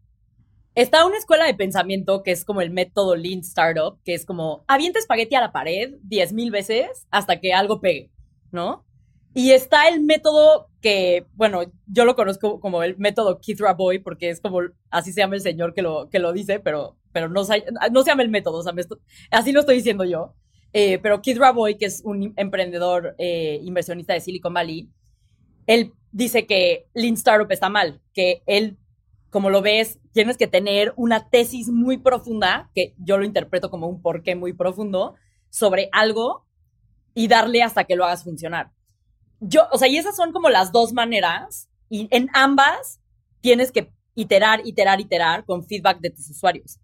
Está 0.74 1.04
una 1.04 1.18
escuela 1.18 1.44
de 1.44 1.52
pensamiento 1.52 2.22
que 2.22 2.30
es 2.30 2.46
como 2.46 2.62
el 2.62 2.70
método 2.70 3.16
Lean 3.16 3.40
Startup, 3.40 4.00
que 4.02 4.14
es 4.14 4.24
como 4.24 4.64
avienta 4.66 4.98
espagueti 4.98 5.34
a 5.34 5.42
la 5.42 5.52
pared 5.52 5.96
diez 6.00 6.32
mil 6.32 6.50
veces 6.50 7.06
hasta 7.10 7.38
que 7.38 7.52
algo 7.52 7.82
pegue, 7.82 8.10
¿no? 8.50 8.86
Y 9.38 9.52
está 9.52 9.86
el 9.86 10.02
método 10.02 10.68
que, 10.80 11.24
bueno, 11.34 11.60
yo 11.86 12.04
lo 12.04 12.16
conozco 12.16 12.58
como 12.58 12.82
el 12.82 12.98
método 12.98 13.38
Keith 13.40 13.60
Raboy, 13.60 14.00
porque 14.00 14.30
es 14.30 14.40
como, 14.40 14.62
así 14.90 15.12
se 15.12 15.20
llama 15.20 15.36
el 15.36 15.42
señor 15.42 15.74
que 15.74 15.82
lo, 15.82 16.10
que 16.10 16.18
lo 16.18 16.32
dice, 16.32 16.58
pero 16.58 16.96
pero 17.12 17.28
no, 17.28 17.42
no 17.92 18.02
se 18.02 18.10
llama 18.10 18.24
el 18.24 18.30
método, 18.30 18.58
o 18.58 18.62
sea, 18.64 18.72
así 19.30 19.52
lo 19.52 19.60
estoy 19.60 19.76
diciendo 19.76 20.04
yo. 20.04 20.34
Eh, 20.72 20.98
pero 20.98 21.22
Keith 21.22 21.38
Raboy, 21.38 21.78
que 21.78 21.84
es 21.84 22.02
un 22.04 22.32
emprendedor 22.34 23.14
eh, 23.16 23.60
inversionista 23.62 24.12
de 24.12 24.20
Silicon 24.20 24.52
Valley, 24.52 24.90
él 25.68 25.92
dice 26.10 26.44
que 26.44 26.88
Lean 26.92 27.14
Startup 27.14 27.52
está 27.52 27.68
mal, 27.68 28.00
que 28.12 28.42
él, 28.46 28.76
como 29.30 29.50
lo 29.50 29.62
ves, 29.62 30.00
tienes 30.10 30.36
que 30.36 30.48
tener 30.48 30.94
una 30.96 31.30
tesis 31.30 31.68
muy 31.68 31.98
profunda, 31.98 32.72
que 32.74 32.92
yo 32.98 33.16
lo 33.16 33.24
interpreto 33.24 33.70
como 33.70 33.86
un 33.86 34.02
porqué 34.02 34.34
muy 34.34 34.52
profundo, 34.52 35.14
sobre 35.48 35.90
algo 35.92 36.44
y 37.14 37.28
darle 37.28 37.62
hasta 37.62 37.84
que 37.84 37.94
lo 37.94 38.04
hagas 38.04 38.24
funcionar. 38.24 38.72
Yo, 39.40 39.68
o 39.72 39.78
sea, 39.78 39.88
y 39.88 39.96
esas 39.96 40.16
son 40.16 40.32
como 40.32 40.48
las 40.48 40.72
dos 40.72 40.92
maneras, 40.92 41.68
y 41.88 42.08
en 42.10 42.28
ambas 42.34 43.00
tienes 43.40 43.72
que 43.72 43.92
iterar, 44.14 44.60
iterar, 44.64 45.00
iterar 45.00 45.44
con 45.44 45.64
feedback 45.64 46.00
de 46.00 46.10
tus 46.10 46.28
usuarios. 46.28 46.78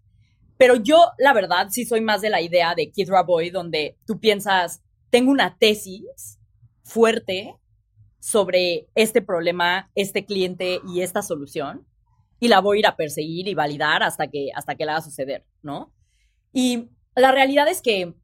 Pero 0.56 0.76
yo, 0.76 1.10
la 1.18 1.32
verdad, 1.32 1.68
sí 1.70 1.84
soy 1.84 2.00
más 2.00 2.20
de 2.20 2.30
la 2.30 2.40
idea 2.40 2.74
de 2.74 2.90
Kid 2.90 3.10
Raboy, 3.10 3.50
donde 3.50 3.98
tú 4.06 4.20
piensas, 4.20 4.82
tengo 5.10 5.30
una 5.30 5.58
tesis 5.58 6.38
fuerte 6.84 7.56
sobre 8.20 8.86
este 8.94 9.20
problema, 9.20 9.90
este 9.94 10.24
cliente 10.24 10.80
y 10.86 11.00
esta 11.00 11.22
solución, 11.22 11.86
y 12.40 12.48
la 12.48 12.60
voy 12.60 12.78
a 12.78 12.80
ir 12.80 12.86
a 12.86 12.96
perseguir 12.96 13.48
y 13.48 13.54
validar 13.54 14.02
hasta 14.02 14.28
que, 14.28 14.50
hasta 14.54 14.76
que 14.76 14.84
la 14.84 14.92
haga 14.92 15.02
suceder, 15.02 15.44
¿no? 15.62 15.92
Y 16.52 16.90
la 17.16 17.32
realidad 17.32 17.68
es 17.68 17.82
que 17.82 18.14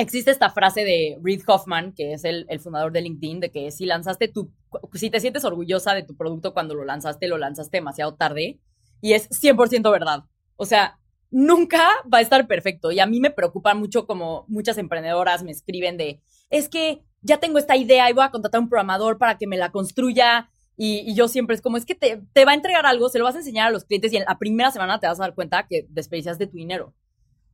existe 0.00 0.30
esta 0.30 0.50
frase 0.50 0.84
de 0.84 1.18
Reid 1.22 1.42
Hoffman, 1.46 1.92
que 1.92 2.12
es 2.12 2.24
el, 2.24 2.46
fundador 2.60 2.92
de 2.92 3.02
LinkedIn, 3.02 3.40
de 3.40 3.50
que 3.50 3.70
si 3.70 3.86
lanzaste 3.86 4.28
tu, 4.28 4.50
si 4.94 5.10
te 5.10 5.20
sientes 5.20 5.44
orgullosa 5.44 5.94
de 5.94 6.02
tu 6.02 6.16
producto 6.16 6.52
cuando 6.52 6.74
lo 6.74 6.84
lanzaste, 6.84 7.28
lo 7.28 7.38
lanzaste 7.38 7.76
demasiado 7.76 8.14
tarde, 8.14 8.58
y 9.00 9.12
es 9.12 9.28
100% 9.30 9.90
verdad. 9.90 10.24
O 10.56 10.66
sea, 10.66 10.98
nunca 11.30 11.88
va 12.12 12.18
a 12.18 12.22
estar 12.22 12.46
perfecto. 12.46 12.92
Y 12.92 13.00
a 13.00 13.06
mí 13.06 13.20
me 13.20 13.30
preocupa 13.30 13.74
mucho 13.74 14.06
como 14.06 14.44
muchas 14.48 14.78
emprendedoras 14.78 15.42
me 15.42 15.52
escriben 15.52 15.96
de, 15.96 16.20
es 16.50 16.68
que 16.68 17.02
ya 17.22 17.38
tengo 17.38 17.58
esta 17.58 17.76
idea 17.76 18.10
y 18.10 18.12
voy 18.12 18.24
a 18.24 18.30
contratar 18.30 18.58
a 18.58 18.62
un 18.62 18.68
programador 18.68 19.18
para 19.18 19.38
que 19.38 19.46
me 19.46 19.56
la 19.56 19.70
construya. 19.70 20.50
Y, 20.76 21.14
yo 21.14 21.28
siempre 21.28 21.54
es 21.54 21.62
como, 21.62 21.76
es 21.76 21.84
que 21.84 21.94
te, 21.94 22.22
te, 22.32 22.44
va 22.46 22.52
a 22.52 22.54
entregar 22.54 22.86
algo, 22.86 23.10
se 23.10 23.18
lo 23.18 23.24
vas 23.24 23.34
a 23.34 23.38
enseñar 23.38 23.68
a 23.68 23.70
los 23.70 23.84
clientes 23.84 24.12
y 24.12 24.16
en 24.16 24.24
la 24.26 24.38
primera 24.38 24.70
semana 24.70 24.98
te 24.98 25.06
vas 25.06 25.20
a 25.20 25.24
dar 25.24 25.34
cuenta 25.34 25.66
que 25.68 25.86
desperdicias 25.90 26.38
de 26.38 26.46
tu 26.46 26.56
dinero, 26.56 26.94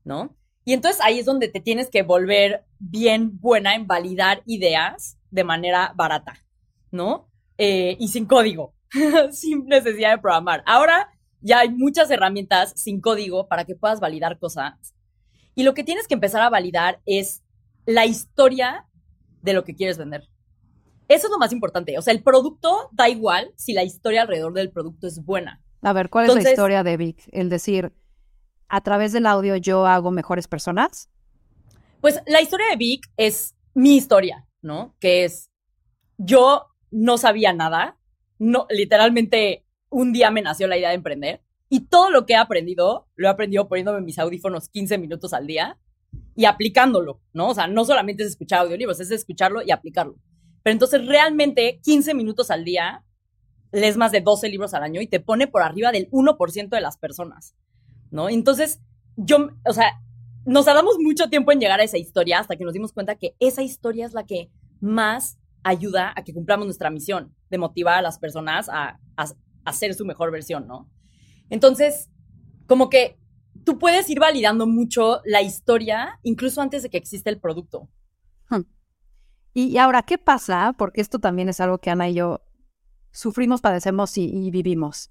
¿no? 0.04 0.36
Y 0.66 0.72
entonces 0.72 1.00
ahí 1.02 1.20
es 1.20 1.24
donde 1.26 1.46
te 1.46 1.60
tienes 1.60 1.88
que 1.88 2.02
volver 2.02 2.64
bien 2.80 3.38
buena 3.38 3.76
en 3.76 3.86
validar 3.86 4.42
ideas 4.46 5.16
de 5.30 5.44
manera 5.44 5.92
barata, 5.94 6.44
¿no? 6.90 7.30
Eh, 7.56 7.96
y 8.00 8.08
sin 8.08 8.26
código, 8.26 8.74
sin 9.30 9.66
necesidad 9.66 10.10
de 10.10 10.18
programar. 10.18 10.64
Ahora 10.66 11.08
ya 11.40 11.60
hay 11.60 11.70
muchas 11.70 12.10
herramientas 12.10 12.72
sin 12.74 13.00
código 13.00 13.46
para 13.46 13.64
que 13.64 13.76
puedas 13.76 14.00
validar 14.00 14.40
cosas. 14.40 14.74
Y 15.54 15.62
lo 15.62 15.72
que 15.72 15.84
tienes 15.84 16.08
que 16.08 16.14
empezar 16.14 16.42
a 16.42 16.50
validar 16.50 17.00
es 17.06 17.44
la 17.86 18.04
historia 18.04 18.88
de 19.42 19.52
lo 19.52 19.62
que 19.62 19.76
quieres 19.76 19.98
vender. 19.98 20.28
Eso 21.06 21.28
es 21.28 21.30
lo 21.30 21.38
más 21.38 21.52
importante. 21.52 21.96
O 21.96 22.02
sea, 22.02 22.12
el 22.12 22.24
producto 22.24 22.90
da 22.90 23.08
igual 23.08 23.52
si 23.54 23.72
la 23.72 23.84
historia 23.84 24.22
alrededor 24.22 24.52
del 24.52 24.72
producto 24.72 25.06
es 25.06 25.24
buena. 25.24 25.62
A 25.82 25.92
ver, 25.92 26.10
¿cuál 26.10 26.28
es 26.28 26.42
la 26.42 26.50
historia 26.50 26.82
de 26.82 26.96
Vic? 26.96 27.22
El 27.30 27.50
decir, 27.50 27.92
a 28.68 28.80
través 28.80 29.12
del 29.12 29.26
audio 29.26 29.56
yo 29.56 29.86
hago 29.86 30.10
mejores 30.10 30.48
personas. 30.48 31.08
Pues 32.00 32.20
la 32.26 32.40
historia 32.40 32.66
de 32.70 32.76
Vic 32.76 33.10
es 33.16 33.56
mi 33.74 33.96
historia, 33.96 34.46
¿no? 34.62 34.94
Que 35.00 35.24
es, 35.24 35.50
yo 36.18 36.66
no 36.90 37.18
sabía 37.18 37.52
nada, 37.52 37.98
no, 38.38 38.66
literalmente 38.70 39.64
un 39.90 40.12
día 40.12 40.30
me 40.30 40.42
nació 40.42 40.66
la 40.66 40.76
idea 40.76 40.90
de 40.90 40.96
emprender 40.96 41.42
y 41.68 41.80
todo 41.86 42.10
lo 42.10 42.26
que 42.26 42.34
he 42.34 42.36
aprendido, 42.36 43.08
lo 43.16 43.28
he 43.28 43.30
aprendido 43.30 43.68
poniéndome 43.68 44.00
mis 44.00 44.18
audífonos 44.18 44.68
15 44.68 44.98
minutos 44.98 45.32
al 45.32 45.46
día 45.46 45.78
y 46.34 46.44
aplicándolo, 46.44 47.20
¿no? 47.32 47.48
O 47.48 47.54
sea, 47.54 47.66
no 47.66 47.84
solamente 47.84 48.22
es 48.22 48.30
escuchar 48.30 48.60
audiolibros, 48.60 49.00
es 49.00 49.10
escucharlo 49.10 49.62
y 49.62 49.70
aplicarlo. 49.70 50.16
Pero 50.62 50.72
entonces 50.72 51.06
realmente 51.06 51.80
15 51.82 52.14
minutos 52.14 52.50
al 52.50 52.64
día 52.64 53.04
lees 53.72 53.96
más 53.96 54.12
de 54.12 54.20
12 54.20 54.48
libros 54.48 54.74
al 54.74 54.82
año 54.82 55.00
y 55.00 55.06
te 55.06 55.20
pone 55.20 55.46
por 55.46 55.62
arriba 55.62 55.92
del 55.92 56.10
1% 56.10 56.68
de 56.68 56.80
las 56.80 56.98
personas, 56.98 57.54
¿no? 58.10 58.28
Entonces, 58.28 58.80
yo, 59.16 59.50
o 59.64 59.72
sea, 59.72 60.00
nos 60.44 60.64
tardamos 60.64 60.96
mucho 60.98 61.28
tiempo 61.28 61.52
en 61.52 61.60
llegar 61.60 61.80
a 61.80 61.84
esa 61.84 61.98
historia 61.98 62.38
hasta 62.38 62.56
que 62.56 62.64
nos 62.64 62.72
dimos 62.72 62.92
cuenta 62.92 63.16
que 63.16 63.34
esa 63.40 63.62
historia 63.62 64.06
es 64.06 64.12
la 64.12 64.24
que 64.24 64.50
más 64.80 65.38
ayuda 65.64 66.12
a 66.14 66.22
que 66.22 66.32
cumplamos 66.32 66.66
nuestra 66.66 66.90
misión 66.90 67.34
de 67.50 67.58
motivar 67.58 67.98
a 67.98 68.02
las 68.02 68.18
personas 68.18 68.68
a, 68.70 68.98
ser 69.72 69.94
su 69.94 70.04
mejor 70.04 70.30
versión, 70.30 70.68
¿no? 70.68 70.88
Entonces, 71.50 72.08
como 72.66 72.88
que 72.88 73.18
tú 73.64 73.80
puedes 73.80 74.08
ir 74.08 74.20
validando 74.20 74.66
mucho 74.68 75.20
la 75.24 75.42
historia 75.42 76.20
incluso 76.22 76.62
antes 76.62 76.84
de 76.84 76.90
que 76.90 76.98
exista 76.98 77.30
el 77.30 77.40
producto. 77.40 77.88
Y, 79.58 79.78
ahora, 79.78 80.02
¿qué 80.02 80.18
pasa? 80.18 80.74
Porque 80.76 81.00
esto 81.00 81.18
también 81.18 81.48
es 81.48 81.60
algo 81.60 81.78
que 81.78 81.88
Ana 81.88 82.10
y 82.10 82.14
yo 82.14 82.42
sufrimos, 83.10 83.62
padecemos 83.62 84.18
y, 84.18 84.50
vivimos. 84.50 85.10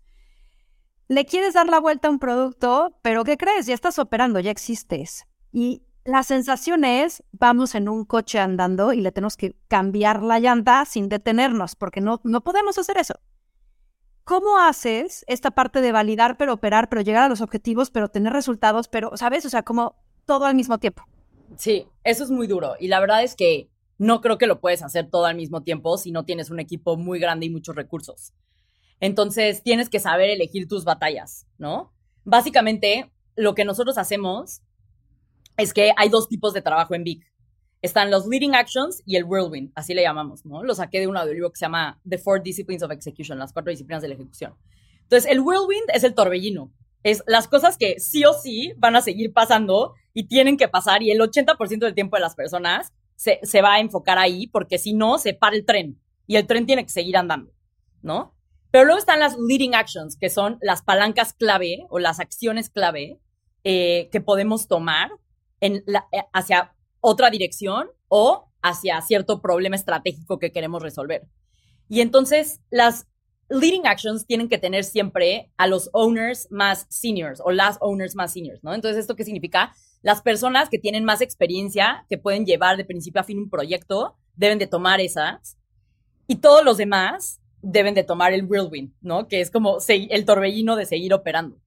Le 1.08 1.26
quieres 1.26 1.54
dar 1.54 1.68
la 1.68 1.80
vuelta 1.80 2.08
a 2.08 2.12
un 2.12 2.20
producto, 2.20 2.98
pero 3.02 3.24
¿qué 3.24 3.38
crees? 3.38 3.68
Ya 3.68 3.76
estás 3.76 4.00
operando, 4.00 4.40
ya 4.40 4.50
existes. 4.50 5.26
Y 5.52 5.84
la 6.04 6.24
sensación 6.24 6.84
es, 6.84 7.24
vamos 7.32 7.76
en 7.76 7.90
un 7.90 8.06
coche 8.06 8.40
andando 8.40 8.92
y 8.92 9.02
le 9.02 9.12
tenemos 9.12 9.38
que 9.38 9.56
cambiar 9.68 10.24
la 10.24 10.40
llanta 10.40 10.84
sin 10.86 11.08
detenernos, 11.10 11.76
porque 11.76 12.02
no, 12.02 12.22
no 12.24 12.44
podemos 12.44 12.78
hacer 12.78 12.98
eso. 12.98 13.20
¿Cómo 14.24 14.58
haces 14.58 15.24
esta 15.28 15.52
parte 15.52 15.82
de 15.82 15.92
validar, 15.92 16.38
pero 16.38 16.54
operar, 16.54 16.90
pero 16.90 17.04
llegar 17.04 17.24
a 17.24 17.30
los 17.30 17.42
objetivos, 17.42 17.92
pero 17.92 18.10
tener 18.10 18.34
resultados, 18.34 18.88
pero, 18.88 19.16
¿sabes? 19.16 19.46
O 19.46 19.50
sea, 19.50 19.62
como 19.62 19.96
todo 20.26 20.46
al 20.46 20.56
mismo 20.56 20.80
tiempo. 20.80 21.04
Sí, 21.58 21.88
eso 22.04 22.24
es 22.24 22.32
muy 22.32 22.48
duro. 22.48 22.74
Y 22.80 22.88
la 22.88 23.00
verdad 23.00 23.24
es 23.24 23.36
que 23.36 23.70
no 24.00 24.22
creo 24.22 24.40
que 24.40 24.48
lo 24.48 24.60
puedes 24.60 24.82
hacer 24.82 25.10
todo 25.10 25.26
al 25.26 25.36
mismo 25.36 25.62
tiempo 25.62 26.00
si 26.00 26.12
no 26.12 26.26
tienes 26.26 26.50
un 26.50 26.60
equipo 26.60 26.98
muy 26.98 27.20
grande 27.20 27.46
y 27.46 27.52
muchos 27.52 27.76
recursos. 27.76 28.34
Entonces, 29.00 29.64
tienes 29.64 29.90
que 29.90 30.00
saber 30.00 30.30
elegir 30.30 30.68
tus 30.68 30.84
batallas, 30.84 31.48
¿no? 31.58 31.94
Básicamente, 32.24 33.12
lo 33.36 33.54
que 33.56 33.66
nosotros 33.66 33.98
hacemos 33.98 34.62
es 35.58 35.74
que 35.74 35.92
hay 35.98 36.10
dos 36.10 36.28
tipos 36.28 36.54
de 36.54 36.62
trabajo 36.62 36.96
en 36.96 37.04
Vic 37.04 37.36
están 37.86 38.10
los 38.12 38.26
leading 38.28 38.56
actions 38.56 39.02
y 39.06 39.16
el 39.16 39.24
whirlwind, 39.26 39.72
así 39.76 39.94
le 39.94 40.02
llamamos, 40.02 40.46
¿no? 40.46 40.64
Lo 40.64 40.74
saqué 40.74 41.00
de 41.00 41.08
un 41.08 41.18
audiolibro 41.18 41.52
que 41.52 41.60
se 41.60 41.66
llama 41.66 42.00
The 42.08 42.18
Four 42.18 42.42
Disciplines 42.42 42.84
of 42.84 42.92
Execution, 42.92 43.38
las 43.38 43.54
cuatro 43.54 43.70
disciplinas 43.70 44.02
de 44.02 44.10
la 44.10 44.16
ejecución. 44.16 44.56
Entonces, 45.04 45.32
el 45.32 45.40
whirlwind 45.40 45.90
es 45.94 46.04
el 46.04 46.16
torbellino, 46.16 46.72
es 47.04 47.24
las 47.28 47.48
cosas 47.48 47.78
que 47.78 48.00
sí 48.00 48.26
o 48.26 48.34
sí 48.34 48.74
van 48.78 48.96
a 48.96 49.02
seguir 49.02 49.34
pasando 49.34 49.94
y 50.14 50.28
tienen 50.28 50.58
que 50.58 50.68
pasar 50.68 51.04
y 51.04 51.12
el 51.12 51.20
80% 51.20 51.80
del 51.80 51.94
tiempo 51.94 52.16
de 52.16 52.22
las 52.22 52.36
personas 52.36 52.92
se, 53.16 53.40
se 53.44 53.62
va 53.62 53.76
a 53.76 53.80
enfocar 53.80 54.18
ahí 54.18 54.48
porque 54.48 54.80
si 54.80 54.94
no, 54.94 55.20
se 55.20 55.34
para 55.34 55.56
el 55.56 55.66
tren 55.66 56.02
y 56.26 56.38
el 56.38 56.48
tren 56.48 56.66
tiene 56.66 56.84
que 56.84 56.90
seguir 56.90 57.18
andando, 57.18 57.54
¿no? 58.02 58.35
Pero 58.76 58.88
luego 58.88 59.00
están 59.00 59.22
las 59.22 59.38
leading 59.40 59.74
actions, 59.74 60.18
que 60.18 60.30
son 60.30 60.58
las 60.62 60.82
palancas 60.82 61.32
clave 61.32 61.86
o 61.90 61.98
las 61.98 62.20
acciones 62.20 62.70
clave 62.70 63.22
eh, 63.64 64.10
que 64.12 64.20
podemos 64.20 64.68
tomar 64.68 65.12
en 65.62 65.82
la, 65.88 66.10
eh, 66.12 66.24
hacia 66.34 66.76
otra 67.00 67.30
dirección 67.30 67.88
o 68.10 68.52
hacia 68.62 69.00
cierto 69.00 69.42
problema 69.42 69.78
estratégico 69.78 70.40
que 70.40 70.52
queremos 70.52 70.84
resolver. 70.84 71.26
Y 71.88 72.02
entonces 72.02 72.60
las 72.70 73.08
leading 73.48 73.88
actions 73.88 74.26
tienen 74.26 74.50
que 74.50 74.58
tener 74.58 74.84
siempre 74.84 75.54
a 75.56 75.68
los 75.68 75.90
owners 75.94 76.52
más 76.52 76.86
seniors 76.90 77.42
o 77.46 77.52
las 77.52 77.78
owners 77.80 78.14
más 78.14 78.34
seniors, 78.34 78.62
¿no? 78.62 78.74
Entonces, 78.74 79.00
¿esto 79.00 79.16
qué 79.16 79.24
significa? 79.24 79.74
Las 80.02 80.22
personas 80.22 80.68
que 80.68 80.80
tienen 80.80 81.06
más 81.06 81.22
experiencia, 81.22 82.06
que 82.10 82.18
pueden 82.18 82.46
llevar 82.46 82.76
de 82.76 82.84
principio 82.84 83.22
a 83.22 83.24
fin 83.24 83.40
un 83.40 83.50
proyecto, 83.50 84.18
deben 84.36 84.60
de 84.60 84.68
tomar 84.68 85.00
esas. 85.00 85.58
Y 86.28 86.42
todos 86.42 86.66
los 86.66 86.76
demás 86.76 87.40
deben 87.66 87.96
de 87.96 88.04
tomar 88.04 88.32
el 88.34 88.46
whirlwind, 88.46 88.94
¿no? 89.02 89.28
Que 89.28 89.42
es 89.42 89.50
como 89.50 89.80
el 89.88 90.26
torbellino 90.26 90.76
de 90.76 90.86
seguir 90.86 91.14
operando. 91.14 91.58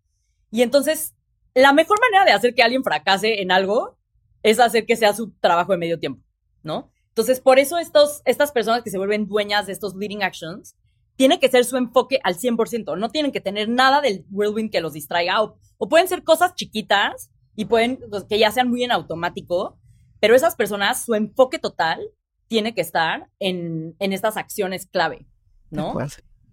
Y 0.51 0.63
entonces, 0.63 1.15
la 1.55 1.73
mejor 1.73 1.99
manera 2.01 2.25
de 2.25 2.33
hacer 2.33 2.55
que 2.55 2.63
alguien 2.63 2.85
fracase 2.85 3.43
en 3.43 3.51
algo 3.51 3.99
es 4.43 4.61
hacer 4.61 4.87
que 4.87 4.97
sea 4.97 5.13
su 5.13 5.33
trabajo 5.41 5.73
de 5.73 5.79
medio 5.79 5.99
tiempo, 5.99 6.23
¿no? 6.63 6.93
Entonces, 7.09 7.41
por 7.41 7.59
eso 7.59 7.79
estos, 7.79 8.23
estas 8.25 8.53
personas 8.53 8.83
que 8.83 8.91
se 8.91 8.99
vuelven 8.99 9.27
dueñas 9.27 9.67
de 9.67 9.73
estos 9.73 9.97
leading 9.97 10.23
actions, 10.23 10.77
tiene 11.17 11.41
que 11.41 11.49
ser 11.49 11.65
su 11.65 11.77
enfoque 11.77 12.21
al 12.23 12.37
100%, 12.37 12.97
no 12.97 13.11
tienen 13.11 13.33
que 13.33 13.41
tener 13.41 13.69
nada 13.69 14.01
del 14.01 14.25
whirlwind 14.31 14.71
que 14.71 14.81
los 14.81 14.93
distraiga, 14.93 15.43
o, 15.43 15.59
pueden 15.89 16.07
ser 16.07 16.23
cosas 16.23 16.55
chiquitas 16.55 17.33
y 17.57 17.65
pueden, 17.65 17.99
pues, 18.09 18.23
que 18.23 18.39
ya 18.39 18.53
sean 18.53 18.71
muy 18.71 18.85
en 18.85 18.93
automático, 18.93 19.81
pero 20.21 20.37
esas 20.37 20.55
personas, 20.55 21.05
su 21.05 21.15
enfoque 21.15 21.59
total 21.59 22.09
tiene 22.47 22.73
que 22.73 22.83
estar 22.83 23.29
en, 23.41 23.97
en 23.99 24.13
estas 24.13 24.37
acciones 24.37 24.87
clave, 24.87 25.27
¿no? 25.71 25.97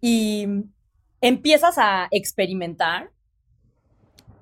Y 0.02 0.48
empiezas 1.22 1.78
a 1.78 2.08
experimentar 2.12 3.12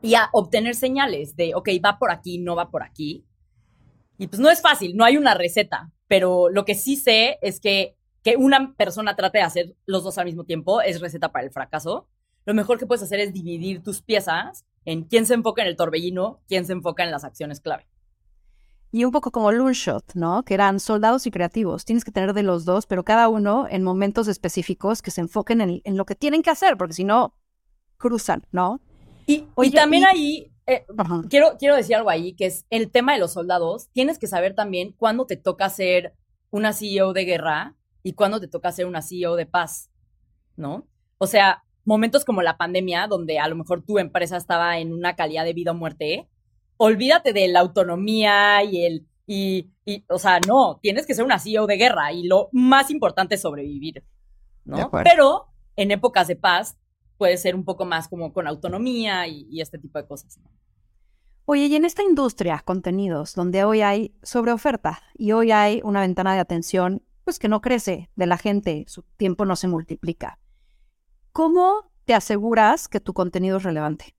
y 0.02 0.16
a 0.16 0.30
obtener 0.34 0.76
señales 0.76 1.36
de, 1.36 1.56
ok, 1.56 1.70
va 1.84 1.98
por 1.98 2.12
aquí, 2.12 2.38
no 2.38 2.56
va 2.56 2.70
por 2.70 2.84
aquí. 2.84 3.26
Y 4.18 4.28
pues 4.28 4.40
no 4.40 4.50
es 4.50 4.62
fácil, 4.62 4.96
no 4.96 5.06
hay 5.06 5.18
una 5.18 5.34
receta, 5.34 5.92
pero 6.08 6.50
lo 6.50 6.66
que 6.66 6.76
sí 6.76 6.96
sé 6.96 7.40
es 7.42 7.60
que 7.60 7.96
que 8.24 8.38
una 8.38 8.74
persona 8.76 9.16
trate 9.16 9.40
de 9.40 9.44
hacer 9.44 9.76
los 9.86 10.04
dos 10.04 10.18
al 10.18 10.26
mismo 10.26 10.46
tiempo 10.46 10.82
es 10.82 11.02
receta 11.02 11.32
para 11.32 11.46
el 11.46 11.52
fracaso. 11.52 12.08
Lo 12.46 12.54
mejor 12.54 12.80
que 12.80 12.88
puedes 12.88 13.04
hacer 13.04 13.20
es 13.20 13.34
dividir 13.34 13.84
tus 13.84 14.02
piezas 14.02 14.66
en 14.86 15.04
quién 15.04 15.26
se 15.26 15.34
enfoca 15.34 15.62
en 15.62 15.68
el 15.68 15.76
torbellino, 15.76 16.42
quién 16.48 16.66
se 16.66 16.74
enfoca 16.74 17.04
en 17.04 17.12
las 17.12 17.24
acciones 17.24 17.60
clave. 17.60 17.86
Y 18.94 19.06
un 19.06 19.12
poco 19.12 19.32
como 19.32 19.52
Loonshot, 19.52 20.14
¿no? 20.14 20.44
Que 20.44 20.54
eran 20.54 20.80
soldados 20.80 21.26
y 21.26 21.32
creativos. 21.32 21.84
Tienes 21.84 22.06
que 22.06 22.12
tener 22.12 22.34
de 22.34 22.44
los 22.44 22.64
dos, 22.64 22.86
pero 22.86 23.04
cada 23.04 23.28
uno 23.28 23.68
en 23.68 23.84
momentos 23.84 24.28
específicos 24.28 25.02
que 25.02 25.10
se 25.10 25.22
enfoquen 25.22 25.62
en, 25.62 25.82
en 25.84 25.98
lo 25.98 26.06
que 26.06 26.14
tienen 26.14 26.44
que 26.44 26.52
hacer, 26.52 26.78
porque 26.78 26.94
si 26.94 27.04
no, 27.04 27.34
cruzan, 27.98 28.44
¿no? 28.52 28.82
Y, 29.26 29.48
también 29.72 30.06
ahí 30.06 30.52
eh, 30.68 30.86
quiero, 31.30 31.56
quiero 31.58 31.76
decir 31.76 31.96
algo 31.96 32.10
ahí, 32.10 32.34
que 32.34 32.46
es 32.46 32.66
el 32.70 32.92
tema 32.92 33.14
de 33.14 33.20
los 33.20 33.34
soldados. 33.34 33.90
Tienes 33.94 34.20
que 34.20 34.28
saber 34.28 34.54
también 34.56 34.92
cuándo 34.92 35.26
te 35.26 35.38
toca 35.38 35.70
ser 35.70 36.14
una 36.50 36.74
CEO 36.74 37.14
de 37.14 37.26
guerra 37.26 37.76
y 38.04 38.14
cuándo 38.14 38.40
te 38.40 38.48
toca 38.48 38.72
ser 38.72 38.86
una 38.86 39.02
CEO 39.02 39.36
de 39.36 39.46
paz, 39.46 39.90
¿no? 40.56 40.88
O 41.18 41.26
sea, 41.26 41.64
momentos 41.86 42.26
como 42.26 42.42
la 42.42 42.58
pandemia, 42.58 43.08
donde 43.08 43.40
a 43.40 43.48
lo 43.48 43.56
mejor 43.56 43.84
tu 43.84 43.98
empresa 43.98 44.38
estaba 44.38 44.78
en 44.78 44.94
una 44.94 45.16
calidad 45.16 45.46
de 45.46 45.54
vida 45.54 45.72
o 45.72 45.76
muerte, 45.76 46.28
olvídate 46.86 47.32
de 47.32 47.48
la 47.48 47.62
autonomía 47.62 48.62
y 48.64 48.86
el, 48.86 49.08
y, 49.26 49.72
y, 49.86 50.04
o 50.10 50.20
sea, 50.20 50.42
no, 50.46 50.80
tienes 50.82 51.08
que 51.08 51.16
ser 51.16 51.24
una 51.24 51.40
CEO 51.40 51.66
de 51.66 51.78
guerra 51.78 52.12
y 52.12 52.28
lo 52.28 52.50
más 52.52 52.92
importante 52.92 53.36
es 53.36 53.42
sobrevivir, 53.42 54.04
¿no? 54.66 54.92
Pero 54.92 55.48
en 55.78 55.92
épocas 55.92 56.28
de 56.28 56.36
paz 56.36 56.78
puede 57.18 57.38
ser 57.38 57.56
un 57.56 57.64
poco 57.64 57.86
más 57.86 58.10
como 58.10 58.34
con 58.34 58.48
autonomía 58.48 59.28
y, 59.28 59.62
este 59.62 59.80
tipo 59.80 59.98
de 59.98 60.06
cosas. 60.06 60.38
Oye, 61.46 61.68
y 61.68 61.76
en 61.76 61.86
esta 61.86 62.04
industria, 62.04 62.62
contenidos, 62.66 63.34
donde 63.34 63.64
hoy 63.64 63.82
hay 63.82 64.14
sobreoferta 64.22 65.02
y 65.14 65.32
hoy 65.32 65.52
hay 65.52 65.80
una 65.86 66.02
ventana 66.02 66.34
de 66.34 66.42
atención, 66.42 67.02
pues 67.24 67.40
que 67.40 67.48
no 67.48 67.62
crece 67.62 68.10
de 68.18 68.28
la 68.28 68.38
gente, 68.38 68.84
su 68.88 69.04
tiempo 69.16 69.46
no 69.46 69.56
se 69.56 69.70
multiplica. 69.70 70.38
¿Cómo 71.32 71.92
te 72.04 72.14
aseguras 72.14 72.90
que 72.90 73.00
tu 73.00 73.14
contenido 73.14 73.56
es 73.56 73.64
relevante? 73.64 74.16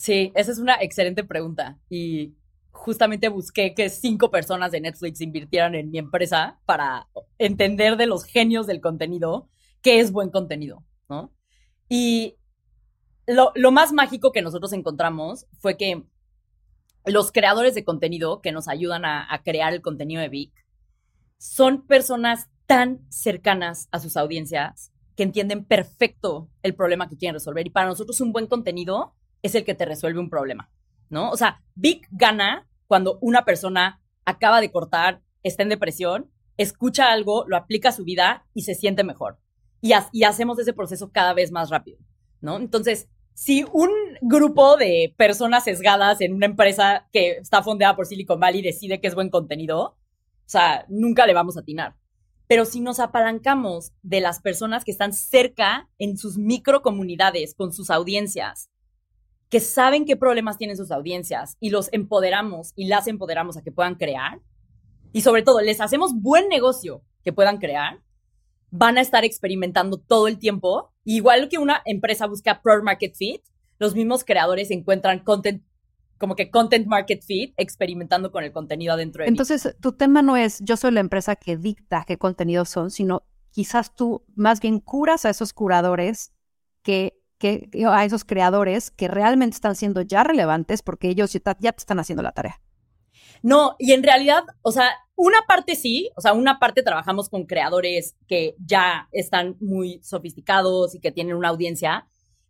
Sí, 0.00 0.32
esa 0.34 0.50
es 0.50 0.58
una 0.58 0.76
excelente 0.80 1.24
pregunta. 1.24 1.78
Y 1.90 2.34
justamente 2.70 3.28
busqué 3.28 3.74
que 3.74 3.90
cinco 3.90 4.30
personas 4.30 4.72
de 4.72 4.80
Netflix 4.80 5.20
invirtieran 5.20 5.74
en 5.74 5.90
mi 5.90 5.98
empresa 5.98 6.58
para 6.64 7.06
entender 7.36 7.98
de 7.98 8.06
los 8.06 8.24
genios 8.24 8.66
del 8.66 8.80
contenido 8.80 9.50
qué 9.82 10.00
es 10.00 10.10
buen 10.10 10.30
contenido. 10.30 10.82
¿no? 11.10 11.34
Y 11.90 12.38
lo, 13.26 13.52
más 13.72 13.92
mágico 13.92 14.32
que 14.32 14.40
nosotros 14.40 14.72
encontramos 14.72 15.44
fue 15.58 15.76
que 15.76 16.02
los 17.04 17.30
creadores 17.30 17.74
de 17.74 17.84
contenido 17.84 18.40
que 18.40 18.52
nos 18.52 18.68
ayudan 18.68 19.04
a, 19.04 19.42
crear 19.44 19.74
el 19.74 19.82
contenido 19.82 20.22
de 20.22 20.30
Vic 20.30 20.66
son 21.36 21.86
personas 21.86 22.48
tan 22.64 23.04
cercanas 23.10 23.90
a 23.92 24.00
sus 24.00 24.16
audiencias 24.16 24.94
que 25.14 25.24
entienden 25.24 25.66
perfecto 25.66 26.48
el 26.62 26.74
problema 26.74 27.06
que 27.06 27.18
quieren 27.18 27.34
resolver. 27.34 27.66
Y 27.66 27.70
para 27.70 27.88
nosotros 27.88 28.18
un 28.22 28.32
buen 28.32 28.46
contenido 28.46 29.14
es 29.42 29.54
el 29.54 29.64
que 29.64 29.74
te 29.74 29.84
resuelve 29.84 30.20
un 30.20 30.30
problema, 30.30 30.70
¿no? 31.08 31.30
O 31.30 31.36
sea, 31.36 31.62
Vic 31.74 32.06
gana 32.10 32.66
cuando 32.86 33.18
una 33.20 33.44
persona 33.44 34.00
acaba 34.24 34.60
de 34.60 34.70
cortar, 34.70 35.22
está 35.42 35.62
en 35.62 35.68
depresión, 35.68 36.30
escucha 36.56 37.10
algo, 37.10 37.44
lo 37.46 37.56
aplica 37.56 37.90
a 37.90 37.92
su 37.92 38.04
vida 38.04 38.46
y 38.54 38.62
se 38.62 38.74
siente 38.74 39.04
mejor. 39.04 39.38
Y, 39.80 39.92
hacemos 40.24 40.58
ese 40.58 40.74
proceso 40.74 41.10
cada 41.10 41.32
vez 41.32 41.52
más 41.52 41.70
rápido, 41.70 41.98
¿no? 42.40 42.56
Entonces, 42.56 43.08
si 43.32 43.64
un 43.72 43.90
grupo 44.20 44.76
de 44.76 45.14
personas 45.16 45.64
sesgadas 45.64 46.20
en 46.20 46.34
una 46.34 46.46
empresa 46.46 47.08
que 47.12 47.38
está 47.38 47.62
fondeada 47.62 47.96
por 47.96 48.06
Silicon 48.06 48.38
Valley 48.38 48.60
decide 48.60 49.00
que 49.00 49.06
es 49.06 49.14
buen 49.14 49.30
contenido, 49.30 49.80
o 49.80 49.96
sea, 50.44 50.84
nunca 50.88 51.26
le 51.26 51.32
vamos 51.32 51.56
a 51.56 51.60
atinar. 51.60 51.96
Pero 52.46 52.64
si 52.64 52.80
nos 52.80 53.00
apalancamos 53.00 53.92
de 54.02 54.20
las 54.20 54.40
personas 54.40 54.84
que 54.84 54.90
están 54.90 55.12
cerca 55.12 55.88
en 55.98 56.18
sus 56.18 56.36
microcomunidades 56.36 57.54
con 57.54 57.72
sus 57.72 57.88
audiencias, 57.88 58.68
que 59.50 59.60
saben 59.60 60.06
qué 60.06 60.16
problemas 60.16 60.56
tienen 60.56 60.76
sus 60.76 60.90
audiencias 60.90 61.56
y 61.60 61.70
los 61.70 61.92
empoderamos 61.92 62.72
y 62.76 62.86
las 62.86 63.06
empoderamos 63.08 63.56
a 63.56 63.62
que 63.62 63.72
puedan 63.72 63.96
crear, 63.96 64.40
y 65.12 65.20
sobre 65.20 65.42
todo 65.42 65.60
les 65.60 65.80
hacemos 65.80 66.12
buen 66.14 66.48
negocio 66.48 67.02
que 67.22 67.32
puedan 67.32 67.58
crear, 67.58 68.00
van 68.70 68.96
a 68.96 69.00
estar 69.00 69.24
experimentando 69.24 69.98
todo 69.98 70.28
el 70.28 70.38
tiempo. 70.38 70.92
Igual 71.04 71.48
que 71.48 71.58
una 71.58 71.82
empresa 71.84 72.26
busca 72.26 72.62
Pro 72.62 72.82
Market 72.82 73.14
Fit, 73.16 73.42
los 73.78 73.94
mismos 73.94 74.24
creadores 74.24 74.70
encuentran 74.70 75.18
content 75.20 75.62
como 76.20 76.36
que 76.36 76.50
content 76.50 76.86
market 76.86 77.22
fit, 77.24 77.54
experimentando 77.56 78.30
con 78.30 78.44
el 78.44 78.52
contenido 78.52 78.92
adentro 78.92 79.24
de 79.24 79.30
Entonces, 79.30 79.74
tu 79.80 79.92
tema 79.92 80.20
no 80.20 80.36
es 80.36 80.60
yo 80.60 80.76
soy 80.76 80.90
la 80.90 81.00
empresa 81.00 81.34
que 81.34 81.56
dicta 81.56 82.04
qué 82.06 82.18
contenidos 82.18 82.68
son, 82.68 82.90
sino 82.90 83.22
quizás 83.50 83.94
tú 83.94 84.22
más 84.34 84.60
bien 84.60 84.80
curas 84.80 85.24
a 85.24 85.30
esos 85.30 85.54
curadores 85.54 86.34
que, 86.82 87.18
que 87.40 87.70
a 87.88 88.04
esos 88.04 88.24
creadores 88.24 88.90
que 88.90 89.08
realmente 89.08 89.54
están 89.54 89.74
siendo 89.74 90.02
ya 90.02 90.22
relevantes 90.22 90.82
porque 90.82 91.08
ellos 91.08 91.32
ya 91.32 91.72
te 91.72 91.80
están 91.80 91.98
haciendo 91.98 92.22
la 92.22 92.32
tarea. 92.32 92.60
No, 93.42 93.74
y 93.78 93.92
en 93.92 94.02
realidad, 94.02 94.44
o 94.60 94.70
sea, 94.70 94.90
una 95.16 95.38
parte 95.48 95.74
sí, 95.74 96.10
o 96.16 96.20
sea, 96.20 96.34
una 96.34 96.58
parte 96.58 96.82
trabajamos 96.82 97.30
con 97.30 97.46
creadores 97.46 98.14
que 98.28 98.54
ya 98.58 99.08
están 99.10 99.56
muy 99.58 100.00
sofisticados 100.02 100.94
y 100.94 101.00
que 101.00 101.12
tienen 101.12 101.34
una 101.34 101.48
audiencia, 101.48 102.06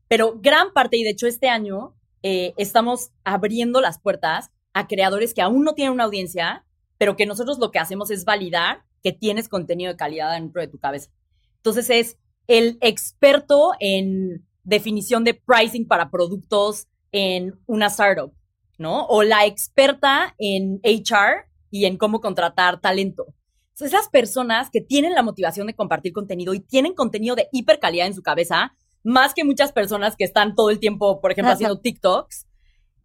pero 0.09 0.41
gran 0.41 0.73
parte, 0.73 0.97
y 0.97 1.05
de 1.05 1.11
hecho 1.11 1.29
este 1.29 1.49
año 1.49 1.95
eh, 2.25 2.53
estamos 2.57 3.13
abriendo 3.23 3.81
las 3.81 4.01
puertas 4.01 4.51
a 4.73 4.89
creadores 4.89 5.35
que 5.35 5.43
aún 5.43 5.63
no 5.63 5.75
tienen 5.75 5.95
una 5.95 6.05
audiencia, 6.05 6.67
pero 6.99 7.15
que 7.17 7.27
nosotros 7.27 7.61
lo 7.61 7.71
que 7.71 7.79
hacemos 7.79 8.11
es 8.11 8.25
validar 8.25 8.83
que 9.05 9.13
tienes 9.13 9.49
contenido 9.49 9.93
de 9.93 9.97
calidad 9.97 10.33
dentro 10.33 10.61
de 10.61 10.69
tu 10.69 10.79
cabeza. 10.79 11.11
Entonces 11.59 11.89
es 11.91 12.19
el 12.49 12.79
experto 12.81 13.73
en 13.79 14.45
definición 14.71 15.25
de 15.25 15.35
pricing 15.35 15.87
para 15.87 16.11
productos 16.11 16.87
en 17.13 17.59
una 17.67 17.87
startup, 17.89 18.33
¿no? 18.79 19.05
O 19.07 19.23
la 19.23 19.45
experta 19.45 20.35
en 20.39 20.81
HR 20.85 21.49
y 21.71 21.85
en 21.85 21.99
cómo 21.99 22.21
contratar 22.21 22.81
talento. 22.81 23.35
Entonces, 23.71 23.93
esas 23.93 24.09
personas 24.09 24.71
que 24.71 24.81
tienen 24.81 25.15
la 25.15 25.23
motivación 25.23 25.67
de 25.67 25.75
compartir 25.75 26.13
contenido 26.13 26.55
y 26.55 26.61
tienen 26.61 26.95
contenido 26.95 27.35
de 27.35 27.49
hipercalidad 27.53 28.07
en 28.07 28.15
su 28.15 28.23
cabeza, 28.23 28.73
más 29.03 29.35
que 29.35 29.45
muchas 29.45 29.73
personas 29.73 30.17
que 30.17 30.25
están 30.25 30.55
todo 30.55 30.71
el 30.71 30.79
tiempo, 30.79 31.21
por 31.21 31.33
ejemplo, 31.33 31.53
haciendo 31.53 31.81
TikToks 31.81 32.47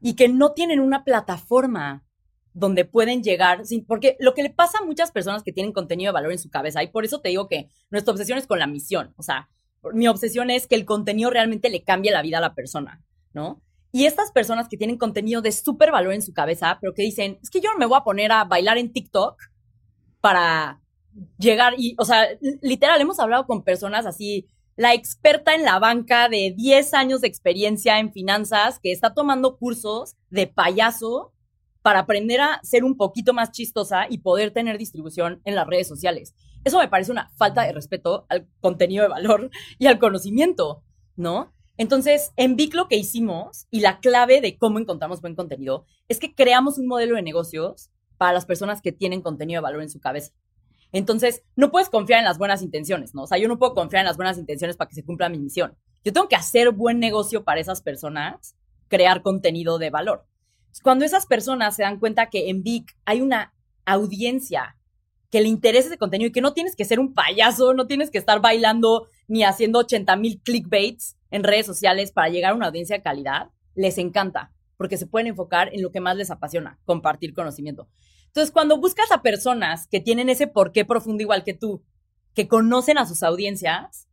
y 0.01 0.15
que 0.15 0.27
no 0.27 0.51
tienen 0.51 0.79
una 0.79 1.03
plataforma 1.03 2.03
donde 2.53 2.85
pueden 2.85 3.23
llegar, 3.23 3.63
porque 3.87 4.17
lo 4.19 4.33
que 4.33 4.43
le 4.43 4.49
pasa 4.49 4.77
a 4.77 4.85
muchas 4.85 5.11
personas 5.11 5.43
que 5.43 5.51
tienen 5.51 5.73
contenido 5.73 6.09
de 6.09 6.13
valor 6.13 6.31
en 6.31 6.39
su 6.39 6.49
cabeza, 6.49 6.83
y 6.83 6.87
por 6.87 7.05
eso 7.05 7.21
te 7.21 7.29
digo 7.29 7.47
que 7.47 7.69
nuestra 7.89 8.13
obsesión 8.13 8.37
es 8.37 8.47
con 8.47 8.59
la 8.59 8.67
misión, 8.67 9.13
o 9.17 9.23
sea, 9.23 9.49
mi 9.93 10.07
obsesión 10.07 10.49
es 10.49 10.67
que 10.67 10.75
el 10.75 10.85
contenido 10.85 11.29
realmente 11.29 11.69
le 11.69 11.83
cambie 11.83 12.11
la 12.11 12.21
vida 12.21 12.37
a 12.37 12.41
la 12.41 12.53
persona, 12.53 13.03
¿no? 13.33 13.61
Y 13.91 14.05
estas 14.05 14.31
personas 14.31 14.67
que 14.67 14.77
tienen 14.77 14.97
contenido 14.97 15.41
de 15.41 15.51
súper 15.51 15.91
valor 15.91 16.13
en 16.13 16.21
su 16.21 16.33
cabeza, 16.33 16.77
pero 16.81 16.93
que 16.93 17.03
dicen, 17.03 17.39
es 17.41 17.49
que 17.49 17.61
yo 17.61 17.71
no 17.71 17.79
me 17.79 17.85
voy 17.85 17.97
a 17.97 18.03
poner 18.03 18.31
a 18.31 18.43
bailar 18.43 18.77
en 18.77 18.91
TikTok 18.91 19.37
para 20.19 20.81
llegar 21.37 21.75
y, 21.77 21.95
o 21.97 22.03
sea, 22.03 22.27
literal, 22.61 22.99
hemos 22.99 23.19
hablado 23.19 23.45
con 23.45 23.63
personas 23.63 24.05
así 24.05 24.47
la 24.75 24.93
experta 24.93 25.55
en 25.55 25.63
la 25.63 25.79
banca 25.79 26.27
de 26.27 26.53
10 26.55 26.93
años 26.93 27.21
de 27.21 27.27
experiencia 27.27 27.99
en 27.99 28.11
finanzas 28.11 28.79
que 28.79 28.91
está 28.91 29.13
tomando 29.13 29.57
cursos 29.57 30.15
de 30.29 30.47
payaso 30.47 31.31
para 31.81 31.99
aprender 31.99 32.41
a 32.41 32.59
ser 32.63 32.83
un 32.83 32.97
poquito 32.97 33.33
más 33.33 33.51
chistosa 33.51 34.07
y 34.09 34.17
poder 34.17 34.51
tener 34.51 34.77
distribución 34.77 35.41
en 35.45 35.55
las 35.55 35.67
redes 35.67 35.87
sociales. 35.87 36.33
Eso 36.65 36.79
me 36.79 36.89
parece 36.89 37.11
una 37.11 37.29
falta 37.37 37.61
de 37.61 37.71
respeto 37.71 38.25
al 38.27 38.47
contenido 38.59 39.03
de 39.03 39.09
valor 39.09 39.51
y 39.77 39.85
al 39.85 39.99
conocimiento, 39.99 40.83
¿no? 41.15 41.53
Entonces, 41.77 42.31
en 42.37 42.55
Vic 42.55 42.73
lo 42.73 42.87
que 42.87 42.97
hicimos 42.97 43.67
y 43.69 43.81
la 43.81 43.99
clave 43.99 44.41
de 44.41 44.57
cómo 44.57 44.79
encontramos 44.79 45.21
buen 45.21 45.35
contenido 45.35 45.85
es 46.07 46.19
que 46.19 46.33
creamos 46.33 46.79
un 46.79 46.87
modelo 46.87 47.15
de 47.15 47.21
negocios 47.21 47.91
para 48.17 48.33
las 48.33 48.47
personas 48.47 48.81
que 48.81 48.91
tienen 48.91 49.21
contenido 49.21 49.59
de 49.59 49.63
valor 49.63 49.83
en 49.83 49.91
su 49.91 49.99
cabeza. 49.99 50.33
Entonces, 50.91 51.43
no 51.55 51.69
puedes 51.69 51.89
confiar 51.89 52.19
en 52.19 52.25
las 52.25 52.39
buenas 52.39 52.63
intenciones, 52.63 53.13
¿no? 53.13 53.23
O 53.23 53.27
sea, 53.27 53.37
yo 53.37 53.47
no 53.47 53.59
puedo 53.59 53.75
confiar 53.75 54.01
en 54.01 54.07
las 54.07 54.17
buenas 54.17 54.37
intenciones 54.39 54.75
para 54.75 54.89
que 54.89 54.95
se 54.95 55.03
cumpla 55.03 55.29
mi 55.29 55.37
misión. 55.37 55.77
Yo 56.03 56.13
tengo 56.13 56.27
que 56.27 56.35
hacer 56.35 56.71
buen 56.71 56.99
negocio 56.99 57.43
para 57.43 57.59
esas 57.59 57.81
personas, 57.81 58.55
crear 58.87 59.21
contenido 59.21 59.77
de 59.77 59.91
valor. 59.91 60.25
Cuando 60.81 61.05
esas 61.05 61.27
personas 61.27 61.75
se 61.75 61.83
dan 61.83 61.99
cuenta 61.99 62.29
que 62.29 62.49
en 62.49 62.63
Vic 62.63 62.95
hay 63.05 63.21
una 63.21 63.53
audiencia 63.85 64.77
que 65.31 65.41
le 65.41 65.47
interesa 65.47 65.87
ese 65.87 65.97
contenido 65.97 66.29
y 66.29 66.31
que 66.31 66.41
no 66.41 66.53
tienes 66.53 66.75
que 66.75 66.85
ser 66.85 66.99
un 66.99 67.13
payaso, 67.13 67.73
no 67.73 67.87
tienes 67.87 68.11
que 68.11 68.17
estar 68.17 68.41
bailando 68.41 69.07
ni 69.27 69.43
haciendo 69.43 69.79
80 69.79 70.15
mil 70.15 70.41
clickbaits 70.41 71.17
en 71.31 71.43
redes 71.43 71.65
sociales 71.65 72.11
para 72.11 72.29
llegar 72.29 72.51
a 72.51 72.55
una 72.55 72.67
audiencia 72.67 72.95
de 72.95 73.03
calidad, 73.03 73.49
les 73.75 73.97
encanta, 73.97 74.53
porque 74.77 74.97
se 74.97 75.07
pueden 75.07 75.27
enfocar 75.27 75.73
en 75.73 75.81
lo 75.81 75.91
que 75.91 75.99
más 75.99 76.15
les 76.15 76.31
apasiona, 76.31 76.79
compartir 76.85 77.33
conocimiento. 77.33 77.87
Entonces, 78.27 78.51
cuando 78.51 78.79
buscas 78.79 79.11
a 79.11 79.21
personas 79.21 79.87
que 79.87 79.99
tienen 79.99 80.29
ese 80.29 80.47
porqué 80.47 80.85
profundo 80.85 81.23
igual 81.23 81.43
que 81.43 81.53
tú, 81.53 81.83
que 82.33 82.47
conocen 82.47 82.97
a 82.97 83.05
sus 83.05 83.23
audiencias, 83.23 84.07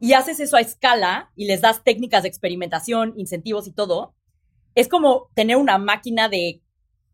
y 0.00 0.14
haces 0.14 0.40
eso 0.40 0.56
a 0.56 0.60
escala 0.60 1.30
y 1.36 1.44
les 1.44 1.60
das 1.60 1.84
técnicas 1.84 2.22
de 2.22 2.30
experimentación, 2.30 3.12
incentivos 3.16 3.68
y 3.68 3.72
todo, 3.72 4.14
es 4.74 4.88
como 4.88 5.28
tener 5.34 5.58
una 5.58 5.76
máquina 5.76 6.28
de 6.28 6.62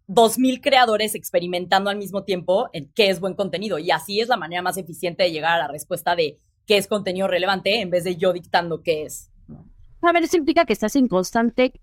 2.000 0.08 0.60
creadores 0.60 1.14
experimentando 1.14 1.90
al 1.90 1.96
mismo 1.96 2.24
tiempo 2.24 2.68
en 2.72 2.90
qué 2.94 3.10
es 3.10 3.20
buen 3.20 3.34
contenido. 3.34 3.78
Y 3.78 3.90
así 3.90 4.20
es 4.20 4.28
la 4.28 4.36
manera 4.36 4.62
más 4.62 4.76
eficiente 4.76 5.24
de 5.24 5.32
llegar 5.32 5.54
a 5.54 5.66
la 5.66 5.68
respuesta 5.68 6.14
de 6.14 6.38
qué 6.66 6.76
es 6.76 6.86
contenido 6.86 7.28
relevante 7.28 7.80
en 7.80 7.90
vez 7.90 8.04
de 8.04 8.16
yo 8.16 8.32
dictando 8.32 8.82
qué 8.82 9.04
es. 9.04 9.30
A 10.02 10.12
ver, 10.12 10.22
eso 10.22 10.36
implica 10.36 10.64
que 10.64 10.72
estás 10.72 10.94
en 10.96 11.08
constante, 11.08 11.80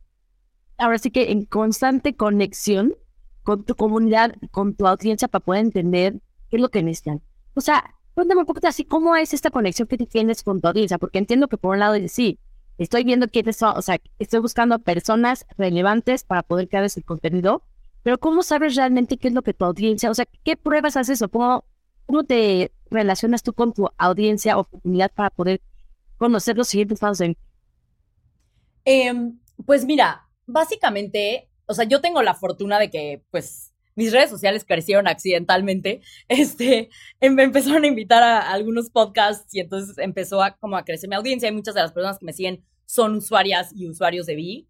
ahora 0.78 0.97
sí 0.97 1.11
que 1.11 1.32
en 1.32 1.45
constante 1.45 2.15
conexión 2.15 2.95
con 3.43 3.65
tu 3.65 3.76
comunidad, 3.76 4.36
con 4.51 4.76
tu 4.76 4.88
audiencia 4.88 5.28
para 5.28 5.43
poder 5.43 5.61
entender 5.61 6.21
qué 6.49 6.57
es 6.57 6.61
lo 6.61 6.69
que 6.69 6.84
necesitan. 6.84 7.21
O 7.55 7.61
sea, 7.61 7.95
cuéntame 8.13 8.41
un 8.41 8.45
poco 8.45 8.65
así, 8.65 8.86
¿cómo 8.86 9.15
es 9.15 9.34
esta 9.34 9.49
conexión 9.49 9.88
que 9.88 9.97
tienes 9.97 10.43
con 10.43 10.61
tu 10.61 10.67
audiencia? 10.67 10.97
Porque 10.97 11.19
entiendo 11.19 11.47
que 11.49 11.57
por 11.57 11.74
un 11.74 11.80
lado 11.80 11.95
sí, 12.07 12.39
estoy 12.78 13.03
viendo 13.03 13.28
quiénes 13.28 13.57
son, 13.57 13.76
o 13.76 13.82
sea, 13.82 13.99
estoy 14.19 14.39
buscando 14.39 14.80
personas 14.80 15.45
relevantes 15.57 16.24
para 16.24 16.43
poder 16.43 16.69
crear 16.69 16.86
ese 16.86 17.03
contenido, 17.03 17.63
pero 18.04 18.18
¿cómo 18.20 18.43
sabes 18.43 18.76
realmente 18.76 19.18
qué 19.18 19.30
es 19.30 19.34
lo 19.34 19.41
que 19.41 19.54
tu 19.54 19.66
audiencia, 19.66 20.12
o 20.12 20.14
sea, 20.14 20.26
qué 20.43 20.56
pruebas 20.56 20.97
haces 20.97 21.22
o 21.22 21.30
cómo, 21.30 21.66
cómo 22.06 22.24
te 22.24 22.72
relacionas 22.91 23.43
tú 23.43 23.54
con 23.54 23.74
tu 23.74 23.89
audiencia 23.97 24.58
o 24.58 24.66
comunidad 24.66 25.12
para 25.14 25.30
poder 25.30 25.62
conocer 26.18 26.58
los 26.58 26.68
siguientes 26.68 26.99
pasos 26.99 27.22
en... 27.22 27.38
Em, 28.86 29.39
pues 29.66 29.86
mira, 29.86 30.28
básicamente 30.45 31.49
o 31.66 31.74
sea, 31.74 31.86
yo 31.86 32.01
tengo 32.01 32.22
la 32.22 32.34
fortuna 32.34 32.80
de 32.80 32.89
que, 32.89 33.24
pues, 33.32 33.74
mis 33.95 34.12
redes 34.12 34.30
sociales 34.30 34.66
crecieron 34.66 35.08
accidentalmente. 35.08 36.01
Este, 36.28 36.89
em, 37.20 37.34
me 37.34 37.43
empezaron 37.43 37.84
a 37.84 37.88
invitar 37.88 38.24
a, 38.24 38.51
algunos 38.51 38.89
podcasts 38.89 39.54
y 39.54 39.60
entonces 39.60 39.97
empezó 39.97 40.41
a 40.41 40.58
como 40.58 40.78
a 40.78 40.86
crecer 40.86 41.10
mi 41.10 41.16
audiencia. 41.16 41.49
Y 41.49 41.51
muchas 41.51 41.76
de 41.76 41.82
las 41.82 41.91
personas 41.91 42.20
que 42.20 42.26
me 42.26 42.34
siguen 42.34 42.64
son 42.86 43.16
usuarias 43.16 43.72
y 43.74 43.88
usuarios 43.88 44.26
de 44.26 44.36
Vic. 44.36 44.68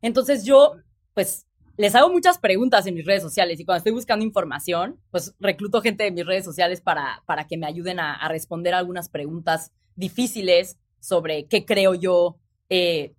Entonces 0.00 0.44
yo, 0.44 0.76
pues, 1.14 1.46
les 1.76 1.94
hago 1.94 2.10
muchas 2.10 2.38
preguntas 2.38 2.86
en 2.86 2.94
mis 2.94 3.06
redes 3.06 3.22
sociales 3.22 3.58
y 3.58 3.64
cuando 3.64 3.78
estoy 3.78 3.92
buscando 3.92 4.24
información, 4.24 5.00
pues 5.10 5.34
recluto 5.40 5.80
gente 5.80 6.04
de 6.04 6.10
mis 6.10 6.26
redes 6.26 6.44
sociales 6.44 6.80
para, 6.80 7.22
para 7.26 7.46
que 7.46 7.56
me 7.56 7.66
ayuden 7.66 7.98
a, 7.98 8.28
responder 8.28 8.74
algunas 8.74 9.08
preguntas 9.08 9.72
difíciles 9.96 10.78
sobre 11.00 11.46
qué 11.46 11.64
creo 11.64 11.94
yo, 11.94 12.38
eh, 12.68 13.14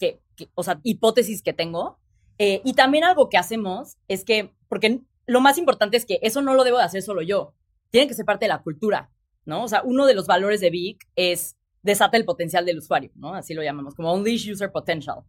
o 0.55 0.63
sea, 0.63 0.79
hipótesis 0.83 1.41
que 1.41 1.53
tengo. 1.53 1.99
Eh, 2.37 2.61
y 2.63 2.73
también 2.73 3.03
algo 3.03 3.29
que 3.29 3.37
hacemos 3.37 3.97
es 4.07 4.23
que, 4.23 4.51
porque 4.67 5.01
lo 5.25 5.41
más 5.41 5.57
importante 5.57 5.97
es 5.97 6.05
que 6.05 6.19
eso 6.21 6.41
no 6.41 6.53
lo 6.53 6.63
debo 6.63 6.77
de 6.77 6.83
hacer 6.83 7.01
solo 7.01 7.21
yo, 7.21 7.53
tiene 7.89 8.07
que 8.07 8.13
ser 8.13 8.25
parte 8.25 8.45
de 8.45 8.49
la 8.49 8.63
cultura, 8.63 9.11
¿no? 9.45 9.63
O 9.63 9.67
sea, 9.67 9.81
uno 9.83 10.05
de 10.05 10.15
los 10.15 10.25
valores 10.25 10.61
de 10.61 10.69
Vic 10.69 11.07
es 11.15 11.57
desata 11.83 12.17
el 12.17 12.25
potencial 12.25 12.65
del 12.65 12.79
usuario, 12.79 13.11
¿no? 13.15 13.33
Así 13.33 13.53
lo 13.53 13.61
llamamos, 13.61 13.93
como 13.93 14.13
unleash 14.13 14.51
user 14.51 14.71
potential. 14.71 15.19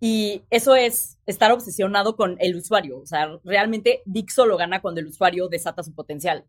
Y 0.00 0.42
eso 0.50 0.74
es 0.74 1.18
estar 1.26 1.52
obsesionado 1.52 2.16
con 2.16 2.36
el 2.40 2.56
usuario. 2.56 2.98
O 3.00 3.06
sea, 3.06 3.38
realmente 3.44 4.02
Vic 4.06 4.30
solo 4.30 4.56
gana 4.56 4.80
cuando 4.80 5.00
el 5.00 5.06
usuario 5.06 5.48
desata 5.48 5.82
su 5.82 5.94
potencial. 5.94 6.46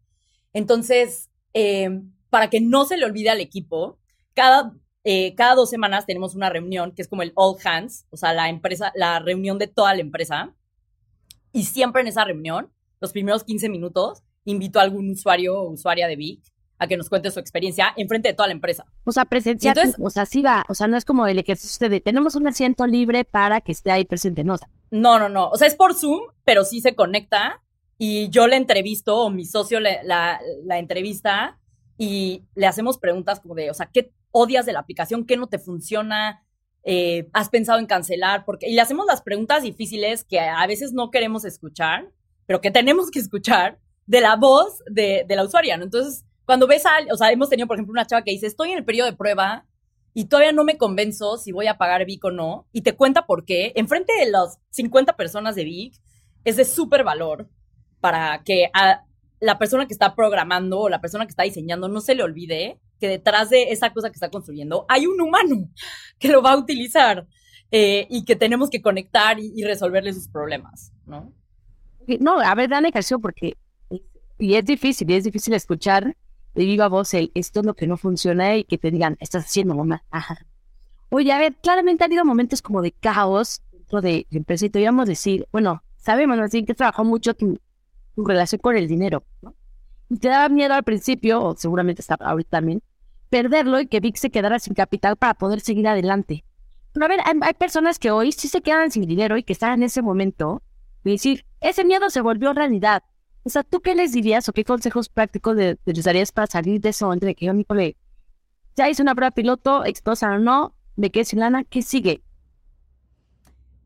Entonces, 0.53 1.29
eh, 1.53 2.01
para 2.29 2.49
que 2.49 2.61
no 2.61 2.85
se 2.85 2.97
le 2.97 3.05
olvide 3.05 3.29
al 3.29 3.41
equipo, 3.41 3.99
cada 4.33 4.73
eh, 5.03 5.33
cada 5.35 5.55
dos 5.55 5.69
semanas 5.69 6.05
tenemos 6.05 6.35
una 6.35 6.49
reunión 6.49 6.91
que 6.93 7.01
es 7.01 7.07
como 7.07 7.23
el 7.23 7.31
all 7.35 7.57
hands, 7.63 8.05
o 8.11 8.17
sea, 8.17 8.33
la 8.33 8.49
empresa, 8.49 8.91
la 8.95 9.19
reunión 9.19 9.57
de 9.57 9.67
toda 9.67 9.95
la 9.95 10.01
empresa. 10.01 10.53
Y 11.51 11.63
siempre 11.63 12.01
en 12.01 12.07
esa 12.07 12.23
reunión, 12.23 12.71
los 12.99 13.11
primeros 13.11 13.43
15 13.43 13.69
minutos, 13.69 14.23
invito 14.45 14.79
a 14.79 14.83
algún 14.83 15.09
usuario 15.09 15.59
o 15.59 15.71
usuaria 15.71 16.07
de 16.07 16.15
Vic 16.15 16.43
a 16.81 16.87
que 16.87 16.97
nos 16.97 17.09
cuente 17.09 17.29
su 17.29 17.39
experiencia 17.39 17.93
en 17.95 18.07
frente 18.07 18.29
de 18.29 18.33
toda 18.33 18.47
la 18.47 18.53
empresa. 18.53 18.85
O 19.03 19.11
sea, 19.11 19.25
presencial, 19.25 19.77
o 19.99 20.09
sea, 20.09 20.25
sí 20.25 20.41
va, 20.41 20.65
o 20.67 20.73
sea, 20.73 20.87
no 20.87 20.97
es 20.97 21.05
como 21.05 21.27
el 21.27 21.37
ejercicio 21.37 21.87
de 21.89 22.01
tenemos 22.01 22.35
un 22.35 22.47
asiento 22.47 22.87
libre 22.87 23.23
para 23.23 23.61
que 23.61 23.71
esté 23.71 23.91
ahí 23.91 24.03
presente, 24.03 24.43
no. 24.43 24.55
No, 24.89 25.19
no, 25.19 25.29
no, 25.29 25.49
o 25.49 25.57
sea, 25.57 25.67
es 25.67 25.75
por 25.75 25.93
Zoom, 25.93 26.21
pero 26.43 26.65
sí 26.65 26.81
se 26.81 26.95
conecta 26.95 27.61
y 27.97 28.29
yo 28.29 28.47
le 28.47 28.55
entrevisto 28.55 29.15
o 29.17 29.29
mi 29.29 29.45
socio 29.45 29.79
la, 29.79 30.01
la 30.03 30.79
entrevista 30.79 31.59
y 31.99 32.45
le 32.55 32.65
hacemos 32.65 32.97
preguntas 32.97 33.39
como 33.39 33.53
de, 33.53 33.69
o 33.69 33.75
sea, 33.75 33.91
¿qué 33.93 34.11
odias 34.31 34.65
de 34.65 34.73
la 34.73 34.79
aplicación? 34.79 35.25
¿Qué 35.25 35.37
no 35.37 35.47
te 35.47 35.59
funciona? 35.59 36.43
Eh, 36.83 37.29
¿Has 37.31 37.49
pensado 37.49 37.77
en 37.77 37.85
cancelar? 37.85 38.43
Porque, 38.43 38.67
y 38.67 38.73
le 38.73 38.81
hacemos 38.81 39.05
las 39.05 39.21
preguntas 39.21 39.61
difíciles 39.61 40.23
que 40.23 40.39
a 40.39 40.65
veces 40.65 40.93
no 40.93 41.11
queremos 41.11 41.45
escuchar, 41.45 42.09
pero 42.47 42.59
que 42.59 42.71
tenemos 42.71 43.11
que 43.11 43.19
escuchar 43.19 43.77
de 44.07 44.21
la 44.21 44.35
voz 44.35 44.83
de, 44.89 45.25
la 45.29 45.43
usuaria, 45.43 45.77
¿no? 45.77 45.83
Entonces, 45.83 46.25
cuando 46.51 46.67
ves 46.67 46.85
a, 46.85 46.89
o 47.09 47.15
sea, 47.15 47.31
hemos 47.31 47.47
tenido, 47.47 47.65
por 47.65 47.77
ejemplo, 47.77 47.93
una 47.93 48.05
chava 48.05 48.23
que 48.23 48.31
dice, 48.31 48.45
estoy 48.45 48.71
en 48.71 48.79
el 48.79 48.83
periodo 48.83 49.09
de 49.09 49.15
prueba 49.15 49.65
y 50.13 50.25
todavía 50.25 50.51
no 50.51 50.65
me 50.65 50.77
convenzo 50.77 51.37
si 51.37 51.53
voy 51.53 51.67
a 51.67 51.77
pagar 51.77 52.05
Vic 52.05 52.25
o 52.25 52.29
no, 52.29 52.67
y 52.73 52.81
te 52.81 52.93
cuenta 52.93 53.25
por 53.25 53.45
qué, 53.45 53.71
enfrente 53.77 54.11
de 54.19 54.29
las 54.29 54.59
50 54.71 55.15
personas 55.15 55.55
de 55.55 55.63
Vic, 55.63 55.93
es 56.43 56.57
de 56.57 56.65
súper 56.65 57.05
valor 57.05 57.47
para 58.01 58.43
que 58.43 58.69
a 58.73 59.05
la 59.39 59.57
persona 59.59 59.87
que 59.87 59.93
está 59.93 60.13
programando 60.13 60.81
o 60.81 60.89
la 60.89 60.99
persona 60.99 61.25
que 61.25 61.29
está 61.29 61.43
diseñando 61.43 61.87
no 61.87 62.01
se 62.01 62.15
le 62.15 62.23
olvide 62.23 62.81
que 62.99 63.07
detrás 63.07 63.49
de 63.49 63.71
esa 63.71 63.93
cosa 63.93 64.09
que 64.09 64.15
está 64.15 64.29
construyendo 64.29 64.85
hay 64.89 65.07
un 65.07 65.21
humano 65.21 65.69
que 66.19 66.27
lo 66.27 66.41
va 66.41 66.51
a 66.51 66.57
utilizar 66.57 67.27
eh, 67.71 68.07
y 68.09 68.25
que 68.25 68.35
tenemos 68.35 68.69
que 68.69 68.81
conectar 68.81 69.39
y, 69.39 69.63
resolverle 69.63 70.11
sus 70.11 70.27
problemas, 70.27 70.91
¿no? 71.05 71.31
No, 72.19 72.41
a 72.41 72.53
ver, 72.55 72.69
dale 72.69 72.91
canción 72.91 73.21
porque 73.21 73.55
y 74.37 74.55
es 74.55 74.65
difícil, 74.65 75.09
y 75.09 75.13
es 75.13 75.23
difícil 75.23 75.53
escuchar 75.53 76.17
de 76.53 76.65
viva 76.65 76.87
voz 76.87 77.13
el 77.13 77.31
esto 77.33 77.61
es 77.61 77.65
lo 77.65 77.73
que 77.73 77.87
no 77.87 77.97
funciona 77.97 78.55
y 78.55 78.63
que 78.63 78.77
te 78.77 78.91
digan, 78.91 79.17
estás 79.19 79.45
haciendo 79.45 79.75
mamá. 79.75 80.03
Ajá. 80.11 80.45
Oye, 81.09 81.31
a 81.31 81.39
ver, 81.39 81.55
claramente 81.55 82.03
ha 82.03 82.07
habido 82.07 82.23
momentos 82.25 82.61
como 82.61 82.81
de 82.81 82.91
caos 82.91 83.61
dentro 83.71 84.01
de 84.01 84.27
la 84.29 84.37
empresa 84.37 84.65
y 84.65 84.69
te 84.69 84.79
íbamos 84.79 85.03
a 85.03 85.09
decir, 85.09 85.47
bueno, 85.51 85.83
sabemos 85.97 86.39
así 86.39 86.63
que 86.63 86.73
trabajó 86.73 87.03
mucho 87.03 87.33
tu, 87.33 87.59
tu, 88.15 88.25
relación 88.25 88.59
con 88.59 88.77
el 88.77 88.87
dinero. 88.87 89.23
Y 90.09 90.17
te 90.17 90.29
daba 90.29 90.49
miedo 90.49 90.73
al 90.73 90.83
principio, 90.83 91.43
o 91.43 91.55
seguramente 91.55 92.01
está 92.01 92.15
ahorita 92.15 92.49
también, 92.51 92.81
perderlo 93.29 93.79
y 93.79 93.87
que 93.87 93.99
Vic 93.99 94.17
se 94.17 94.29
quedara 94.29 94.59
sin 94.59 94.73
capital 94.73 95.15
para 95.15 95.33
poder 95.33 95.61
seguir 95.61 95.87
adelante. 95.87 96.43
Pero 96.93 97.05
a 97.05 97.09
ver, 97.09 97.19
hay, 97.23 97.53
personas 97.53 97.97
que 97.97 98.11
hoy 98.11 98.31
sí 98.31 98.47
se 98.47 98.61
quedan 98.61 98.91
sin 98.91 99.05
dinero 99.05 99.37
y 99.37 99.43
que 99.43 99.53
están 99.53 99.73
en 99.73 99.83
ese 99.83 100.01
momento 100.01 100.61
y 101.03 101.11
decir, 101.11 101.45
ese 101.61 101.85
miedo 101.85 102.09
se 102.09 102.21
volvió 102.21 102.53
realidad. 102.53 103.03
O 103.43 103.49
sea, 103.49 103.63
¿tú 103.63 103.81
qué 103.81 103.95
les 103.95 104.11
dirías 104.11 104.47
o 104.49 104.53
qué 104.53 104.63
consejos 104.63 105.09
prácticos 105.09 105.55
les 105.55 106.03
darías 106.03 106.31
para 106.31 106.47
salir 106.47 106.79
de 106.79 106.89
eso? 106.89 107.11
Entre 107.11 107.33
que 107.33 107.47
yo, 107.47 107.53
Nicole, 107.53 107.97
ya 108.75 108.89
hice 108.89 109.01
una 109.01 109.15
prueba 109.15 109.31
piloto, 109.31 109.83
exitosa 109.83 110.31
o 110.31 110.39
no, 110.39 110.75
me 110.95 111.11
quedé 111.11 111.25
sin 111.25 111.39
lana, 111.39 111.63
¿qué 111.63 111.81
sigue? 111.81 112.21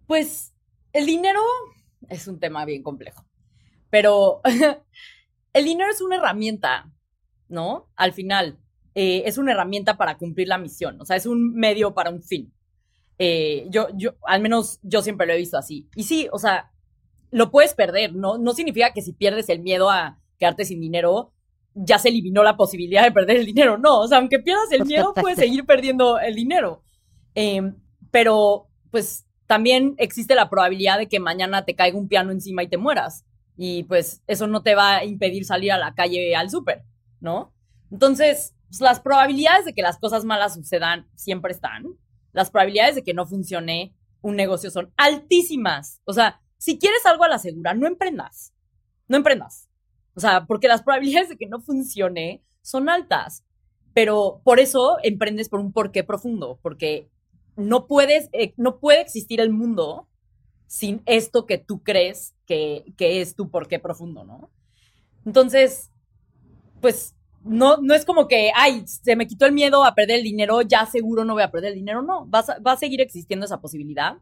Pues 0.07 0.53
el 0.93 1.05
dinero 1.05 1.41
es 2.09 2.27
un 2.27 2.39
tema 2.39 2.65
bien 2.65 2.83
complejo, 2.83 3.25
pero 3.89 4.41
el 5.53 5.65
dinero 5.65 5.89
es 5.89 6.01
una 6.01 6.17
herramienta, 6.17 6.91
¿no? 7.47 7.89
Al 7.95 8.13
final, 8.13 8.59
eh, 8.93 9.23
es 9.25 9.37
una 9.37 9.53
herramienta 9.53 9.97
para 9.97 10.17
cumplir 10.17 10.47
la 10.47 10.57
misión, 10.57 10.99
o 11.01 11.05
sea, 11.05 11.15
es 11.15 11.25
un 11.25 11.53
medio 11.53 11.93
para 11.93 12.09
un 12.09 12.21
fin. 12.21 12.53
Eh, 13.17 13.65
yo, 13.69 13.87
yo, 13.95 14.15
al 14.23 14.41
menos 14.41 14.79
yo 14.83 15.01
siempre 15.01 15.25
lo 15.25 15.33
he 15.33 15.37
visto 15.37 15.57
así. 15.57 15.87
Y 15.95 16.03
sí, 16.03 16.27
o 16.33 16.37
sea, 16.37 16.71
lo 17.35 17.51
puedes 17.51 17.73
perder, 17.73 18.15
¿no? 18.15 18.37
No 18.37 18.53
significa 18.53 18.93
que 18.93 19.01
si 19.01 19.11
pierdes 19.11 19.49
el 19.49 19.59
miedo 19.59 19.89
a 19.89 20.17
quedarte 20.39 20.63
sin 20.63 20.79
dinero, 20.79 21.33
ya 21.73 21.99
se 21.99 22.07
eliminó 22.07 22.43
la 22.43 22.55
posibilidad 22.55 23.03
de 23.03 23.11
perder 23.11 23.35
el 23.35 23.45
dinero. 23.45 23.77
No, 23.77 23.99
o 23.99 24.07
sea, 24.07 24.19
aunque 24.19 24.39
pierdas 24.39 24.71
el 24.71 24.85
miedo, 24.85 25.13
puedes 25.13 25.37
seguir 25.37 25.65
perdiendo 25.65 26.17
el 26.17 26.33
dinero. 26.33 26.81
Em, 27.33 27.75
pero, 28.09 28.69
pues, 28.89 29.25
también 29.47 29.95
existe 29.97 30.33
la 30.33 30.49
probabilidad 30.49 30.97
de 30.97 31.09
que 31.09 31.19
mañana 31.19 31.65
te 31.65 31.75
caiga 31.75 31.97
un 31.97 32.07
piano 32.07 32.31
encima 32.31 32.63
y 32.63 32.69
te 32.69 32.77
mueras. 32.77 33.25
Y 33.57 33.83
pues 33.83 34.23
eso 34.27 34.47
no 34.47 34.63
te 34.63 34.73
va 34.73 34.97
a 34.97 35.03
impedir 35.03 35.43
salir 35.43 35.73
a 35.73 35.77
la 35.77 35.93
calle 35.93 36.33
al 36.37 36.49
súper, 36.49 36.83
¿no? 37.19 37.53
Entonces, 37.91 38.55
pues, 38.69 38.79
las 38.79 39.01
probabilidades 39.01 39.65
de 39.65 39.73
que 39.73 39.81
las 39.81 39.97
cosas 39.99 40.23
malas 40.23 40.53
sucedan 40.53 41.05
siempre 41.15 41.51
están. 41.51 41.83
Las 42.31 42.49
probabilidades 42.49 42.95
de 42.95 43.03
que 43.03 43.13
no 43.13 43.25
funcione 43.25 43.93
un 44.21 44.37
negocio 44.37 44.71
son 44.71 44.93
altísimas. 44.95 45.99
O 46.05 46.13
sea, 46.13 46.39
si 46.65 46.79
quieres 46.79 47.05
algo 47.05 47.23
a 47.23 47.27
la 47.27 47.37
segura, 47.37 47.75
no 47.75 47.85
emprendas. 47.85 48.51
No 49.07 49.17
emprendas. 49.17 49.69
O 50.15 50.19
sea, 50.19 50.47
porque 50.47 50.67
las 50.67 50.81
probabilidades 50.81 51.29
de 51.29 51.37
que 51.37 51.45
no 51.45 51.61
funcione 51.61 52.43
son 52.63 52.89
altas. 52.89 53.45
Pero 53.93 54.41
por 54.43 54.59
eso 54.59 54.97
emprendes 55.03 55.47
por 55.47 55.59
un 55.59 55.71
porqué 55.71 56.03
profundo, 56.03 56.57
porque 56.63 57.07
no 57.55 57.85
puedes, 57.85 58.29
eh, 58.33 58.55
no 58.57 58.79
puede 58.79 59.01
existir 59.01 59.41
el 59.41 59.51
mundo 59.51 60.07
sin 60.65 61.03
esto 61.05 61.45
que 61.45 61.59
tú 61.59 61.83
crees 61.83 62.33
que, 62.47 62.83
que 62.97 63.21
es 63.21 63.35
tu 63.35 63.51
porqué 63.51 63.77
profundo, 63.77 64.23
¿no? 64.23 64.49
Entonces, 65.23 65.91
pues 66.81 67.13
no, 67.43 67.77
no 67.77 67.93
es 67.93 68.05
como 68.05 68.27
que, 68.27 68.51
ay, 68.55 68.85
se 68.87 69.15
me 69.15 69.27
quitó 69.27 69.45
el 69.45 69.51
miedo 69.51 69.85
a 69.85 69.93
perder 69.93 70.17
el 70.17 70.23
dinero, 70.23 70.63
ya 70.63 70.87
seguro 70.87 71.25
no 71.25 71.35
voy 71.35 71.43
a 71.43 71.51
perder 71.51 71.73
el 71.73 71.77
dinero. 71.77 72.01
No, 72.01 72.27
va 72.27 72.71
a 72.71 72.77
seguir 72.77 73.01
existiendo 73.01 73.45
esa 73.45 73.61
posibilidad. 73.61 74.17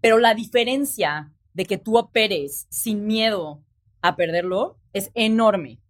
Pero 0.00 0.18
la 0.18 0.34
diferencia 0.34 1.32
de 1.52 1.64
que 1.66 1.78
tú 1.78 1.98
operes 1.98 2.66
sin 2.70 3.06
miedo 3.06 3.62
a 4.02 4.16
perderlo 4.16 4.78
es 4.92 5.10
enorme. 5.14 5.80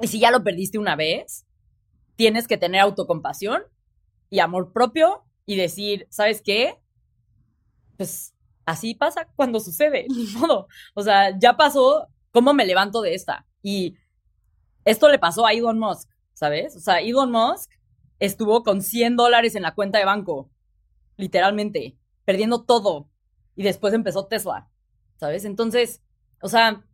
Y 0.00 0.08
si 0.08 0.18
ya 0.18 0.30
lo 0.30 0.42
perdiste 0.42 0.78
una 0.78 0.96
vez, 0.96 1.46
tienes 2.16 2.48
que 2.48 2.56
tener 2.56 2.80
autocompasión 2.80 3.62
y 4.30 4.40
amor 4.40 4.72
propio 4.72 5.24
y 5.46 5.56
decir, 5.56 6.06
¿sabes 6.10 6.42
qué? 6.42 6.78
Pues 7.96 8.34
así 8.66 8.94
pasa 8.94 9.28
cuando 9.36 9.60
sucede. 9.60 10.06
O 10.94 11.02
sea, 11.02 11.38
ya 11.38 11.56
pasó, 11.56 12.08
¿cómo 12.30 12.54
me 12.54 12.66
levanto 12.66 13.00
de 13.02 13.14
esta? 13.14 13.46
Y 13.62 13.96
esto 14.84 15.08
le 15.08 15.18
pasó 15.18 15.46
a 15.46 15.52
Elon 15.52 15.78
Musk, 15.78 16.08
¿sabes? 16.34 16.76
O 16.76 16.80
sea, 16.80 17.00
Elon 17.00 17.30
Musk 17.30 17.70
estuvo 18.18 18.62
con 18.62 18.82
100 18.82 19.16
dólares 19.16 19.54
en 19.54 19.62
la 19.62 19.74
cuenta 19.74 19.98
de 19.98 20.04
banco, 20.04 20.50
literalmente, 21.16 21.96
perdiendo 22.24 22.64
todo. 22.64 23.08
Y 23.56 23.62
después 23.62 23.94
empezó 23.94 24.26
Tesla. 24.26 24.68
¿Sabes? 25.24 25.46
Entonces, 25.46 26.02
o 26.42 26.50
sea, 26.50 26.84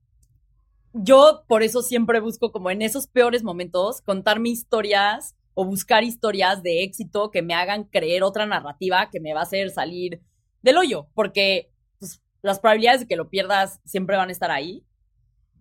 yo 0.92 1.42
por 1.48 1.64
eso 1.64 1.82
siempre 1.82 2.20
busco 2.20 2.52
como 2.52 2.70
en 2.70 2.80
esos 2.80 3.08
peores 3.08 3.42
momentos 3.42 4.02
contarme 4.02 4.50
historias 4.50 5.34
o 5.54 5.64
buscar 5.64 6.04
historias 6.04 6.62
de 6.62 6.84
éxito 6.84 7.32
que 7.32 7.42
me 7.42 7.54
hagan 7.54 7.84
creer 7.84 8.22
otra 8.22 8.46
narrativa 8.46 9.10
que 9.10 9.18
me 9.18 9.34
va 9.34 9.40
a 9.40 9.42
hacer 9.42 9.70
salir 9.70 10.22
del 10.62 10.78
hoyo, 10.78 11.08
porque 11.14 11.72
pues, 11.98 12.22
las 12.40 12.60
probabilidades 12.60 13.00
de 13.00 13.08
que 13.08 13.16
lo 13.16 13.30
pierdas 13.30 13.80
siempre 13.84 14.16
van 14.16 14.28
a 14.28 14.32
estar 14.32 14.52
ahí. 14.52 14.84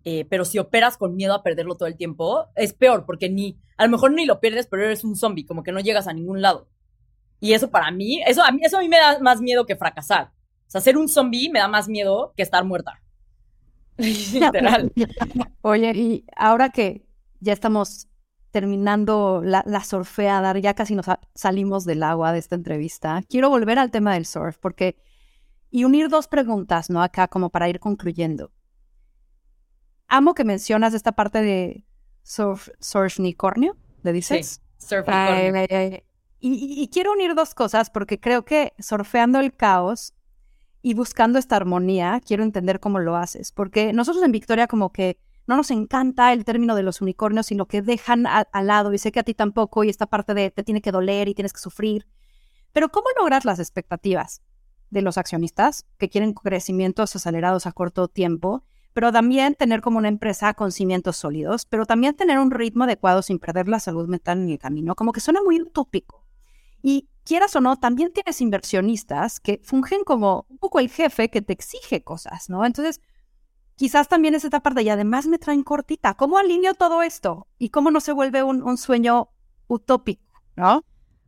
Eh, 0.04 0.24
pero 0.30 0.44
si 0.44 0.60
operas 0.60 0.96
con 0.96 1.16
miedo 1.16 1.34
a 1.34 1.42
perderlo 1.42 1.74
todo 1.74 1.88
el 1.88 1.96
tiempo, 1.96 2.46
es 2.54 2.72
peor, 2.72 3.04
porque 3.04 3.28
ni, 3.28 3.58
a 3.76 3.84
lo 3.84 3.90
mejor 3.90 4.12
ni 4.12 4.26
lo 4.26 4.38
pierdes, 4.38 4.68
pero 4.68 4.84
eres 4.84 5.02
un 5.02 5.16
zombie, 5.16 5.44
como 5.44 5.64
que 5.64 5.72
no 5.72 5.80
llegas 5.80 6.06
a 6.06 6.12
ningún 6.12 6.40
lado. 6.40 6.68
Y 7.40 7.52
eso 7.52 7.68
para 7.68 7.90
mí, 7.90 8.22
eso 8.26 8.44
a 8.44 8.52
mí, 8.52 8.60
eso 8.62 8.78
a 8.78 8.80
mí 8.80 8.88
me 8.88 8.96
da 8.96 9.18
más 9.18 9.40
miedo 9.40 9.66
que 9.66 9.74
fracasar. 9.74 10.30
O 10.70 10.72
sea, 10.72 10.80
ser 10.80 10.96
un 10.96 11.08
zombie 11.08 11.50
me 11.50 11.58
da 11.58 11.66
más 11.66 11.88
miedo 11.88 12.32
que 12.36 12.44
estar 12.44 12.64
muerta. 12.64 13.02
Literal. 13.96 14.92
Oye, 15.62 15.90
y 15.96 16.24
ahora 16.36 16.70
que 16.70 17.04
ya 17.40 17.52
estamos 17.52 18.06
terminando 18.52 19.42
la, 19.44 19.64
la, 19.66 19.82
surfeada, 19.82 20.56
ya 20.60 20.74
casi 20.74 20.94
nos 20.94 21.06
salimos 21.34 21.84
del 21.86 22.04
agua 22.04 22.30
de 22.30 22.38
esta 22.38 22.54
entrevista, 22.54 23.20
quiero 23.28 23.50
volver 23.50 23.80
al 23.80 23.90
tema 23.90 24.14
del 24.14 24.26
surf, 24.26 24.58
porque, 24.58 24.96
y 25.72 25.82
unir 25.82 26.08
dos 26.08 26.28
preguntas, 26.28 26.88
¿no? 26.88 27.02
Acá 27.02 27.26
como 27.26 27.50
para 27.50 27.68
ir 27.68 27.80
concluyendo. 27.80 28.52
Amo 30.06 30.34
que 30.34 30.44
mencionas 30.44 30.94
esta 30.94 31.10
parte 31.10 31.42
de 31.42 31.84
surf, 32.22 32.68
surfnicornio, 32.78 33.76
¿le 34.04 34.12
dices? 34.12 34.62
Sí, 34.78 34.86
surfnicornio. 34.86 35.66
y, 36.38 36.80
y 36.80 36.88
quiero 36.92 37.10
unir 37.10 37.34
dos 37.34 37.56
cosas, 37.56 37.90
porque 37.90 38.20
creo 38.20 38.44
que 38.44 38.72
surfeando 38.78 39.40
el 39.40 39.52
caos 39.52 40.14
y 40.82 40.94
buscando 40.94 41.38
esta 41.38 41.56
armonía, 41.56 42.20
quiero 42.24 42.42
entender 42.42 42.80
cómo 42.80 42.98
lo 42.98 43.16
haces, 43.16 43.52
porque 43.52 43.92
nosotros 43.92 44.24
en 44.24 44.32
Victoria 44.32 44.66
como 44.66 44.92
que 44.92 45.18
no 45.46 45.56
nos 45.56 45.70
encanta 45.70 46.32
el 46.32 46.44
término 46.44 46.74
de 46.74 46.82
los 46.82 47.00
unicornios, 47.00 47.46
sino 47.46 47.66
que 47.66 47.82
dejan 47.82 48.26
al 48.26 48.66
lado, 48.66 48.92
y 48.92 48.98
sé 48.98 49.10
que 49.10 49.20
a 49.20 49.24
ti 49.24 49.34
tampoco, 49.34 49.84
y 49.84 49.88
esta 49.88 50.06
parte 50.06 50.32
de 50.32 50.50
te 50.50 50.62
tiene 50.62 50.80
que 50.80 50.92
doler 50.92 51.28
y 51.28 51.34
tienes 51.34 51.52
que 51.52 51.60
sufrir. 51.60 52.06
Pero 52.72 52.88
¿cómo 52.90 53.06
logras 53.18 53.44
las 53.44 53.58
expectativas 53.58 54.42
de 54.90 55.02
los 55.02 55.18
accionistas 55.18 55.86
que 55.98 56.08
quieren 56.08 56.34
crecimientos 56.34 57.14
acelerados 57.16 57.66
a 57.66 57.72
corto 57.72 58.08
tiempo, 58.08 58.64
pero 58.92 59.12
también 59.12 59.54
tener 59.54 59.80
como 59.80 59.98
una 59.98 60.08
empresa 60.08 60.54
con 60.54 60.72
cimientos 60.72 61.16
sólidos, 61.16 61.64
pero 61.64 61.84
también 61.84 62.14
tener 62.14 62.38
un 62.38 62.50
ritmo 62.50 62.84
adecuado 62.84 63.22
sin 63.22 63.38
perder 63.38 63.68
la 63.68 63.80
salud 63.80 64.08
mental 64.08 64.38
en 64.38 64.50
el 64.50 64.58
camino? 64.58 64.94
Como 64.94 65.12
que 65.12 65.20
suena 65.20 65.42
muy 65.42 65.60
utópico. 65.60 66.24
Y 66.82 67.08
quieras 67.30 67.54
o 67.54 67.60
no, 67.60 67.78
también 67.78 68.12
tienes 68.12 68.40
inversionistas 68.40 69.38
que 69.38 69.60
fungen 69.62 70.02
como 70.02 70.46
un 70.48 70.58
poco 70.58 70.80
el 70.80 70.90
jefe 70.90 71.30
que 71.30 71.40
te 71.40 71.52
exige 71.52 72.02
cosas, 72.02 72.50
¿no? 72.50 72.66
Entonces, 72.66 73.00
quizás 73.76 74.08
también 74.08 74.34
es 74.34 74.44
esta 74.44 74.58
parte 74.58 74.82
y 74.82 74.88
además 74.88 75.28
me 75.28 75.38
traen 75.38 75.62
cortita. 75.62 76.14
¿Cómo 76.14 76.38
alineo 76.38 76.74
todo 76.74 77.04
esto? 77.04 77.46
¿Y 77.56 77.68
cómo 77.68 77.92
no 77.92 78.00
se 78.00 78.10
vuelve 78.10 78.42
un, 78.42 78.76
sueño 78.76 79.30
utópico, 79.68 80.42
no? 80.56 80.82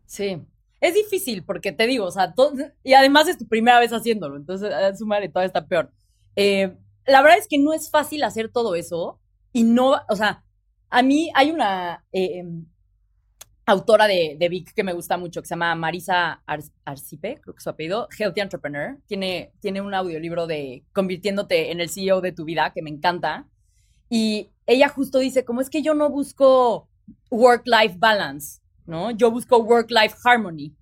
Sí. 0.05 0.43
Es 0.81 0.95
difícil 0.95 1.45
porque 1.45 1.71
te 1.71 1.87
digo, 1.87 2.07
o 2.07 2.11
sea, 2.11 2.35
y 2.83 2.95
además 2.95 3.29
es 3.29 3.39
tu 3.39 3.47
primera 3.47 3.79
vez 3.79 3.93
haciéndolo, 3.93 4.35
entonces 4.37 4.73
a 4.73 4.97
sumar 4.97 5.23
todo 5.33 5.45
está 5.45 5.69
peor. 5.69 5.93
Eh, 6.35 6.77
la 7.07 7.23
verdad 7.23 7.39
es 7.39 7.47
que 7.47 7.61
no 7.61 7.73
es 7.73 7.93
fácil 7.93 8.25
hacer 8.25 8.51
todo 8.51 8.75
eso 8.75 9.21
y 9.53 9.63
no, 9.63 9.93
o 10.09 10.17
sea, 10.17 10.43
a 10.91 11.03
mí 11.03 11.31
hay 11.37 11.53
una 11.53 12.05
eh, 12.11 12.41
em, 12.41 12.67
autora 13.67 14.07
de, 14.07 14.37
de, 14.39 14.49
Vic 14.49 14.75
que 14.75 14.85
me 14.85 14.93
gusta 14.93 15.17
mucho, 15.17 15.41
que 15.41 15.49
se 15.49 15.55
llama 15.55 15.75
Marisa 15.75 16.43
Arcipe, 16.85 17.41
creo 17.41 17.55
que 17.55 17.61
su 17.61 17.71
apellido, 17.71 18.09
Healthy 18.17 18.41
Entrepreneur. 18.41 18.99
Tiene, 19.07 19.53
tiene 19.61 19.81
un 19.81 19.95
audiolibro 19.95 20.47
de 20.47 20.85
convirtiéndote 20.93 21.71
en 21.71 21.81
el 21.81 21.89
CEO 21.89 22.21
de 22.21 22.33
tu 22.33 22.45
vida, 22.45 22.73
que 22.75 22.83
me 22.83 22.91
encanta. 22.91 23.47
Y 24.09 24.51
ella 24.67 24.89
justo 24.89 25.19
dice, 25.19 25.45
como 25.45 25.61
es 25.61 25.71
que 25.71 25.83
yo 25.83 25.95
no 25.95 26.11
busco 26.11 26.89
work-life 27.31 27.97
balance, 27.99 28.61
¿no? 28.87 29.11
Yo 29.11 29.31
busco 29.31 29.59
work-life 29.59 30.17
harmony. 30.25 30.75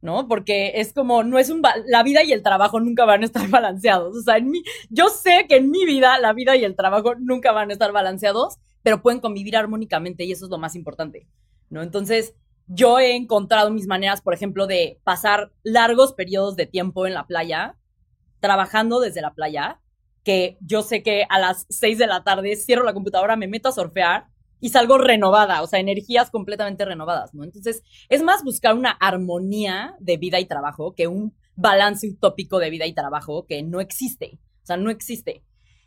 ¿no? 0.00 0.28
Porque 0.28 0.72
es 0.76 0.92
como, 0.92 1.24
no 1.24 1.38
es 1.38 1.50
un, 1.50 1.62
la 1.86 2.02
vida 2.02 2.22
y 2.22 2.32
el 2.32 2.42
trabajo 2.42 2.80
nunca 2.80 3.04
van 3.04 3.22
a 3.22 3.26
estar 3.26 3.48
balanceados. 3.50 4.16
O 4.16 4.22
sea, 4.22 4.36
en 4.36 4.50
mi, 4.50 4.62
yo 4.90 5.08
sé 5.08 5.46
que 5.48 5.56
en 5.56 5.70
mi 5.70 5.84
vida 5.84 6.18
la 6.18 6.32
vida 6.32 6.56
y 6.56 6.64
el 6.64 6.76
trabajo 6.76 7.14
nunca 7.16 7.52
van 7.52 7.70
a 7.70 7.72
estar 7.72 7.92
balanceados, 7.92 8.58
pero 8.82 9.02
pueden 9.02 9.20
convivir 9.20 9.56
armónicamente 9.56 10.24
y 10.24 10.32
eso 10.32 10.44
es 10.44 10.50
lo 10.50 10.58
más 10.58 10.76
importante, 10.76 11.26
¿no? 11.70 11.82
Entonces, 11.82 12.34
yo 12.66 12.98
he 12.98 13.16
encontrado 13.16 13.70
mis 13.70 13.86
maneras, 13.86 14.20
por 14.20 14.34
ejemplo, 14.34 14.66
de 14.66 15.00
pasar 15.04 15.52
largos 15.62 16.12
periodos 16.12 16.56
de 16.56 16.66
tiempo 16.66 17.06
en 17.06 17.14
la 17.14 17.26
playa, 17.26 17.76
trabajando 18.40 19.00
desde 19.00 19.22
la 19.22 19.34
playa, 19.34 19.80
que 20.22 20.58
yo 20.60 20.82
sé 20.82 21.02
que 21.02 21.24
a 21.28 21.38
las 21.38 21.66
seis 21.70 21.98
de 21.98 22.06
la 22.06 22.22
tarde 22.24 22.56
cierro 22.56 22.84
la 22.84 22.92
computadora, 22.92 23.36
me 23.36 23.48
meto 23.48 23.70
a 23.70 23.72
surfear 23.72 24.26
y 24.60 24.70
salgo 24.70 24.98
renovada, 24.98 25.62
o 25.62 25.66
sea, 25.66 25.78
energías 25.78 26.30
completamente 26.30 26.84
renovadas, 26.84 27.32
¿no? 27.32 27.44
Entonces, 27.44 27.82
es 28.08 28.22
más 28.22 28.42
buscar 28.42 28.74
una 28.74 28.90
armonía 28.90 29.94
de 30.00 30.16
vida 30.16 30.40
y 30.40 30.46
trabajo 30.46 30.94
que 30.94 31.06
un 31.06 31.34
balance 31.54 32.08
utópico 32.08 32.58
de 32.58 32.70
vida 32.70 32.86
y 32.86 32.92
trabajo 32.92 33.46
que 33.46 33.62
no 33.62 33.80
existe, 33.80 34.38
o 34.62 34.66
sea, 34.66 34.76
no 34.76 34.90
existe. 34.90 35.44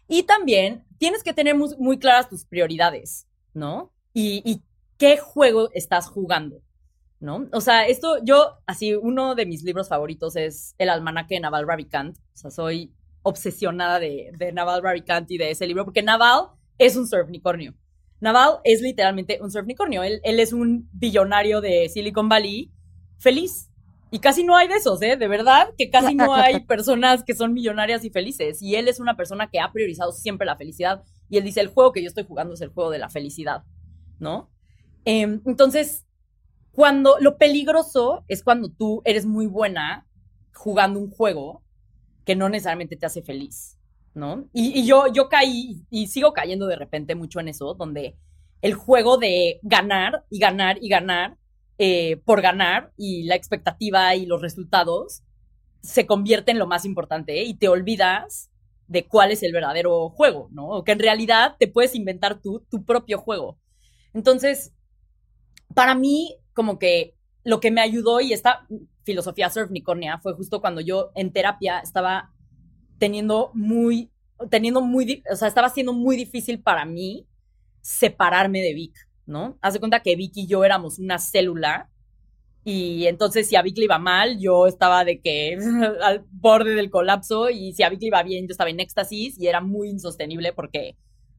Y 0.08 0.24
también 0.24 0.86
tienes 0.98 1.24
que 1.24 1.34
tener 1.34 1.56
muy, 1.56 2.00
claras 2.00 2.30
tus 2.30 2.46
prioridades, 2.46 3.28
¿no? 3.54 3.94
Y, 4.14 4.62
qué 5.02 5.18
juego 5.18 5.72
estás 5.74 6.08
jugando, 6.08 6.62
¿no? 7.20 7.48
O 7.54 7.60
sea, 7.60 7.88
esto, 7.88 8.24
yo, 8.24 8.60
así, 8.68 8.94
uno 8.94 9.34
de 9.34 9.48
mis 9.48 9.64
libros 9.64 9.90
favoritos 9.90 10.36
es 10.36 10.76
El 10.78 10.90
almanaque 10.90 11.34
de 11.34 11.40
Naval 11.40 11.66
Ravikant, 11.68 12.20
o 12.20 12.38
sea, 12.38 12.52
soy 12.52 12.94
obsesionada 13.24 14.00
de, 14.00 14.32
de 14.38 14.52
Naval 14.52 14.84
Ravikant 14.84 15.32
y 15.32 15.40
de 15.40 15.50
ese 15.50 15.66
libro, 15.66 15.86
porque 15.86 16.04
Naval 16.04 16.50
es 16.78 16.96
un 16.98 17.08
surfnicornio. 17.08 17.74
Naval 18.20 18.60
es 18.64 18.82
literalmente 18.82 19.40
un 19.42 19.50
surfnicornio. 19.50 20.04
Él, 20.04 20.22
él 20.24 20.40
es 20.40 20.54
un 20.54 20.88
billonario 20.94 21.62
de 21.62 21.90
Silicon 21.90 22.30
Valley 22.30 22.72
feliz. 23.18 23.72
Y 24.12 24.20
casi 24.20 24.44
no 24.44 24.56
hay 24.56 24.68
de 24.68 24.76
esos, 24.76 25.02
¿eh? 25.02 25.18
De 25.18 25.28
verdad 25.28 25.70
que 25.80 25.90
casi 25.90 26.14
no 26.14 26.36
hay 26.36 26.60
personas 26.68 27.24
que 27.24 27.34
son 27.34 27.54
millonarias 27.54 28.06
y 28.06 28.12
felices. 28.12 28.62
Y 28.62 28.76
él 28.76 28.88
es 28.88 29.00
una 29.00 29.18
persona 29.18 29.50
que 29.50 29.60
ha 29.60 29.72
priorizado 29.72 30.12
siempre 30.12 30.46
la 30.46 30.58
felicidad. 30.58 31.02
Y 31.28 31.38
él 31.38 31.44
dice, 31.44 31.60
el 31.60 31.70
juego 31.70 31.92
que 31.92 32.04
yo 32.04 32.08
estoy 32.08 32.26
jugando 32.26 32.54
es 32.54 32.62
el 32.62 32.70
juego 32.70 32.92
de 32.92 33.00
la 33.00 33.10
felicidad, 33.10 33.64
¿no? 34.20 34.52
Em, 35.06 35.42
entonces, 35.46 36.06
cuando 36.72 37.18
lo 37.20 37.38
peligroso 37.38 38.24
es 38.28 38.44
cuando 38.44 38.70
tú 38.70 39.02
eres 39.06 39.26
muy 39.26 39.48
buena 39.48 40.08
jugando 40.54 41.00
un 41.00 41.10
juego 41.10 41.64
que 42.26 42.36
no 42.36 42.50
necesariamente 42.50 42.96
te 42.96 43.06
hace 43.06 43.22
feliz. 43.22 43.78
¿no? 44.14 44.50
Y, 44.54 44.86
yo, 44.86 45.08
yo 45.14 45.30
caí 45.30 45.86
y 45.90 46.08
sigo 46.08 46.34
cayendo 46.34 46.68
de 46.68 46.76
repente 46.76 47.16
mucho 47.16 47.40
en 47.40 47.48
eso, 47.48 47.74
donde 47.74 48.18
el 48.62 48.74
juego 48.74 49.18
de 49.18 49.60
ganar 49.64 50.26
y 50.30 50.40
ganar 50.40 50.78
y 50.82 50.90
ganar 50.90 51.38
eh, 51.78 52.18
por 52.26 52.42
ganar 52.42 52.92
y 52.98 53.24
la 53.24 53.36
expectativa 53.36 54.16
y 54.16 54.26
los 54.26 54.42
resultados 54.42 55.24
se 55.82 56.06
convierte 56.06 56.52
en 56.52 56.60
lo 56.60 56.68
más 56.68 56.86
importante 56.86 57.44
y 57.44 57.56
te 57.56 57.68
olvidas 57.68 58.52
de 58.88 59.08
cuál 59.08 59.32
es 59.32 59.42
el 59.42 59.54
verdadero 59.54 60.10
juego, 60.10 60.50
¿no? 60.52 60.68
O 60.68 60.84
que 60.84 60.92
en 60.92 61.00
realidad 61.00 61.56
te 61.58 61.68
puedes 61.68 61.96
inventar 61.96 62.42
tú 62.42 62.66
tu 62.70 62.84
propio 62.84 63.18
juego. 63.18 63.58
Entonces, 64.14 64.74
para 65.74 65.96
mí, 65.96 66.38
como 66.54 66.80
que 66.80 67.16
lo 67.44 67.60
que 67.60 67.72
me 67.72 67.82
ayudó 67.82 68.22
y 68.22 68.34
esta 68.34 68.68
filosofía 69.04 69.50
surfnicornia 69.50 70.20
fue 70.20 70.34
justo 70.34 70.62
cuando 70.62 70.82
yo 70.82 71.12
en 71.16 71.32
terapia 71.34 71.80
estaba 71.80 72.32
teniendo 73.00 73.52
muy, 73.54 74.12
teniendo 74.50 74.82
muy, 74.82 75.24
o 75.32 75.36
sea, 75.36 75.48
estaba 75.48 75.70
siendo 75.70 75.94
muy 75.94 76.16
difícil 76.16 76.62
para 76.62 76.86
mí 76.86 77.28
separarme 77.82 78.62
de 78.62 78.74
Vic, 78.74 78.96
¿no? 79.26 79.58
Haz 79.62 79.74
de 79.74 79.80
cuenta 79.80 80.02
que 80.02 80.16
Vic 80.16 80.34
y 80.36 80.48
yo 80.48 80.64
éramos 80.64 81.00
una 81.00 81.18
célula 81.18 81.90
y 82.64 83.08
entonces 83.08 83.48
si 83.48 83.56
a 83.56 83.64
Vic 83.64 83.78
le 83.78 83.86
iba 83.86 83.98
mal, 83.98 84.40
yo 84.40 84.68
estaba 84.68 85.04
de 85.04 85.20
que 85.20 85.58
al 86.04 86.26
borde 86.30 86.76
del 86.76 86.92
colapso 86.92 87.50
y 87.50 87.74
si 87.74 87.82
a 87.84 87.90
Vic 87.90 88.02
le 88.02 88.08
iba 88.08 88.24
bien, 88.24 88.48
yo 88.48 88.52
estaba 88.52 88.70
en 88.70 88.80
éxtasis 88.80 89.40
y 89.40 89.48
era 89.48 89.62
muy 89.62 89.90
insostenible 89.90 90.54
porque 90.54 90.96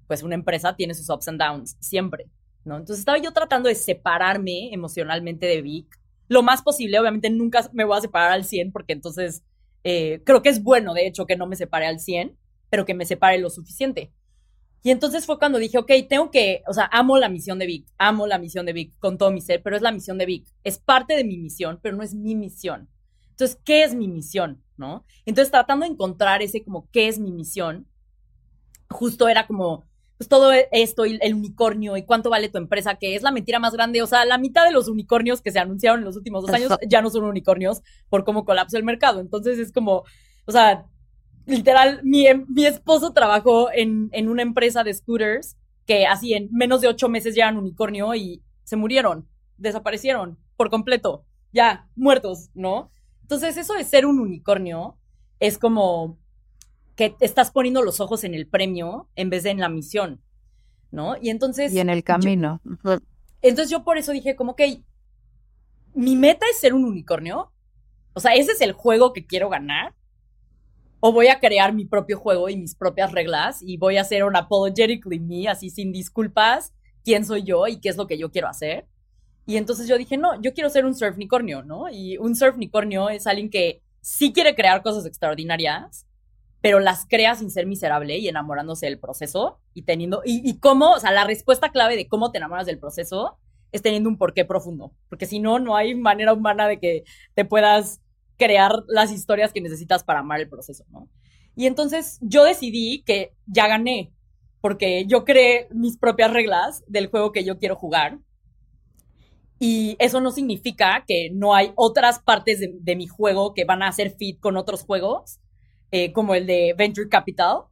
pues 0.08 0.22
una 0.22 0.34
empresa 0.34 0.74
tiene 0.74 0.94
sus 0.94 1.08
ups 1.08 1.28
and 1.28 1.40
downs 1.40 1.76
siempre, 1.80 2.26
¿no? 2.64 2.76
Entonces 2.76 3.00
estaba 3.00 3.18
yo 3.18 3.32
tratando 3.32 3.68
de 3.68 3.74
separarme 3.74 4.72
emocionalmente 4.72 5.46
de 5.46 5.62
Vic 5.62 5.98
lo 6.28 6.42
más 6.42 6.62
posible, 6.62 6.98
obviamente 6.98 7.30
nunca 7.30 7.68
me 7.72 7.84
voy 7.84 7.98
a 7.98 8.00
separar 8.00 8.32
al 8.32 8.44
100 8.44 8.72
porque 8.72 8.94
entonces 8.94 9.44
eh, 9.84 10.22
creo 10.24 10.42
que 10.42 10.48
es 10.48 10.62
bueno, 10.62 10.94
de 10.94 11.06
hecho, 11.06 11.26
que 11.26 11.36
no 11.36 11.46
me 11.46 11.56
separe 11.56 11.86
al 11.86 12.00
100, 12.00 12.36
pero 12.70 12.84
que 12.84 12.94
me 12.94 13.04
separe 13.04 13.38
lo 13.38 13.50
suficiente. 13.50 14.12
Y 14.84 14.90
entonces 14.90 15.26
fue 15.26 15.38
cuando 15.38 15.58
dije, 15.58 15.78
ok, 15.78 15.90
tengo 16.08 16.30
que, 16.30 16.62
o 16.66 16.72
sea, 16.72 16.88
amo 16.90 17.18
la 17.18 17.28
misión 17.28 17.58
de 17.58 17.66
Vic, 17.66 17.86
amo 17.98 18.26
la 18.26 18.38
misión 18.38 18.66
de 18.66 18.72
Vic 18.72 18.98
con 18.98 19.16
todo 19.16 19.30
mi 19.30 19.40
ser, 19.40 19.62
pero 19.62 19.76
es 19.76 19.82
la 19.82 19.92
misión 19.92 20.18
de 20.18 20.26
Vic. 20.26 20.48
Es 20.64 20.78
parte 20.78 21.14
de 21.14 21.24
mi 21.24 21.38
misión, 21.38 21.78
pero 21.82 21.96
no 21.96 22.02
es 22.02 22.14
mi 22.14 22.34
misión. 22.34 22.88
Entonces, 23.30 23.58
¿qué 23.64 23.84
es 23.84 23.94
mi 23.94 24.08
misión? 24.08 24.62
¿No? 24.76 25.04
Entonces, 25.24 25.52
tratando 25.52 25.86
de 25.86 25.92
encontrar 25.92 26.42
ese 26.42 26.64
como, 26.64 26.88
¿qué 26.90 27.06
es 27.06 27.18
mi 27.18 27.30
misión? 27.30 27.86
Justo 28.90 29.28
era 29.28 29.46
como, 29.46 29.84
pues 30.22 30.28
todo 30.28 30.52
esto 30.70 31.04
y 31.04 31.18
el 31.20 31.34
unicornio 31.34 31.96
y 31.96 32.04
cuánto 32.04 32.30
vale 32.30 32.48
tu 32.48 32.56
empresa, 32.56 32.94
que 32.94 33.16
es 33.16 33.22
la 33.22 33.32
mentira 33.32 33.58
más 33.58 33.72
grande. 33.72 34.02
O 34.02 34.06
sea, 34.06 34.24
la 34.24 34.38
mitad 34.38 34.64
de 34.64 34.70
los 34.70 34.86
unicornios 34.86 35.42
que 35.42 35.50
se 35.50 35.58
anunciaron 35.58 35.98
en 35.98 36.04
los 36.04 36.16
últimos 36.16 36.42
dos 36.42 36.52
años 36.52 36.70
ya 36.88 37.02
no 37.02 37.10
son 37.10 37.24
unicornios 37.24 37.82
por 38.08 38.22
cómo 38.22 38.44
colapsó 38.44 38.76
el 38.76 38.84
mercado. 38.84 39.18
Entonces 39.18 39.58
es 39.58 39.72
como, 39.72 40.04
o 40.46 40.52
sea, 40.52 40.86
literal, 41.44 42.02
mi, 42.04 42.26
mi 42.46 42.66
esposo 42.66 43.12
trabajó 43.12 43.72
en, 43.72 44.10
en 44.12 44.28
una 44.28 44.42
empresa 44.42 44.84
de 44.84 44.94
scooters 44.94 45.56
que 45.86 46.06
así 46.06 46.34
en 46.34 46.48
menos 46.52 46.80
de 46.82 46.86
ocho 46.86 47.08
meses 47.08 47.34
ya 47.34 47.46
eran 47.46 47.56
unicornio 47.56 48.14
y 48.14 48.44
se 48.62 48.76
murieron, 48.76 49.26
desaparecieron 49.56 50.38
por 50.56 50.70
completo, 50.70 51.24
ya 51.52 51.88
muertos, 51.96 52.50
¿no? 52.54 52.92
Entonces 53.22 53.56
eso 53.56 53.74
de 53.74 53.82
ser 53.82 54.06
un 54.06 54.20
unicornio 54.20 54.98
es 55.40 55.58
como 55.58 56.16
que 56.96 57.16
estás 57.20 57.50
poniendo 57.50 57.82
los 57.82 58.00
ojos 58.00 58.24
en 58.24 58.34
el 58.34 58.46
premio 58.46 59.08
en 59.16 59.30
vez 59.30 59.42
de 59.44 59.50
en 59.50 59.60
la 59.60 59.68
misión, 59.68 60.20
¿no? 60.90 61.16
Y 61.20 61.30
entonces... 61.30 61.72
Y 61.72 61.80
en 61.80 61.90
el 61.90 62.04
camino. 62.04 62.60
entonces 63.40 63.70
yo 63.70 63.84
por 63.84 63.98
eso 63.98 64.12
dije 64.12 64.36
como 64.36 64.56
que 64.56 64.82
mi 65.94 66.16
meta 66.16 66.46
es 66.50 66.60
ser 66.60 66.74
un 66.74 66.84
unicornio. 66.84 67.52
O 68.14 68.20
sea, 68.20 68.34
ese 68.34 68.52
es 68.52 68.60
el 68.60 68.72
juego 68.72 69.12
que 69.12 69.26
quiero 69.26 69.48
ganar. 69.48 69.94
O 71.00 71.12
voy 71.12 71.28
a 71.28 71.40
crear 71.40 71.72
mi 71.72 71.84
propio 71.84 72.18
juego 72.18 72.48
y 72.48 72.56
mis 72.56 72.74
propias 72.74 73.12
reglas 73.12 73.60
y 73.60 73.76
voy 73.76 73.96
a 73.96 74.02
hacer 74.02 74.22
un 74.22 74.36
apologetically 74.36 75.18
me, 75.18 75.48
así 75.48 75.68
sin 75.68 75.92
disculpas, 75.92 76.72
quién 77.04 77.24
soy 77.24 77.42
yo 77.42 77.66
y 77.66 77.80
qué 77.80 77.88
es 77.88 77.96
lo 77.96 78.06
que 78.06 78.18
yo 78.18 78.30
quiero 78.30 78.48
hacer. 78.48 78.86
Y 79.44 79.56
entonces 79.56 79.88
yo 79.88 79.98
dije, 79.98 80.16
no, 80.16 80.40
yo 80.40 80.54
quiero 80.54 80.70
ser 80.70 80.84
un 80.84 80.94
surfnicornio, 80.94 81.64
¿no? 81.64 81.88
Y 81.90 82.16
un 82.18 82.36
surfnicornio 82.36 83.08
es 83.08 83.26
alguien 83.26 83.50
que 83.50 83.82
sí 84.00 84.32
quiere 84.32 84.54
crear 84.54 84.82
cosas 84.82 85.04
extraordinarias, 85.04 86.06
pero 86.62 86.78
las 86.78 87.06
crea 87.06 87.34
sin 87.34 87.50
ser 87.50 87.66
miserable 87.66 88.16
y 88.18 88.28
enamorándose 88.28 88.86
del 88.86 89.00
proceso 89.00 89.58
y 89.74 89.82
teniendo, 89.82 90.22
y, 90.24 90.58
cómo, 90.60 90.92
o 90.92 91.00
sea, 91.00 91.10
la 91.10 91.24
respuesta 91.24 91.72
clave 91.72 91.96
de 91.96 92.06
cómo 92.06 92.30
te 92.30 92.38
enamoras 92.38 92.66
del 92.66 92.78
proceso 92.78 93.36
es 93.72 93.82
teniendo 93.82 94.08
un 94.08 94.16
porqué 94.16 94.44
profundo, 94.44 94.92
porque 95.08 95.26
si 95.26 95.40
no, 95.40 95.58
no 95.58 95.76
hay 95.76 95.96
manera 95.96 96.32
humana 96.32 96.68
de 96.68 96.78
que 96.78 97.02
te 97.34 97.44
puedas 97.44 98.00
crear 98.36 98.84
las 98.86 99.10
historias 99.10 99.52
que 99.52 99.60
necesitas 99.60 100.04
para 100.04 100.20
amar 100.20 100.40
el 100.40 100.48
proceso, 100.48 100.84
¿no? 100.90 101.08
Y 101.56 101.66
entonces 101.66 102.18
yo 102.22 102.44
decidí 102.44 103.02
que 103.02 103.34
ya 103.46 103.66
gané, 103.66 104.12
porque 104.60 105.04
yo 105.06 105.24
creé 105.24 105.68
mis 105.72 105.98
propias 105.98 106.32
reglas 106.32 106.84
del 106.86 107.08
juego 107.08 107.32
que 107.32 107.44
yo 107.44 107.58
quiero 107.58 107.74
jugar. 107.74 108.20
Y 109.58 109.96
eso 109.98 110.20
no 110.20 110.30
significa 110.30 111.04
que 111.06 111.30
no 111.32 111.54
hay 111.54 111.72
otras 111.74 112.20
partes 112.20 112.60
de, 112.60 112.72
de 112.80 112.96
mi 112.96 113.06
juego 113.06 113.52
que 113.52 113.64
van 113.64 113.82
a 113.82 113.88
hacer 113.88 114.14
fit 114.16 114.40
con 114.40 114.56
otros 114.56 114.82
juegos, 114.82 115.40
eh, 115.92 116.12
como 116.12 116.34
el 116.34 116.46
de 116.46 116.74
Venture 116.76 117.08
Capital, 117.08 117.64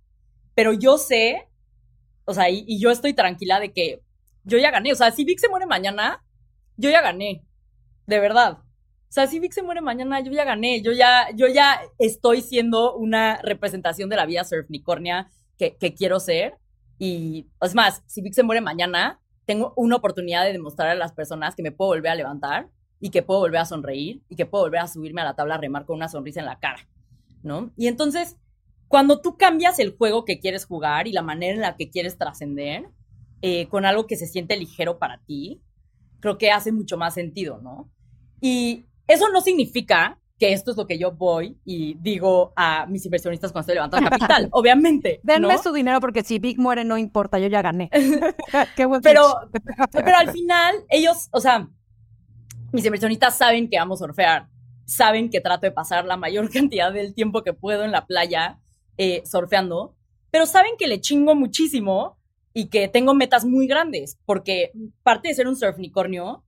pero 0.54 0.72
yo 0.72 0.98
sé, 0.98 1.48
o 2.26 2.34
sea, 2.34 2.50
y, 2.50 2.78
yo 2.78 2.90
estoy 2.90 3.14
tranquila 3.14 3.58
de 3.58 3.72
que 3.72 4.02
yo 4.44 4.58
ya 4.58 4.70
gané, 4.70 4.92
o 4.92 4.94
sea, 4.94 5.10
si 5.10 5.24
Vic 5.24 5.38
se 5.38 5.48
muere 5.48 5.66
mañana, 5.66 6.22
yo 6.76 6.90
ya 6.90 7.02
gané, 7.02 7.44
de 8.06 8.20
verdad. 8.20 8.58
O 8.58 9.12
sea, 9.12 9.26
si 9.26 9.40
Vic 9.40 9.52
se 9.52 9.62
muere 9.62 9.80
mañana, 9.80 10.20
yo 10.20 10.30
ya 10.30 10.44
gané, 10.44 10.82
yo 10.82 10.92
ya, 10.92 11.28
yo 11.34 11.48
ya 11.48 11.80
estoy 11.98 12.42
siendo 12.42 12.94
una 12.94 13.40
representación 13.42 14.08
de 14.08 14.16
la 14.16 14.26
vida 14.26 14.44
surfnicornia 14.44 15.30
que, 15.58 15.76
que 15.76 15.94
quiero 15.94 16.20
ser. 16.20 16.58
Y 16.98 17.48
es 17.60 17.74
más, 17.74 18.02
si 18.06 18.22
Vic 18.22 18.34
se 18.34 18.42
muere 18.42 18.60
mañana, 18.60 19.20
tengo 19.46 19.72
una 19.76 19.96
oportunidad 19.96 20.44
de 20.44 20.52
demostrar 20.52 20.90
a 20.90 20.94
las 20.94 21.12
personas 21.12 21.56
que 21.56 21.62
me 21.62 21.72
puedo 21.72 21.90
volver 21.90 22.12
a 22.12 22.14
levantar 22.14 22.68
y 23.00 23.10
que 23.10 23.22
puedo 23.22 23.40
volver 23.40 23.60
a 23.60 23.64
sonreír 23.64 24.22
y 24.28 24.36
que 24.36 24.46
puedo 24.46 24.64
volver 24.64 24.80
a 24.80 24.86
subirme 24.86 25.22
a 25.22 25.24
la 25.24 25.34
tabla 25.34 25.54
a 25.54 25.58
remar 25.58 25.86
con 25.86 25.96
una 25.96 26.08
sonrisa 26.08 26.40
en 26.40 26.46
la 26.46 26.58
cara, 26.58 26.86
¿no? 27.42 27.70
Y 27.76 27.86
entonces, 27.86 28.36
cuando 28.88 29.20
tú 29.20 29.36
cambias 29.36 29.78
el 29.78 29.96
juego 29.96 30.24
que 30.24 30.40
quieres 30.40 30.64
jugar 30.64 31.06
y 31.06 31.12
la 31.12 31.22
manera 31.22 31.54
en 31.54 31.60
la 31.60 31.76
que 31.76 31.90
quieres 31.90 32.18
trascender 32.18 32.88
eh, 33.42 33.66
con 33.68 33.84
algo 33.84 34.06
que 34.06 34.16
se 34.16 34.26
siente 34.26 34.56
ligero 34.56 34.98
para 34.98 35.18
ti, 35.18 35.62
creo 36.20 36.38
que 36.38 36.50
hace 36.50 36.72
mucho 36.72 36.96
más 36.96 37.14
sentido, 37.14 37.60
¿no? 37.62 37.90
Y 38.40 38.86
eso 39.06 39.28
no 39.30 39.40
significa 39.40 40.18
que 40.40 40.52
esto 40.54 40.70
es 40.70 40.76
lo 40.76 40.86
que 40.86 40.98
yo 40.98 41.12
voy 41.12 41.58
y 41.66 41.94
digo 42.00 42.52
a 42.56 42.86
mis 42.86 43.04
inversionistas 43.04 43.52
cuando 43.52 43.60
estoy 43.60 43.74
levantando 43.74 44.08
capital, 44.08 44.48
obviamente. 44.52 45.20
Denme 45.22 45.58
su 45.58 45.72
dinero 45.72 46.00
porque 46.00 46.24
si 46.24 46.38
Big 46.38 46.58
muere 46.58 46.82
no 46.82 46.96
importa, 46.96 47.38
yo 47.38 47.46
ya 47.46 47.60
gané. 47.60 47.90
Qué 48.76 48.86
buen 48.86 49.02
pero, 49.02 49.22
pero 49.92 50.16
al 50.16 50.30
final 50.30 50.76
ellos, 50.88 51.28
o 51.30 51.40
sea, 51.40 51.68
mis 52.72 52.84
inversionistas 52.84 53.36
saben 53.36 53.68
que 53.68 53.78
amo 53.78 53.96
surfear, 53.96 54.48
saben 54.90 55.30
que 55.30 55.40
trato 55.40 55.66
de 55.66 55.72
pasar 55.72 56.04
la 56.04 56.16
mayor 56.16 56.50
cantidad 56.52 56.92
del 56.92 57.14
tiempo 57.14 57.42
que 57.42 57.52
puedo 57.52 57.84
en 57.84 57.92
la 57.92 58.06
playa 58.06 58.58
eh, 58.98 59.22
surfeando, 59.24 59.94
pero 60.30 60.46
saben 60.46 60.72
que 60.78 60.88
le 60.88 61.00
chingo 61.00 61.34
muchísimo 61.34 62.18
y 62.52 62.66
que 62.66 62.88
tengo 62.88 63.14
metas 63.14 63.44
muy 63.44 63.66
grandes, 63.68 64.18
porque 64.26 64.72
parte 65.02 65.28
de 65.28 65.34
ser 65.34 65.46
un 65.46 65.56
surfnicornio 65.56 66.44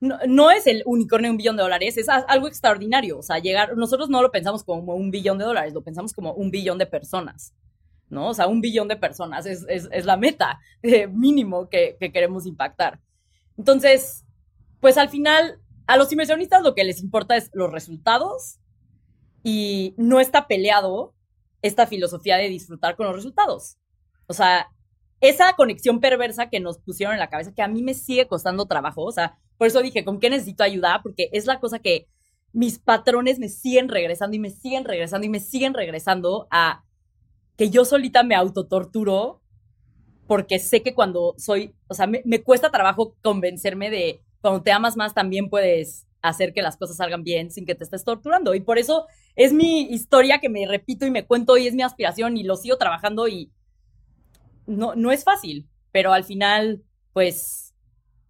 no, 0.00 0.52
es 0.52 0.68
el 0.68 0.84
unicornio 0.86 1.28
de 1.28 1.32
un 1.32 1.36
billón 1.38 1.56
de 1.56 1.64
dólares, 1.64 1.96
es 1.98 2.08
algo 2.08 2.46
extraordinario. 2.46 3.18
O 3.18 3.22
sea, 3.22 3.40
llegar, 3.40 3.76
nosotros 3.76 4.08
no 4.08 4.22
lo 4.22 4.30
pensamos 4.30 4.62
como 4.62 4.94
un 4.94 5.10
billón 5.10 5.38
de 5.38 5.44
dólares, 5.44 5.74
lo 5.74 5.82
pensamos 5.82 6.12
como 6.12 6.34
un 6.34 6.52
billón 6.52 6.78
de 6.78 6.86
personas, 6.86 7.52
¿no? 8.08 8.28
O 8.28 8.34
sea, 8.34 8.46
un 8.46 8.60
billón 8.60 8.86
de 8.86 8.94
personas 8.94 9.44
es, 9.44 10.04
la 10.04 10.16
meta 10.16 10.60
eh, 10.82 11.08
mínimo 11.08 11.68
que 11.68 11.96
queremos 12.12 12.46
impactar. 12.46 13.00
Entonces, 13.56 14.24
pues 14.80 14.96
al 14.98 15.08
final, 15.08 15.58
a 15.88 15.96
los 15.96 16.12
inversionistas 16.12 16.62
lo 16.62 16.74
que 16.74 16.84
les 16.84 17.00
importa 17.00 17.34
es 17.34 17.50
los 17.54 17.72
resultados 17.72 18.58
y 19.42 19.94
no 19.96 20.20
está 20.20 20.46
peleado 20.46 21.14
esta 21.62 21.86
filosofía 21.86 22.36
de 22.36 22.48
disfrutar 22.48 22.94
con 22.94 23.06
los 23.06 23.16
resultados. 23.16 23.78
O 24.26 24.34
sea, 24.34 24.68
esa 25.20 25.54
conexión 25.54 25.98
perversa 25.98 26.50
que 26.50 26.60
nos 26.60 26.78
pusieron 26.78 27.14
en 27.14 27.20
la 27.20 27.30
cabeza, 27.30 27.54
que 27.54 27.62
a 27.62 27.68
mí 27.68 27.82
me 27.82 27.94
sigue 27.94 28.28
costando 28.28 28.66
trabajo, 28.66 29.02
o 29.02 29.10
sea, 29.10 29.38
por 29.56 29.66
eso 29.66 29.80
dije, 29.80 30.04
¿con 30.04 30.20
qué 30.20 30.28
necesito 30.28 30.62
ayuda? 30.62 31.00
Porque 31.02 31.30
es 31.32 31.46
la 31.46 31.58
cosa 31.58 31.78
que 31.78 32.06
mis 32.52 32.78
patrones 32.78 33.38
me 33.38 33.48
siguen 33.48 33.88
regresando 33.88 34.36
y 34.36 34.40
me 34.40 34.50
siguen 34.50 34.84
regresando 34.84 35.26
y 35.26 35.30
me 35.30 35.40
siguen 35.40 35.72
regresando 35.72 36.46
a 36.50 36.84
que 37.56 37.70
yo 37.70 37.86
solita 37.86 38.22
me 38.22 38.34
autotorturo 38.34 39.40
porque 40.26 40.58
sé 40.58 40.82
que 40.82 40.94
cuando 40.94 41.34
soy, 41.38 41.74
o 41.88 41.94
sea, 41.94 42.06
me, 42.06 42.42
cuesta 42.42 42.70
trabajo 42.70 43.16
convencerme 43.22 43.88
de 43.88 44.22
cuando 44.40 44.62
te 44.62 44.72
amas 44.72 44.96
más 44.96 45.14
también 45.14 45.48
puedes 45.48 46.06
hacer 46.22 46.52
que 46.52 46.62
las 46.62 46.76
cosas 46.76 46.96
salgan 46.96 47.22
bien 47.22 47.50
sin 47.50 47.66
que 47.66 47.74
te 47.74 47.84
estés 47.84 48.04
torturando. 48.04 48.54
Y 48.54 48.60
por 48.60 48.78
eso 48.78 49.06
es 49.36 49.52
mi 49.52 49.82
historia 49.82 50.38
que 50.38 50.48
me 50.48 50.66
repito 50.66 51.06
y 51.06 51.10
me 51.10 51.26
cuento 51.26 51.56
y 51.56 51.66
es 51.66 51.74
mi 51.74 51.82
aspiración 51.82 52.36
y 52.36 52.42
lo 52.42 52.56
sigo 52.56 52.76
trabajando 52.76 53.28
y 53.28 53.52
no, 54.66 54.94
no 54.94 55.12
es 55.12 55.24
fácil, 55.24 55.68
pero 55.92 56.12
al 56.12 56.24
final, 56.24 56.82
pues 57.12 57.74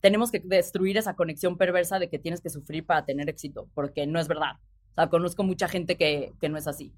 tenemos 0.00 0.30
que 0.30 0.40
destruir 0.40 0.96
esa 0.96 1.14
conexión 1.14 1.56
perversa 1.56 1.98
de 1.98 2.08
que 2.08 2.18
tienes 2.18 2.40
que 2.40 2.50
sufrir 2.50 2.86
para 2.86 3.04
tener 3.04 3.28
éxito, 3.28 3.68
porque 3.74 4.06
no 4.06 4.20
es 4.20 4.28
verdad. 4.28 4.52
O 4.92 4.94
sea, 4.94 5.08
conozco 5.08 5.42
mucha 5.42 5.68
gente 5.68 5.96
que, 5.96 6.32
que 6.40 6.48
no 6.48 6.56
es 6.56 6.66
así. 6.66 6.92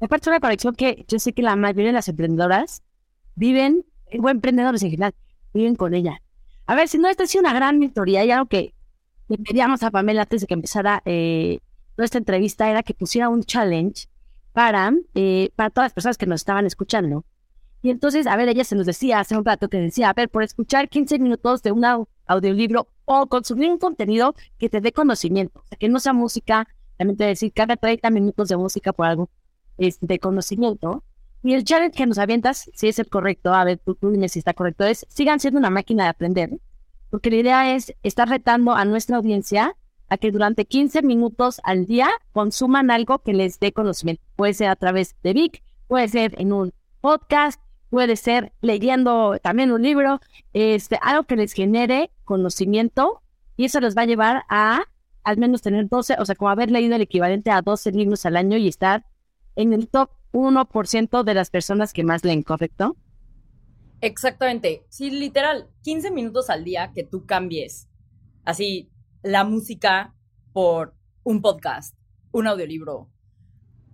Aparte 0.00 0.30
una 0.30 0.40
conexión 0.40 0.74
que 0.74 1.04
yo 1.08 1.18
sé 1.18 1.32
que 1.32 1.42
la 1.42 1.56
mayoría 1.56 1.86
de 1.86 1.92
las 1.92 2.08
emprendedoras 2.08 2.82
viven, 3.34 3.84
o 4.22 4.28
emprendedores 4.28 4.82
en 4.82 4.90
general, 4.90 5.14
viven 5.52 5.74
con 5.74 5.94
ella. 5.94 6.20
A 6.66 6.74
ver, 6.74 6.88
si 6.88 6.98
no, 6.98 7.08
esta 7.08 7.24
ha 7.24 7.26
sido 7.26 7.42
una 7.42 7.52
gran 7.52 7.78
mentoría 7.78 8.24
y 8.24 8.30
algo 8.30 8.46
que 8.46 8.74
le 9.28 9.38
pedíamos 9.38 9.82
a 9.82 9.90
Pamela 9.90 10.22
antes 10.22 10.40
de 10.40 10.46
que 10.46 10.54
empezara 10.54 11.02
eh, 11.04 11.60
nuestra 11.96 12.18
entrevista 12.18 12.70
era 12.70 12.82
que 12.82 12.94
pusiera 12.94 13.28
un 13.28 13.42
challenge 13.42 14.08
para, 14.52 14.92
eh, 15.14 15.50
para 15.56 15.70
todas 15.70 15.86
las 15.86 15.92
personas 15.94 16.18
que 16.18 16.26
nos 16.26 16.40
estaban 16.40 16.66
escuchando. 16.66 17.24
Y 17.82 17.90
entonces, 17.90 18.26
a 18.26 18.36
ver, 18.36 18.48
ella 18.48 18.64
se 18.64 18.76
nos 18.76 18.86
decía 18.86 19.20
hace 19.20 19.36
un 19.36 19.44
rato 19.44 19.68
que 19.68 19.78
decía, 19.78 20.08
a 20.08 20.14
ver, 20.14 20.30
por 20.30 20.42
escuchar 20.42 20.88
15 20.88 21.18
minutos 21.18 21.62
de 21.62 21.72
una 21.72 21.98
audiolibro 22.26 22.88
o 23.04 23.26
consumir 23.26 23.70
un 23.70 23.78
contenido 23.78 24.34
que 24.58 24.70
te 24.70 24.80
dé 24.80 24.92
conocimiento, 24.92 25.60
o 25.60 25.66
sea, 25.66 25.76
que 25.76 25.90
no 25.90 26.00
sea 26.00 26.14
música, 26.14 26.66
también 26.96 27.18
te 27.18 27.24
decir 27.24 27.52
cada 27.52 27.76
30 27.76 28.08
minutos 28.08 28.48
de 28.48 28.56
música 28.56 28.94
por 28.94 29.06
algo 29.06 29.30
este, 29.76 30.06
de 30.06 30.18
conocimiento. 30.18 31.04
Y 31.44 31.52
el 31.52 31.64
challenge 31.64 31.94
que 31.94 32.06
nos 32.06 32.16
avientas, 32.16 32.70
si 32.72 32.88
es 32.88 32.98
el 32.98 33.10
correcto, 33.10 33.52
a 33.52 33.64
ver, 33.64 33.78
tú, 33.78 33.94
tú 33.94 34.10
dime 34.10 34.30
si 34.30 34.38
está 34.38 34.54
correcto, 34.54 34.84
es 34.84 35.04
sigan 35.10 35.40
siendo 35.40 35.60
una 35.60 35.68
máquina 35.68 36.04
de 36.04 36.08
aprender, 36.08 36.58
porque 37.10 37.28
la 37.28 37.36
idea 37.36 37.74
es 37.74 37.94
estar 38.02 38.26
retando 38.26 38.72
a 38.72 38.86
nuestra 38.86 39.18
audiencia 39.18 39.76
a 40.08 40.16
que 40.16 40.30
durante 40.30 40.64
15 40.64 41.02
minutos 41.02 41.60
al 41.62 41.84
día 41.84 42.08
consuman 42.32 42.90
algo 42.90 43.18
que 43.18 43.34
les 43.34 43.60
dé 43.60 43.72
conocimiento. 43.72 44.22
Puede 44.36 44.54
ser 44.54 44.68
a 44.68 44.76
través 44.76 45.16
de 45.22 45.34
Vic, 45.34 45.62
puede 45.86 46.08
ser 46.08 46.34
en 46.40 46.54
un 46.54 46.72
podcast, 47.02 47.60
puede 47.90 48.16
ser 48.16 48.54
leyendo 48.62 49.36
también 49.42 49.70
un 49.70 49.82
libro, 49.82 50.22
este, 50.54 50.98
algo 51.02 51.24
que 51.24 51.36
les 51.36 51.52
genere 51.52 52.10
conocimiento 52.24 53.20
y 53.58 53.66
eso 53.66 53.80
les 53.80 53.94
va 53.94 54.02
a 54.02 54.06
llevar 54.06 54.44
a 54.48 54.84
al 55.24 55.36
menos 55.36 55.60
tener 55.60 55.90
12, 55.90 56.16
o 56.18 56.24
sea, 56.24 56.36
como 56.36 56.48
haber 56.48 56.70
leído 56.70 56.96
el 56.96 57.02
equivalente 57.02 57.50
a 57.50 57.60
12 57.60 57.92
libros 57.92 58.24
al 58.24 58.36
año 58.36 58.56
y 58.56 58.66
estar 58.66 59.04
en 59.56 59.74
el 59.74 59.88
top 59.88 60.08
1% 60.34 61.22
de 61.22 61.34
las 61.34 61.48
personas 61.48 61.92
que 61.92 62.04
más 62.04 62.24
leen, 62.24 62.42
¿correcto? 62.42 62.96
Exactamente. 64.00 64.84
Sí, 64.90 65.10
literal, 65.10 65.70
15 65.82 66.10
minutos 66.10 66.50
al 66.50 66.64
día 66.64 66.92
que 66.92 67.04
tú 67.04 67.24
cambies 67.24 67.88
así 68.44 68.90
la 69.22 69.44
música 69.44 70.14
por 70.52 70.94
un 71.22 71.40
podcast, 71.40 71.96
un 72.32 72.46
audiolibro, 72.46 73.08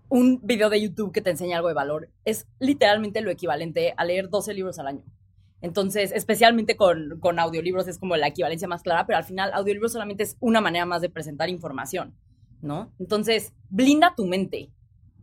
un 0.08 0.40
video 0.42 0.70
de 0.70 0.80
YouTube 0.80 1.12
que 1.12 1.20
te 1.20 1.30
enseña 1.30 1.56
algo 1.56 1.68
de 1.68 1.74
valor 1.74 2.10
es 2.24 2.48
literalmente 2.58 3.20
lo 3.20 3.30
equivalente 3.30 3.94
a 3.96 4.04
leer 4.04 4.28
12 4.28 4.54
libros 4.54 4.78
al 4.78 4.88
año. 4.88 5.04
Entonces, 5.60 6.10
especialmente 6.12 6.74
con, 6.74 7.20
con, 7.20 7.38
audiolibros 7.38 7.86
es 7.86 7.98
como 7.98 8.16
la 8.16 8.28
equivalencia 8.28 8.66
más 8.66 8.82
clara, 8.82 9.06
pero 9.06 9.18
al 9.18 9.24
final 9.24 9.52
audiolibros 9.52 9.92
solamente 9.92 10.22
es 10.22 10.36
una 10.40 10.60
manera 10.60 10.86
más 10.86 11.02
de 11.02 11.10
presentar 11.10 11.50
información, 11.50 12.16
¿no? 12.62 12.92
Entonces, 12.98 13.52
blinda 13.68 14.14
tu 14.16 14.26
mente, 14.26 14.70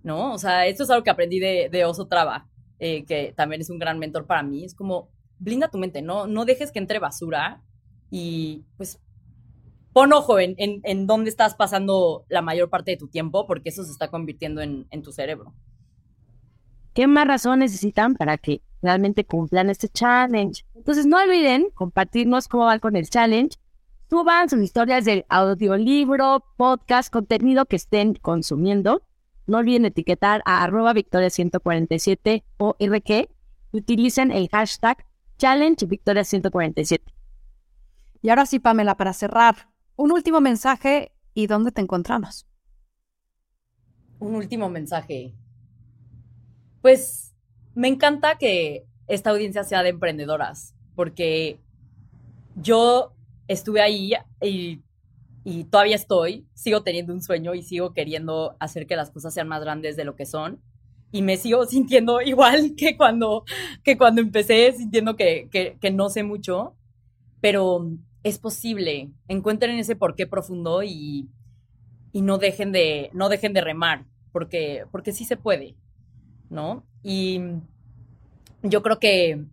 ¿no? 0.08 0.34
O 0.34 0.40
sea, 0.40 0.66
esto 0.66 0.84
es 0.84 0.90
algo 0.90 1.04
que 1.04 1.12
aprendí 1.12 1.40
de, 1.40 1.70
de 1.72 1.86
Oso 1.86 2.08
Traba, 2.08 2.50
eh, 2.80 3.06
que 3.06 3.34
también 3.36 3.62
es 3.62 3.70
un 3.70 3.78
gran 3.78 4.00
mentor 4.00 4.26
para 4.26 4.42
mí. 4.42 4.64
Es 4.64 4.74
como, 4.74 5.12
blinda 5.38 5.70
tu 5.70 5.78
mente, 5.78 6.02
¿no? 6.02 6.26
No 6.26 6.46
dejes 6.46 6.72
que 6.72 6.80
entre 6.80 6.98
basura 6.98 7.62
y 8.10 8.66
pues 8.78 9.00
pon 9.94 10.14
ojo 10.14 10.40
en, 10.40 10.56
en, 10.58 11.08
dónde 11.08 11.30
estás 11.30 11.56
pasando 11.56 12.26
la 12.30 12.42
mayor 12.42 12.70
parte 12.70 12.92
de 12.92 12.98
tu 12.98 13.08
tiempo, 13.08 13.48
porque 13.48 13.70
eso 13.70 13.84
se 13.84 13.92
está 13.92 14.10
convirtiendo 14.10 14.62
en, 14.62 14.88
en 14.92 15.02
tu 15.02 15.12
cerebro. 15.12 15.54
¿Qué 16.94 17.08
más 17.08 17.28
razón 17.28 17.60
necesitan 17.60 18.16
para 18.16 18.38
que 18.38 18.62
realmente 18.82 19.26
cumplan 19.26 19.70
este 19.70 19.90
challenge? 19.90 20.64
Entonces, 20.76 21.06
no 21.06 21.18
olviden 21.18 21.70
compartirnos 21.74 22.48
cómo 22.48 22.66
van 22.66 22.80
con 22.80 22.96
el 22.96 23.10
challenge. 23.10 23.58
Suban 24.10 24.50
sus 24.50 24.62
historias 24.62 25.04
de 25.06 25.26
audiolibro, 25.30 26.44
podcast, 26.58 27.12
contenido 27.12 27.66
que 27.66 27.76
estén 27.76 28.14
consumiendo. 28.14 29.02
No 29.48 29.58
olviden 29.58 29.86
etiquetar 29.86 30.42
a 30.46 30.64
arroba 30.64 30.94
victoria147 30.94 32.44
o 32.58 32.76
RQ. 32.80 33.30
Utilicen 33.72 34.32
el 34.32 34.50
hashtag 34.50 35.06
challenge 35.38 35.88
victoria147. 35.88 37.02
Y 38.22 38.30
ahora 38.30 38.46
sí, 38.46 38.60
Pamela, 38.60 38.98
para 38.98 39.14
cerrar, 39.14 39.70
un 39.96 40.12
último 40.12 40.42
mensaje 40.42 41.12
y 41.34 41.48
dónde 41.48 41.72
te 41.72 41.82
encontramos. 41.82 42.46
Un 44.20 44.36
último 44.36 44.70
mensaje. 44.70 45.34
Pues 46.82 47.34
me 47.76 47.88
encanta 47.88 48.38
que 48.38 48.86
esta 49.08 49.30
audiencia 49.30 49.64
sea 49.64 49.84
de 49.84 49.90
emprendedoras, 49.90 50.76
porque 50.96 51.60
yo 52.56 53.14
estuve 53.48 53.82
ahí 53.82 54.14
y, 54.42 54.82
y, 55.50 55.64
todavía 55.64 55.96
estoy, 55.96 56.46
sigo 56.54 56.84
teniendo 56.84 57.14
un 57.14 57.22
sueño 57.22 57.56
y 57.56 57.64
sigo 57.64 57.94
queriendo 57.94 58.58
hacer 58.60 58.86
que 58.86 58.98
las 58.98 59.12
cosas 59.12 59.34
sean 59.34 59.48
más 59.48 59.62
grandes 59.62 59.96
de 59.96 60.04
lo 60.04 60.14
que 60.14 60.26
son. 60.26 60.62
Y 61.14 61.22
me 61.22 61.38
sigo 61.38 61.66
sintiendo 61.68 62.20
igual 62.20 62.74
que 62.76 62.98
cuando, 62.98 63.46
que 63.82 63.98
cuando 63.98 64.20
empecé, 64.22 64.74
sintiendo 64.74 65.16
que, 65.16 65.48
que, 65.50 65.78
que 65.80 65.90
no 65.90 66.10
sé 66.10 66.24
mucho, 66.24 66.76
pero 67.40 67.90
es 68.24 68.40
posible. 68.40 69.10
Encuentren 69.30 69.80
ese 69.80 69.96
porqué 69.96 70.28
profundo 70.28 70.84
y, 70.84 71.30
y 72.12 72.22
no, 72.24 72.40
dejen 72.40 72.74
de, 72.74 73.10
no 73.14 73.30
dejen 73.30 73.54
de 73.54 73.62
remar, 73.62 74.06
porque, 74.34 74.84
porque 74.92 75.14
sí 75.14 75.24
se 75.24 75.38
puede, 75.38 75.78
¿no? 76.50 76.86
Y 77.04 77.40
yo 78.64 78.84
creo 78.84 79.00
que 79.00 79.46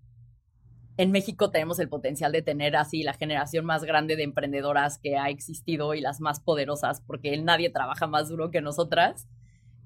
en 0.97 1.11
México 1.11 1.51
tenemos 1.51 1.79
el 1.81 1.89
potencial 1.89 2.31
de 2.31 2.43
tener 2.43 2.77
así 2.77 3.03
la 3.03 3.15
generación 3.15 3.65
más 3.65 3.85
grande 3.85 4.17
de 4.17 4.23
emprendedoras 4.23 4.99
que 4.99 5.17
ha 5.17 5.29
existido 5.29 5.95
y 5.95 6.01
las 6.01 6.21
más 6.21 6.41
poderosas, 6.41 7.01
porque 7.01 7.37
nadie 7.39 7.71
trabaja 7.71 8.07
más 8.07 8.29
duro 8.29 8.51
que 8.51 8.61
nosotras. 8.61 9.27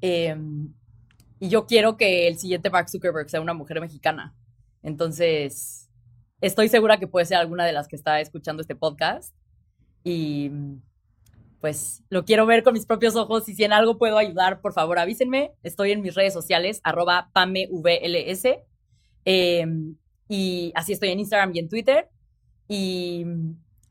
Em, 0.00 0.74
y 1.40 1.48
yo 1.48 1.66
quiero 1.66 1.96
que 1.96 2.28
el 2.28 2.38
siguiente 2.38 2.70
Mark 2.70 2.90
Zuckerberg 2.90 3.30
sea 3.30 3.40
una 3.40 3.54
mujer 3.54 3.80
mexicana. 3.80 4.34
Entonces, 4.82 5.88
estoy 6.40 6.68
segura 6.68 6.98
que 6.98 7.06
puede 7.06 7.26
ser 7.26 7.38
alguna 7.38 7.64
de 7.64 7.72
las 7.72 7.88
que 7.88 7.96
está 7.96 8.20
escuchando 8.20 8.60
este 8.60 8.76
podcast. 8.76 9.34
Y 10.04 10.50
pues 11.60 12.04
lo 12.08 12.24
quiero 12.24 12.46
ver 12.46 12.62
con 12.62 12.74
mis 12.74 12.86
propios 12.86 13.16
ojos 13.16 13.48
y 13.48 13.54
si 13.54 13.64
en 13.64 13.72
algo 13.72 13.98
puedo 13.98 14.18
ayudar, 14.18 14.60
por 14.60 14.72
favor 14.72 14.98
avísenme. 14.98 15.52
Estoy 15.62 15.92
en 15.92 16.02
mis 16.02 16.14
redes 16.14 16.32
sociales, 16.32 16.80
arroba 16.84 17.30
pamevls. 17.32 18.44
Em, 19.24 19.96
y 20.28 20.72
así 20.74 20.92
estoy 20.92 21.10
en 21.10 21.20
Instagram 21.20 21.52
y 21.54 21.58
en 21.58 21.68
Twitter. 21.68 22.08
Y 22.68 23.24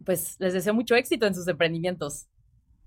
pues 0.05 0.35
les 0.39 0.53
deseo 0.53 0.73
mucho 0.73 0.95
éxito 0.95 1.25
en 1.25 1.35
sus 1.35 1.47
emprendimientos. 1.47 2.27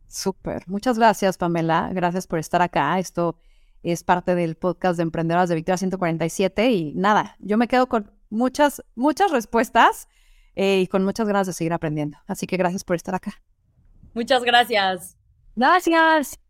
Súper. 0.06 0.64
Muchas 0.66 0.98
gracias, 0.98 1.36
Pamela. 1.36 1.90
Gracias 1.92 2.26
por 2.26 2.38
estar 2.38 2.62
acá. 2.62 2.98
Esto 2.98 3.36
es 3.82 4.02
parte 4.04 4.34
del 4.34 4.56
podcast 4.56 4.96
de 4.96 5.02
Emprendedoras 5.02 5.48
de 5.48 5.54
Victoria 5.54 5.78
147. 5.78 6.70
Y 6.70 6.94
nada, 6.94 7.36
yo 7.38 7.56
me 7.58 7.68
quedo 7.68 7.88
con 7.88 8.10
muchas, 8.28 8.82
muchas 8.94 9.30
respuestas 9.30 10.08
eh, 10.56 10.80
y 10.80 10.86
con 10.86 11.04
muchas 11.04 11.26
ganas 11.26 11.46
de 11.46 11.52
seguir 11.52 11.72
aprendiendo. 11.72 12.18
Así 12.26 12.46
que 12.46 12.56
gracias 12.56 12.84
por 12.84 12.96
estar 12.96 13.14
acá. 13.14 13.40
Muchas 14.14 14.42
gracias. 14.42 15.16
Gracias. 15.54 16.49